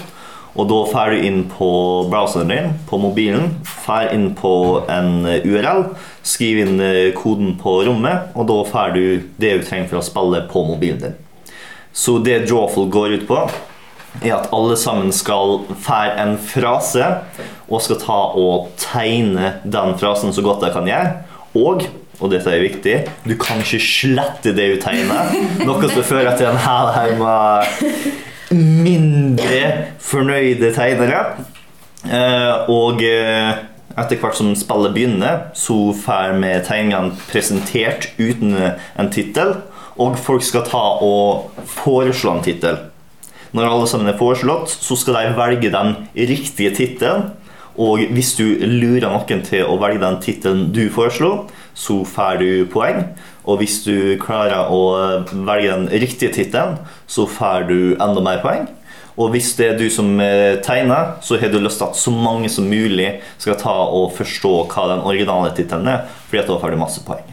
Og 0.58 0.66
da 0.66 0.78
drar 0.90 1.14
du 1.14 1.22
inn 1.22 1.44
på 1.52 1.70
browseren 2.10 2.50
din 2.50 2.72
på 2.90 2.98
mobilen, 3.02 3.52
drar 3.86 4.10
inn 4.14 4.32
på 4.38 4.54
en 4.90 5.22
URL, 5.46 5.84
skriver 6.26 6.66
inn 6.66 6.82
eh, 6.82 7.14
koden 7.18 7.54
på 7.62 7.80
rommet, 7.86 8.32
og 8.34 8.50
da 8.50 8.58
får 8.66 8.96
du 8.98 9.04
det 9.38 9.54
du 9.60 9.66
trenger 9.68 9.92
for 9.92 10.02
å 10.02 10.06
spille 10.08 10.42
på 10.50 10.66
mobilen 10.66 11.02
din. 11.04 11.18
Så 11.94 12.18
det 12.26 12.48
Drawful 12.50 12.90
går 12.94 13.20
ut 13.20 13.28
på, 13.30 13.40
er 14.24 14.34
at 14.34 14.50
alle 14.54 14.78
sammen 14.80 15.14
skal 15.14 15.60
fære 15.86 16.18
en 16.24 16.36
frase 16.42 17.06
og 17.68 17.82
skal 17.86 18.02
ta 18.02 18.18
og 18.38 18.72
tegne 18.82 19.56
den 19.66 19.94
frasen 20.02 20.34
så 20.34 20.42
godt 20.46 20.66
de 20.66 20.74
kan 20.74 20.90
gjøre. 20.90 21.12
Og, 21.58 21.86
og 22.18 22.34
dette 22.34 22.54
er 22.54 22.66
viktig, 22.66 22.96
du 23.26 23.36
kan 23.42 23.62
ikke 23.62 23.82
slette 23.82 24.56
det 24.58 24.72
du 24.74 24.80
tegner. 24.82 25.34
Noe 25.66 25.90
som 25.92 26.06
fører 26.06 26.34
til 26.38 26.50
en 26.50 26.62
hel 26.66 26.94
haug 26.98 27.22
med 27.22 28.26
mindre 28.52 29.62
fornøyde 30.04 30.72
tegnere. 30.76 31.24
Eh, 32.08 32.70
og 32.72 33.02
eh, 33.04 33.64
etter 33.98 34.20
hvert 34.22 34.38
som 34.38 34.54
spillet 34.58 34.94
begynner, 34.96 35.48
så 35.58 35.92
får 35.98 36.38
vi 36.38 36.52
tegningene 36.68 37.18
presentert 37.32 38.12
uten 38.20 38.54
en 38.56 39.12
tittel. 39.14 39.58
Og 39.98 40.20
folk 40.22 40.46
skal 40.46 40.68
ta 40.68 40.84
og 41.02 41.50
foreslå 41.66 42.38
en 42.38 42.46
tittel. 42.46 42.78
Når 43.58 43.72
alle 43.72 43.88
sammen 43.90 44.12
er 44.12 44.20
foreslått, 44.20 44.70
så 44.70 44.96
skal 45.00 45.18
de 45.18 45.38
velge 45.38 45.74
den 45.74 45.96
riktige 46.14 46.76
tittelen. 46.76 47.32
Og 47.78 48.02
hvis 48.14 48.34
du 48.38 48.44
lurer 48.66 49.06
noen 49.06 49.44
til 49.46 49.66
å 49.66 49.78
velge 49.82 50.02
den 50.02 50.20
tittelen 50.22 50.68
du 50.74 50.88
foreslo, 50.94 51.48
så 51.78 52.02
får 52.06 52.40
du 52.42 52.50
poeng. 52.74 53.04
Og 53.48 53.62
hvis 53.62 53.80
du 53.86 54.18
klarer 54.20 54.68
å 54.74 54.82
velge 55.32 55.72
den 55.72 55.88
riktige 56.04 56.34
tittelen, 56.36 56.82
så 57.08 57.28
får 57.30 57.70
du 57.70 57.80
enda 57.96 58.24
mer 58.24 58.42
poeng. 58.44 58.68
Og 59.18 59.32
hvis 59.34 59.54
det 59.58 59.70
er 59.72 59.78
du 59.80 59.88
som 59.90 60.12
eh, 60.22 60.60
tegner, 60.62 61.16
så 61.26 61.40
har 61.42 61.50
du 61.50 61.58
lyst 61.64 61.80
til 61.82 61.88
at 61.88 61.98
så 61.98 62.12
mange 62.14 62.52
som 62.54 62.68
mulig 62.70 63.16
skal 63.42 63.58
ta 63.58 63.74
og 63.74 64.12
forstå 64.18 64.52
hva 64.70 64.90
den 64.92 65.06
originale 65.10 65.56
tittelen 65.58 65.90
er, 65.90 66.04
fordi 66.28 66.44
at 66.44 66.52
da 66.52 66.60
får 66.62 66.76
du 66.76 66.82
masse 66.84 67.02
poeng. 67.08 67.32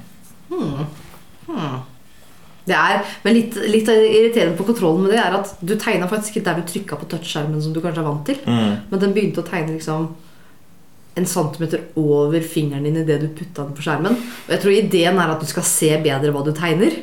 Det 2.64 2.72
er, 2.72 3.02
men 3.26 3.36
litt, 3.36 3.58
litt 3.68 3.90
irriterende 3.92 4.56
på 4.56 4.64
kontrollen 4.70 5.04
med 5.04 5.12
det 5.12 5.18
er 5.20 5.34
at 5.36 5.50
du 5.60 5.74
tegna 5.76 6.08
faktisk 6.08 6.38
ikke 6.38 6.46
der 6.46 6.62
du 6.62 6.70
trykka 6.70 6.96
på 6.96 7.08
touchskjermen, 7.12 7.60
som 7.60 7.74
du 7.74 7.82
kanskje 7.84 8.00
er 8.00 8.08
vant 8.08 8.24
til. 8.30 8.38
Men 8.46 9.02
den 9.02 9.12
begynte 9.12 9.42
å 9.42 9.48
tegne 9.48 9.74
liksom 9.74 10.14
en 11.14 11.26
centimeter 11.26 11.80
over 12.00 12.40
fingeren 12.40 12.86
din 12.86 13.00
idet 13.02 13.20
du 13.22 13.28
putta 13.30 13.62
den 13.62 13.74
på 13.76 13.84
skjermen. 13.86 14.16
Og 14.18 14.54
jeg 14.54 14.62
tror 14.62 14.76
ideen 14.76 15.18
er 15.20 15.34
at 15.34 15.42
du 15.42 15.48
skal 15.50 15.66
se 15.68 15.90
bedre 16.02 16.32
hva 16.34 16.44
du 16.46 16.54
tegner. 16.56 17.02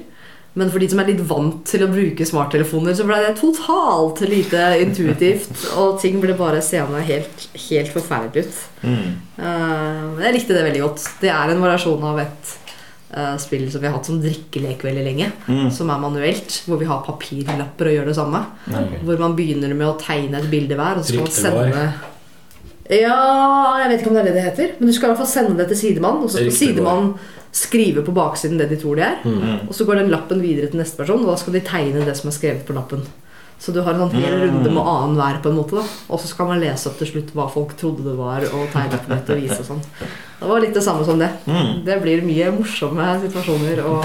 Men 0.54 0.68
for 0.68 0.84
de 0.84 0.88
som 0.92 1.00
er 1.00 1.08
litt 1.08 1.22
vant 1.24 1.62
til 1.68 1.86
å 1.86 1.92
bruke 1.92 2.26
smarttelefoner, 2.28 2.96
så 2.98 3.06
ble 3.08 3.22
det 3.24 3.38
totalt 3.40 4.20
lite 4.28 4.66
intuitivt. 4.84 5.54
Og 5.80 5.96
ting 6.02 6.18
ble 6.20 6.36
bare 6.36 6.60
seende 6.66 7.00
helt, 7.08 7.46
helt 7.70 7.94
forferdelig 7.94 8.50
ut. 8.50 8.66
Mm. 8.82 9.14
men 9.38 10.26
jeg 10.26 10.36
likte 10.36 10.58
det 10.58 10.66
veldig 10.68 10.84
godt. 10.84 11.08
Det 11.22 11.32
er 11.32 11.54
en 11.54 11.64
variasjon 11.64 12.04
av 12.10 12.20
et 12.26 12.54
uh, 13.16 13.38
spill 13.40 13.64
som 13.72 13.80
vi 13.80 13.88
har 13.88 13.96
hatt 13.96 14.12
som 14.12 14.20
drikkelek 14.20 14.84
veldig 14.90 15.08
lenge. 15.08 15.32
Som 15.72 15.94
er 15.94 16.04
manuelt, 16.04 16.60
hvor 16.68 16.84
vi 16.84 16.92
har 16.92 17.06
papirlapper 17.08 17.88
og 17.88 18.00
gjør 18.00 18.12
det 18.12 18.20
samme. 18.20 18.44
Hvor 19.08 19.24
man 19.24 19.40
begynner 19.40 19.72
med 19.72 19.88
å 19.88 20.00
tegne 20.04 20.44
et 20.44 20.52
bilde 20.52 20.76
hver, 20.76 21.00
og 21.00 21.08
så 21.08 21.16
skal 21.16 21.30
man 21.30 21.38
sende 21.40 22.11
Ja, 22.92 23.78
jeg 23.80 23.90
vet 23.94 24.02
ikke 24.02 24.12
om 24.12 24.18
det 24.18 24.24
er 24.26 24.28
det 24.32 24.36
det 24.36 24.48
heter. 24.50 24.74
Men 24.80 24.90
du 24.90 24.94
skal 24.96 25.08
i 25.08 25.14
hvert 25.14 25.22
fall 25.24 25.32
sende 25.32 25.58
det 25.62 25.70
til 25.72 25.80
sidemann, 25.80 26.20
og 26.26 26.30
så 26.30 26.42
skal 26.42 26.58
sidemannen 26.58 27.14
skrive 27.56 28.04
på 28.08 28.14
baksiden 28.16 28.60
det 28.60 28.70
de 28.72 28.78
tror 28.80 28.96
de 29.00 29.04
er. 29.08 29.18
Og 29.68 29.74
så 29.76 29.86
går 29.88 30.02
den 30.02 30.12
lappen 30.12 30.42
videre 30.44 30.68
til 30.72 30.80
neste 30.80 31.00
person, 31.00 31.24
og 31.24 31.32
da 31.34 31.38
skal 31.40 31.56
de 31.56 31.64
tegne 31.68 32.04
det 32.08 32.16
som 32.20 32.30
er 32.32 32.36
skrevet 32.36 32.66
på 32.68 32.76
lappen. 32.76 33.04
Så 33.62 33.70
du 33.76 33.78
har 33.86 33.94
en 33.94 34.08
sånn 34.08 34.16
hel 34.24 34.40
runde 34.42 34.72
med 34.74 34.82
annenhver, 34.82 35.36
på 35.44 35.52
en 35.52 35.58
måte. 35.60 35.76
da 35.78 35.84
Og 36.10 36.20
så 36.20 36.28
skal 36.32 36.48
man 36.50 36.60
lese 36.64 36.90
opp 36.90 36.98
til 36.98 37.12
slutt 37.12 37.32
hva 37.38 37.46
folk 37.54 37.76
trodde 37.78 38.02
det 38.08 38.16
var, 38.18 38.42
og 38.58 38.72
tegne 38.74 38.98
på 38.98 39.12
nett 39.14 39.30
og 39.30 39.38
vise 39.38 39.60
og 39.62 39.68
sånn. 39.68 39.84
Det 40.42 40.50
var 40.50 40.64
litt 40.64 40.74
det 40.74 40.82
samme 40.84 41.06
som 41.06 41.20
det. 41.22 41.30
Det 41.86 42.00
blir 42.02 42.24
mye 42.26 42.50
morsomme 42.56 43.12
situasjoner. 43.28 43.84
Og 43.86 44.04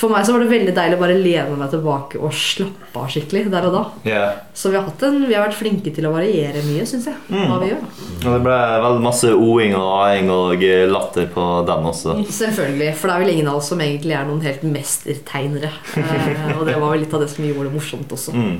for 0.00 0.12
meg 0.12 0.24
så 0.24 0.32
var 0.32 0.44
det 0.44 0.50
veldig 0.50 0.72
deilig 0.76 0.96
å 0.96 1.00
bare 1.02 1.16
lene 1.20 1.56
meg 1.60 1.72
tilbake 1.72 2.20
og 2.20 2.32
slappe 2.36 3.02
av 3.02 3.10
skikkelig 3.12 3.50
der 3.52 3.66
og 3.68 3.74
da. 3.74 3.82
Yeah. 4.08 4.38
Så 4.56 4.72
vi 4.72 4.78
har, 4.78 4.88
en, 5.06 5.18
vi 5.26 5.36
har 5.36 5.44
vært 5.44 5.58
flinke 5.58 5.92
til 5.94 6.08
å 6.08 6.14
variere 6.14 6.62
mye, 6.64 6.86
syns 6.88 7.10
jeg. 7.10 7.18
Hva 7.28 7.58
vi 7.60 7.70
gjør. 7.72 7.84
Og 8.22 8.30
det 8.30 8.40
ble 8.46 8.56
veldig 8.86 9.04
masse 9.04 9.34
o-ing 9.36 9.76
og 9.76 9.92
a-ing 9.98 10.32
og 10.32 10.64
latter 10.90 11.28
på 11.34 11.46
den 11.68 11.90
også. 11.92 12.16
Selvfølgelig, 12.40 12.90
for 12.96 13.10
det 13.10 13.16
er 13.16 13.24
vel 13.24 13.34
ingen 13.34 13.52
av 13.52 13.60
oss 13.60 13.70
som 13.74 13.84
egentlig 13.84 14.16
er 14.16 14.26
noen 14.28 14.44
helt 14.46 14.66
mestertegnere. 14.66 15.72
Eh, 16.10 16.56
og 16.56 16.64
det 16.66 16.74
var 16.80 16.92
vel 16.92 17.02
litt 17.04 17.12
av 17.14 17.22
det 17.22 17.28
som 17.30 17.44
gjorde 17.44 17.68
det 17.68 17.74
morsomt 17.74 18.12
også. 18.14 18.32
Mm. 18.34 18.56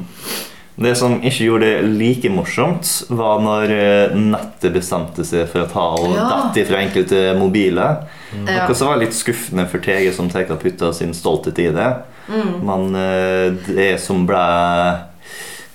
Det 0.81 0.95
som 0.97 1.19
ikke 1.21 1.45
gjorde 1.45 1.67
det 1.69 1.89
like 2.01 2.31
morsomt, 2.33 2.89
var 3.13 3.43
når 3.45 3.73
eh, 3.75 4.15
nettet 4.17 4.73
bestemte 4.73 5.27
seg 5.29 5.45
for 5.53 5.67
å 5.67 5.69
ta 5.69 5.87
og 5.99 6.15
Ja. 6.17 6.29
dette 6.55 6.65
fra 6.71 6.81
enkelte 6.81 7.21
mobiler. 7.37 8.07
Mm. 8.33 8.47
Noe 8.49 8.75
som 8.79 8.89
var 8.89 9.01
litt 9.03 9.13
skuffende 9.17 9.67
for 9.69 9.83
Tege, 9.85 10.15
som 10.17 10.31
tenker 10.33 10.57
å 10.57 10.63
putte 10.63 10.89
sin 10.97 11.13
stolthet 11.17 11.59
i 11.61 11.69
det. 11.77 11.91
Mm. 12.31 12.53
Men 12.65 12.97
eh, 12.97 13.53
det 13.69 13.91
som 14.01 14.25
ble 14.29 14.41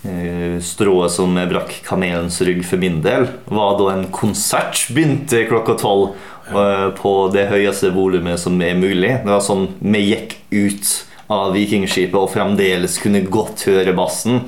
eh, 0.09 0.57
strået 0.65 1.11
som 1.13 1.37
brakk 1.49 1.81
kamelens 1.85 2.41
rygg 2.41 2.63
for 2.65 2.81
min 2.81 3.01
del, 3.05 3.27
var 3.45 3.77
da 3.79 3.91
en 3.93 4.07
konsert 4.13 4.87
begynte 4.95 5.45
klokka 5.49 5.77
tolv. 5.81 6.15
På 6.45 7.11
det 7.33 7.47
høyeste 7.49 7.89
volumet 7.89 8.37
som 8.37 8.59
er 8.61 8.75
mulig. 8.77 9.15
Det 9.23 9.31
var 9.31 9.39
sånn 9.41 9.63
vi 9.81 10.03
gikk 10.11 10.35
ut 10.53 10.91
av 11.31 11.55
Vikingskipet 11.55 12.17
og 12.19 12.29
fremdeles 12.33 12.99
kunne 13.01 13.23
godt 13.25 13.63
høre 13.69 13.95
bassen. 13.97 14.43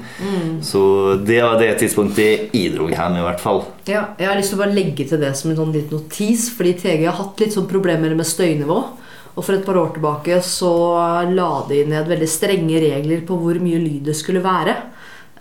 Så 0.62 0.82
det 1.26 1.40
var 1.42 1.58
det 1.62 1.72
tidspunktet 1.82 2.54
jeg 2.54 2.76
dro 2.76 2.90
hjem, 2.92 3.18
i 3.18 3.26
hvert 3.26 3.42
fall. 3.42 3.64
Ja, 3.90 4.12
jeg 4.20 4.30
har 4.30 4.38
lyst 4.38 4.54
til 4.54 4.60
å 4.60 4.64
bare 4.64 4.78
legge 4.78 5.08
til 5.10 5.22
det 5.22 5.34
som 5.40 5.52
en 5.52 5.58
sånn 5.58 5.74
liten 5.74 5.98
notis, 5.98 6.52
fordi 6.54 6.76
TG 6.84 7.08
har 7.08 7.18
hatt 7.18 7.42
litt 7.42 7.56
sånn 7.58 7.70
problemer 7.70 8.14
med 8.18 8.30
støynivå. 8.30 8.78
Og 9.38 9.46
for 9.46 9.54
et 9.54 9.66
par 9.66 9.78
år 9.78 9.92
tilbake 9.94 10.40
så 10.46 10.72
la 11.30 11.50
de 11.70 11.84
ned 11.90 12.10
veldig 12.10 12.30
strenge 12.30 12.82
regler 12.82 13.22
på 13.26 13.38
hvor 13.38 13.60
mye 13.62 13.82
lyd 13.82 14.10
det 14.10 14.18
skulle 14.18 14.42
være. 14.46 14.78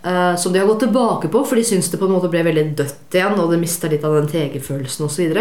Uh, 0.07 0.37
som 0.39 0.53
de 0.53 0.61
har 0.61 0.69
gått 0.69 0.85
tilbake 0.85 1.29
på, 1.33 1.41
for 1.49 1.59
de 1.59 1.65
syns 1.67 1.89
det 1.91 1.99
på 1.99 2.07
en 2.07 2.13
måte 2.15 2.29
ble 2.31 2.45
veldig 2.47 2.67
dødt 2.79 3.17
igjen, 3.17 3.41
og 3.41 3.51
det 3.51 3.59
mista 3.59 3.89
litt 3.91 4.05
av 4.07 4.15
den 4.15 4.29
TG-følelsen 4.31 5.09
osv. 5.09 5.41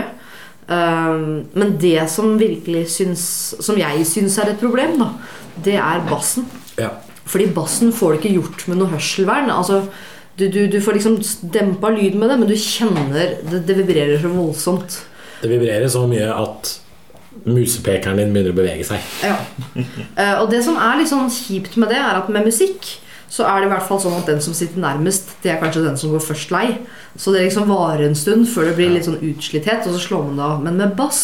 Um, 0.66 1.46
men 1.54 1.76
det 1.82 2.08
som 2.10 2.40
virkelig 2.42 2.88
syns, 2.96 3.24
som 3.62 3.78
jeg 3.78 4.06
syns 4.10 4.38
er 4.42 4.54
et 4.54 4.62
problem, 4.62 4.98
da, 5.02 5.12
det 5.66 5.76
er 5.78 6.06
bassen. 6.10 6.48
Ja. 6.80 6.90
Fordi 7.26 7.50
bassen 7.54 7.94
får 7.94 8.16
du 8.16 8.20
ikke 8.20 8.36
gjort 8.40 8.66
med 8.70 8.82
noe 8.82 8.94
hørselvern. 8.94 9.52
Altså, 9.54 9.84
du, 10.40 10.48
du, 10.52 10.66
du 10.72 10.80
får 10.84 10.98
liksom 10.98 11.20
dempa 11.54 11.94
lyden 11.94 12.20
med 12.22 12.34
det, 12.34 12.40
men 12.42 12.50
du 12.50 12.58
kjenner 12.60 13.14
det, 13.14 13.62
det 13.68 13.78
vibrerer 13.78 14.18
så 14.22 14.34
voldsomt. 14.34 14.98
Det 15.42 15.52
vibrerer 15.52 15.88
så 15.92 16.04
mye 16.10 16.28
at 16.34 16.74
musepekeren 17.46 18.20
din 18.20 18.34
begynner 18.34 18.54
å 18.54 18.58
bevege 18.58 18.86
seg. 18.88 19.10
Ja. 19.26 19.38
Eh, 19.76 20.38
og 20.42 20.50
det 20.52 20.62
som 20.66 20.78
er 20.82 20.98
litt 21.00 21.12
sånn 21.12 21.30
kjipt 21.32 21.76
med 21.82 21.92
det, 21.94 22.00
er 22.00 22.22
at 22.22 22.30
med 22.32 22.48
musikk 22.48 22.96
så 23.32 23.48
er 23.50 23.62
det 23.62 23.70
i 23.70 23.74
hvert 23.74 23.88
fall 23.88 24.00
sånn 24.02 24.18
at 24.20 24.30
den 24.30 24.42
som 24.44 24.56
sitter 24.56 24.82
nærmest, 24.82 25.34
det 25.44 25.52
er 25.52 25.60
kanskje 25.62 25.84
den 25.86 25.98
som 26.00 26.14
går 26.14 26.24
først 26.24 26.54
lei. 26.54 26.68
Så 27.18 27.34
det 27.34 27.44
liksom 27.48 27.70
varer 27.72 28.06
en 28.08 28.18
stund 28.18 28.48
før 28.52 28.70
det 28.70 28.78
blir 28.78 28.94
litt 28.94 29.08
sånn 29.08 29.22
utslitthet, 29.24 29.88
og 29.88 29.96
så 29.96 30.04
slår 30.04 30.26
man 30.30 30.40
det 30.40 30.48
av. 30.48 30.64
Men 30.66 30.80
med 30.82 30.96
bass 31.00 31.22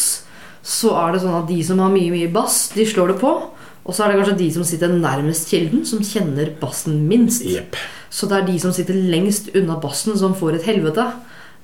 så 0.66 0.94
er 1.02 1.14
det 1.14 1.24
sånn 1.24 1.40
at 1.40 1.50
de 1.50 1.60
som 1.66 1.82
har 1.82 1.94
mye, 1.94 2.12
mye 2.14 2.30
bass, 2.34 2.68
de 2.76 2.86
slår 2.88 3.14
det 3.14 3.20
på. 3.22 3.34
Og 3.82 3.96
så 3.96 4.06
er 4.06 4.12
det 4.12 4.22
kanskje 4.22 4.40
de 4.44 4.52
som 4.54 4.66
sitter 4.68 4.94
nærmest 4.94 5.50
kilden, 5.50 5.86
som 5.90 6.04
kjenner 6.06 6.54
bassen 6.62 7.02
minst. 7.10 7.46
Yep. 7.50 7.78
Så 8.14 8.28
det 8.30 8.38
er 8.38 8.48
de 8.50 8.58
som 8.62 8.74
sitter 8.76 8.98
lengst 8.98 9.50
unna 9.58 9.78
bassen, 9.82 10.18
som 10.20 10.36
får 10.38 10.60
et 10.60 10.68
helvete. 10.70 11.08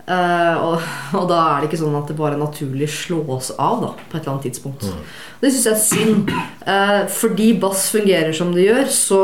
Uh, 0.07 0.55
og, 0.63 0.83
og 1.19 1.25
da 1.27 1.37
er 1.43 1.61
det 1.61 1.67
ikke 1.67 1.81
sånn 1.81 1.97
at 1.99 2.07
det 2.07 2.15
bare 2.15 2.39
naturlig 2.39 2.87
slås 2.93 3.51
av 3.59 3.81
da, 3.83 3.89
på 4.07 4.15
et 4.15 4.21
eller 4.21 4.37
annet 4.37 4.45
tidspunkt. 4.47 4.87
Det 5.41 5.51
syns 5.51 5.67
jeg 5.67 5.75
er 5.75 5.83
synd. 5.83 6.31
Uh, 6.63 7.01
fordi 7.11 7.51
bass 7.59 7.89
fungerer 7.93 8.33
som 8.35 8.53
det 8.55 8.69
gjør, 8.69 8.85
så 8.93 9.21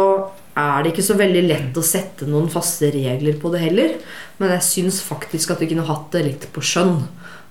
er 0.54 0.84
det 0.84 0.92
ikke 0.94 1.06
så 1.06 1.16
veldig 1.18 1.44
lett 1.48 1.78
å 1.80 1.86
sette 1.86 2.28
noen 2.30 2.50
faste 2.54 2.92
regler 2.94 3.40
på 3.42 3.50
det 3.54 3.64
heller. 3.64 3.96
Men 4.38 4.54
jeg 4.56 4.68
syns 4.68 5.02
faktisk 5.06 5.54
at 5.54 5.64
vi 5.64 5.70
kunne 5.72 5.88
hatt 5.88 6.12
det 6.14 6.24
litt 6.28 6.46
på 6.54 6.62
skjønn. 6.62 7.00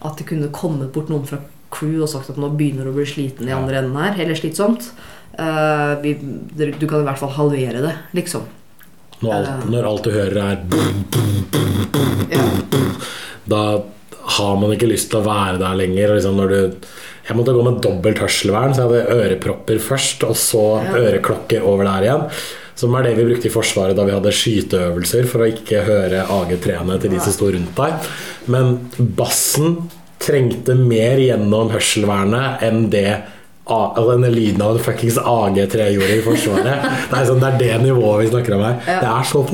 At 0.06 0.18
det 0.18 0.28
kunne 0.30 0.52
kommet 0.54 0.92
bort 0.94 1.10
noen 1.10 1.26
fra 1.26 1.40
crew 1.72 2.02
og 2.04 2.10
sagt 2.12 2.30
at 2.30 2.38
nå 2.40 2.52
begynner 2.54 2.86
du 2.86 2.92
å 2.92 2.96
bli 2.96 3.06
sliten 3.08 3.48
i 3.48 3.56
andre 3.56 3.80
enden 3.82 3.98
her. 3.98 4.14
Eller 4.22 4.38
slitsomt. 4.38 4.92
Uh, 5.32 5.98
vi, 6.02 6.14
du 6.54 6.86
kan 6.86 7.00
i 7.00 7.06
hvert 7.08 7.18
fall 7.18 7.34
halvere 7.38 7.80
det, 7.82 7.94
liksom. 8.14 8.46
Når 9.22 9.32
alt, 9.38 9.66
når 9.70 9.86
alt 9.86 10.04
du 10.04 10.10
hører 10.10 10.38
er 10.42 10.56
Da 13.52 13.62
har 14.38 14.56
man 14.58 14.72
ikke 14.74 14.90
lyst 14.90 15.10
til 15.10 15.20
å 15.20 15.26
være 15.26 15.58
der 15.62 15.78
lenger. 15.78 16.14
Liksom 16.16 16.38
når 16.38 16.54
du, 16.54 16.88
jeg 17.26 17.38
måtte 17.38 17.54
gå 17.54 17.62
med 17.66 17.82
dobbelt 17.82 18.22
hørselvern, 18.22 18.74
så 18.74 18.86
jeg 18.86 18.90
hadde 18.90 19.18
ørepropper 19.18 19.78
først, 19.82 20.26
og 20.26 20.38
så 20.38 20.66
øreklokker 20.86 21.66
over 21.66 21.88
der 21.90 22.06
igjen. 22.06 22.26
Som 22.78 22.94
er 22.96 23.02
det 23.06 23.16
vi 23.18 23.26
brukte 23.28 23.48
i 23.50 23.52
Forsvaret 23.52 23.96
da 23.98 24.04
vi 24.08 24.14
hadde 24.14 24.32
skyteøvelser 24.32 25.26
for 25.30 25.44
å 25.44 25.50
ikke 25.50 25.82
høre 25.86 26.24
AG3-ene 26.32 26.96
til 27.02 27.12
de 27.12 27.20
som 27.22 27.34
sto 27.36 27.50
rundt 27.52 27.74
deg. 27.76 28.08
Men 28.52 28.72
bassen 29.18 29.76
trengte 30.22 30.74
mer 30.78 31.18
gjennom 31.20 31.70
hørselvernet 31.74 32.62
enn 32.68 32.88
det 32.92 33.08
A- 33.62 33.92
altså 33.94 34.16
lyden 34.26 34.58
av 34.64 34.72
en 34.74 34.82
fuckings 34.82 35.20
AG3 35.22 35.84
gjorde 35.94 36.16
i 36.16 36.22
Forsvaret. 36.24 36.88
Det 37.12 37.18
er, 37.20 37.26
sånn, 37.28 37.38
det 37.44 37.50
er 37.52 37.58
det 37.60 37.76
nivået 37.84 38.24
vi 38.24 38.30
snakker 38.32 38.56
om 38.56 38.64
her. 38.66 38.80
Det 38.88 39.06
er 39.12 39.28
så 39.28 39.44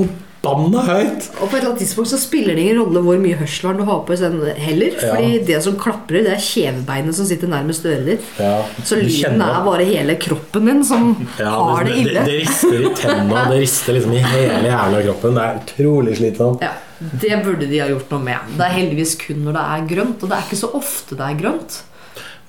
forbanna 0.49 0.83
høyt! 0.89 1.29
Og 1.39 1.45
på 1.45 1.57
et 1.57 1.59
eller 1.61 1.69
annet 1.71 1.83
tidspunkt 1.85 2.11
så 2.11 2.19
spiller 2.21 2.57
det 2.59 2.65
ingen 2.65 2.81
rolle 2.83 3.03
hvor 3.05 3.21
mye 3.23 3.37
hørselvern 3.39 3.79
du 3.83 3.85
har 3.89 4.01
på 4.09 4.17
sånn 4.21 4.39
heller. 4.59 4.97
Ja. 4.97 5.13
Fordi 5.15 5.39
det 5.49 5.61
som 5.65 5.77
klaprer, 5.81 6.25
det 6.27 6.35
er 6.35 6.43
kjevebeinet 6.43 7.19
som 7.19 7.29
sitter 7.29 7.53
nærmest 7.53 7.87
øret 7.89 8.07
ditt. 8.13 8.27
Ja, 8.41 8.55
Så 8.83 8.99
lyden 9.01 9.43
er 9.45 9.61
bare 9.69 9.87
hele 9.89 10.17
kroppen 10.21 10.69
din 10.73 10.85
som 10.89 11.11
Ja, 11.43 11.53
har 11.53 11.85
det 11.85 11.95
det, 11.95 12.03
ille. 12.07 12.25
det 12.27 12.39
rister 12.43 12.79
i 12.81 12.93
tenna, 12.99 13.45
det 13.53 13.61
rister 13.63 13.99
liksom 13.99 14.17
i 14.17 14.23
hele 14.25 14.65
jævla 14.73 15.03
kroppen. 15.11 15.39
Det 15.39 15.45
er 15.47 15.61
utrolig 15.63 16.17
slitsomt. 16.23 16.65
Ja, 16.65 16.73
Det 16.99 17.37
burde 17.45 17.67
de 17.71 17.79
ha 17.79 17.87
gjort 17.93 18.11
noe 18.17 18.25
med. 18.27 18.57
Det 18.59 18.65
er 18.67 18.75
heldigvis 18.81 19.15
kun 19.21 19.45
når 19.47 19.55
det 19.61 19.67
er 19.77 19.87
grønt, 19.95 20.23
og 20.25 20.33
det 20.33 20.39
er 20.41 20.49
ikke 20.49 20.59
så 20.65 20.73
ofte 20.75 21.19
det 21.19 21.29
er 21.29 21.39
grønt. 21.45 21.83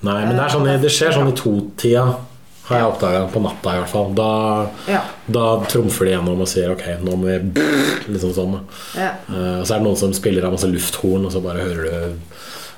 Nei, 0.00 0.16
men 0.24 0.32
det, 0.38 0.46
sånn, 0.48 0.64
det 0.80 0.90
skjer 0.90 1.12
sånn 1.12 1.28
i 1.28 1.34
totida, 1.36 2.06
har 2.70 2.80
jeg 2.82 2.88
oppdaga. 2.92 3.20
På 3.32 3.42
natta, 3.44 3.74
i 3.76 3.80
hvert 3.82 3.92
fall. 3.92 4.14
Da, 4.14 4.30
Ja. 4.90 5.00
da 5.26 5.44
trumfer 5.70 6.06
de 6.08 6.14
gjennom 6.16 6.40
og 6.40 6.48
sier 6.50 6.72
ok, 6.74 6.86
nå 7.04 7.16
må 7.18 7.28
vi 7.28 7.64
Liksom 8.14 8.32
sånn. 8.36 8.58
Ja. 8.96 9.12
Uh, 9.28 9.60
og 9.60 9.66
så 9.66 9.74
er 9.74 9.78
det 9.82 9.86
noen 9.88 10.00
som 10.00 10.12
spiller 10.16 10.46
av 10.48 10.52
masse 10.56 10.70
lufthorn, 10.70 11.26
og 11.26 11.32
så 11.34 11.42
bare 11.44 11.64
hører 11.66 11.84
du 11.84 12.20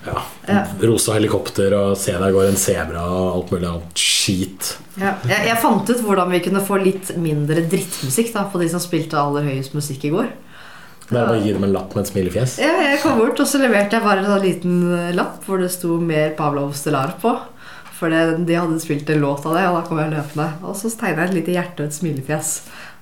ja, 0.06 0.18
Ja. 0.48 0.62
rosa 0.82 1.14
helikopter 1.14 1.72
og 1.78 1.96
se 1.96 2.10
der 2.18 2.32
går 2.34 2.48
en 2.50 2.56
sebra 2.58 3.04
og 3.06 3.26
alt 3.36 3.52
mulig 3.54 3.68
annet 3.70 4.00
skit. 4.02 4.72
Ja. 4.98 5.12
Jeg, 5.28 5.46
jeg 5.46 5.60
fant 5.62 5.88
ut 5.92 6.00
hvordan 6.02 6.32
vi 6.34 6.40
kunne 6.42 6.64
få 6.66 6.80
litt 6.82 7.12
mindre 7.22 7.62
drittmusikk 7.70 8.32
da, 8.34 8.48
på 8.50 8.58
de 8.58 8.68
som 8.72 8.82
spilte 8.82 9.14
aller 9.20 9.46
høyest 9.46 9.76
musikk 9.78 10.08
i 10.08 10.10
går. 10.16 10.32
Det 11.12 11.20
er 11.20 11.26
bare 11.28 11.42
gi 11.44 11.52
dem 11.52 11.64
en 11.66 11.72
lapp 11.74 11.94
med 11.94 12.06
et 12.06 12.10
smilefjes. 12.10 12.56
Ja, 12.62 12.72
jeg 12.88 13.00
kom 13.02 13.18
bort, 13.20 13.38
og 13.42 13.46
så 13.46 13.58
leverte 13.60 13.98
jeg 13.98 14.04
bare 14.06 14.22
en 14.24 14.42
liten 14.42 14.76
lapp 15.14 15.42
hvor 15.46 15.60
det 15.60 15.70
sto 15.74 15.98
'Mer 16.00 16.30
Pavlov 16.38 16.72
Stellar' 16.74 17.18
på. 17.20 17.34
For 18.02 18.10
det, 18.10 18.46
de 18.48 18.54
hadde 18.58 18.80
spilt 18.82 19.10
en 19.14 19.20
låt 19.22 19.44
av 19.46 19.52
det, 19.54 19.60
og 19.70 19.76
da 19.76 19.82
kom 19.86 20.00
jeg 20.02 20.10
løpende. 20.10 20.46
Og 20.66 20.74
så 20.74 20.88
tegna 20.90 21.22
jeg 21.22 21.30
et 21.30 21.36
lite 21.36 21.52
hjerte 21.54 21.84
og 21.84 21.86
et 21.86 21.94
smilefjes. 21.94 22.48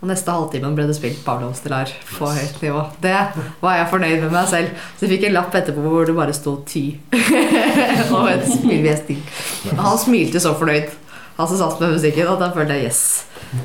Og 0.01 0.11
neste 0.11 0.33
halvtimen 0.35 0.75
ble 0.77 0.85
det 0.91 0.97
spilt 0.99 1.23
Pavlov 1.25 1.55
Stellar 1.57 1.89
på 2.11 2.29
høyt 2.29 2.59
nivå. 2.61 2.83
Det 3.01 3.15
var 3.63 3.79
jeg 3.79 3.89
fornøyd 3.95 4.27
med 4.27 4.35
meg 4.35 4.51
selv. 4.53 4.83
Så 4.99 5.07
jeg 5.07 5.15
fikk 5.15 5.25
en 5.31 5.37
lapp 5.39 5.57
etterpå 5.57 5.85
hvor 5.87 6.05
det 6.09 6.17
bare 6.19 6.37
sto 6.37 6.59
'Ty'. 6.61 7.01
og 8.19 8.29
et 8.29 8.45
smilefjes 8.45 9.07
til. 9.09 9.25
Og 9.73 9.83
han 9.87 9.99
smilte 10.05 10.45
så 10.45 10.53
fornøyd, 10.61 10.93
han 11.41 11.49
som 11.51 11.59
satt 11.61 11.81
med 11.83 11.97
musikken, 11.97 12.29
og 12.31 12.41
da 12.41 12.51
følte 12.55 12.77
jeg 12.77 12.91
yes. 12.91 13.03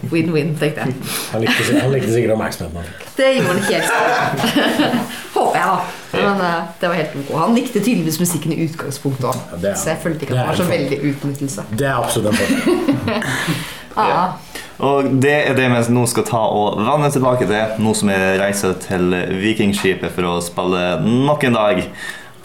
Win-win, 0.10 0.56
tenkte 0.58 0.82
jeg. 0.82 0.96
Han 1.32 1.44
likte, 1.44 1.66
han 1.78 1.92
likte 1.94 2.10
sikkert 2.14 2.34
oppmerksomheten. 2.34 2.88
Det 3.18 3.28
gjorde 3.36 3.52
han 3.52 3.60
helt 3.68 3.86
sikkert. 3.92 4.80
Håper 5.36 5.60
jeg, 5.60 5.68
da. 5.68 5.76
Men 6.16 6.42
uh, 6.42 6.72
det 6.82 6.90
var 6.90 6.96
helt 7.02 7.18
ok. 7.22 7.30
Han 7.38 7.54
likte 7.58 7.84
tydeligvis 7.84 8.18
musikken 8.24 8.56
i 8.56 8.66
utgangspunktet 8.66 9.28
òg. 9.30 9.44
Ja, 9.62 9.76
så 9.76 9.92
jeg 9.92 10.02
følte 10.04 10.26
ikke 10.26 10.34
at 10.34 10.42
det 10.42 10.48
var 10.48 10.60
så 10.62 10.68
veldig 10.72 11.00
utnyttelse. 11.12 11.68
Det 11.76 11.90
er 11.92 12.00
absolutt 12.00 12.32
en 12.32 12.40
fordel. 12.40 13.22
ja. 14.16 14.26
Og 14.86 15.12
det 15.24 15.36
er 15.36 15.56
det 15.56 15.70
vi 15.72 15.84
nå 15.96 16.08
skal 16.12 16.26
ta 16.28 16.42
og 16.52 16.82
vende 16.82 17.12
tilbake 17.14 17.46
til, 17.48 17.78
nå 17.84 17.94
som 17.96 18.12
vi 18.12 18.18
reiser 18.42 18.74
til 18.88 19.14
Vikingskipet 19.44 20.18
for 20.18 20.32
å 20.34 20.36
spille 20.44 20.84
nok 21.06 21.46
en 21.48 21.62
dag 21.62 21.86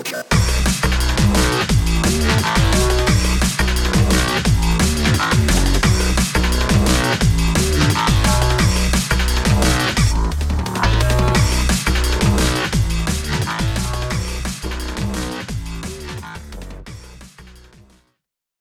det. 0.03 0.36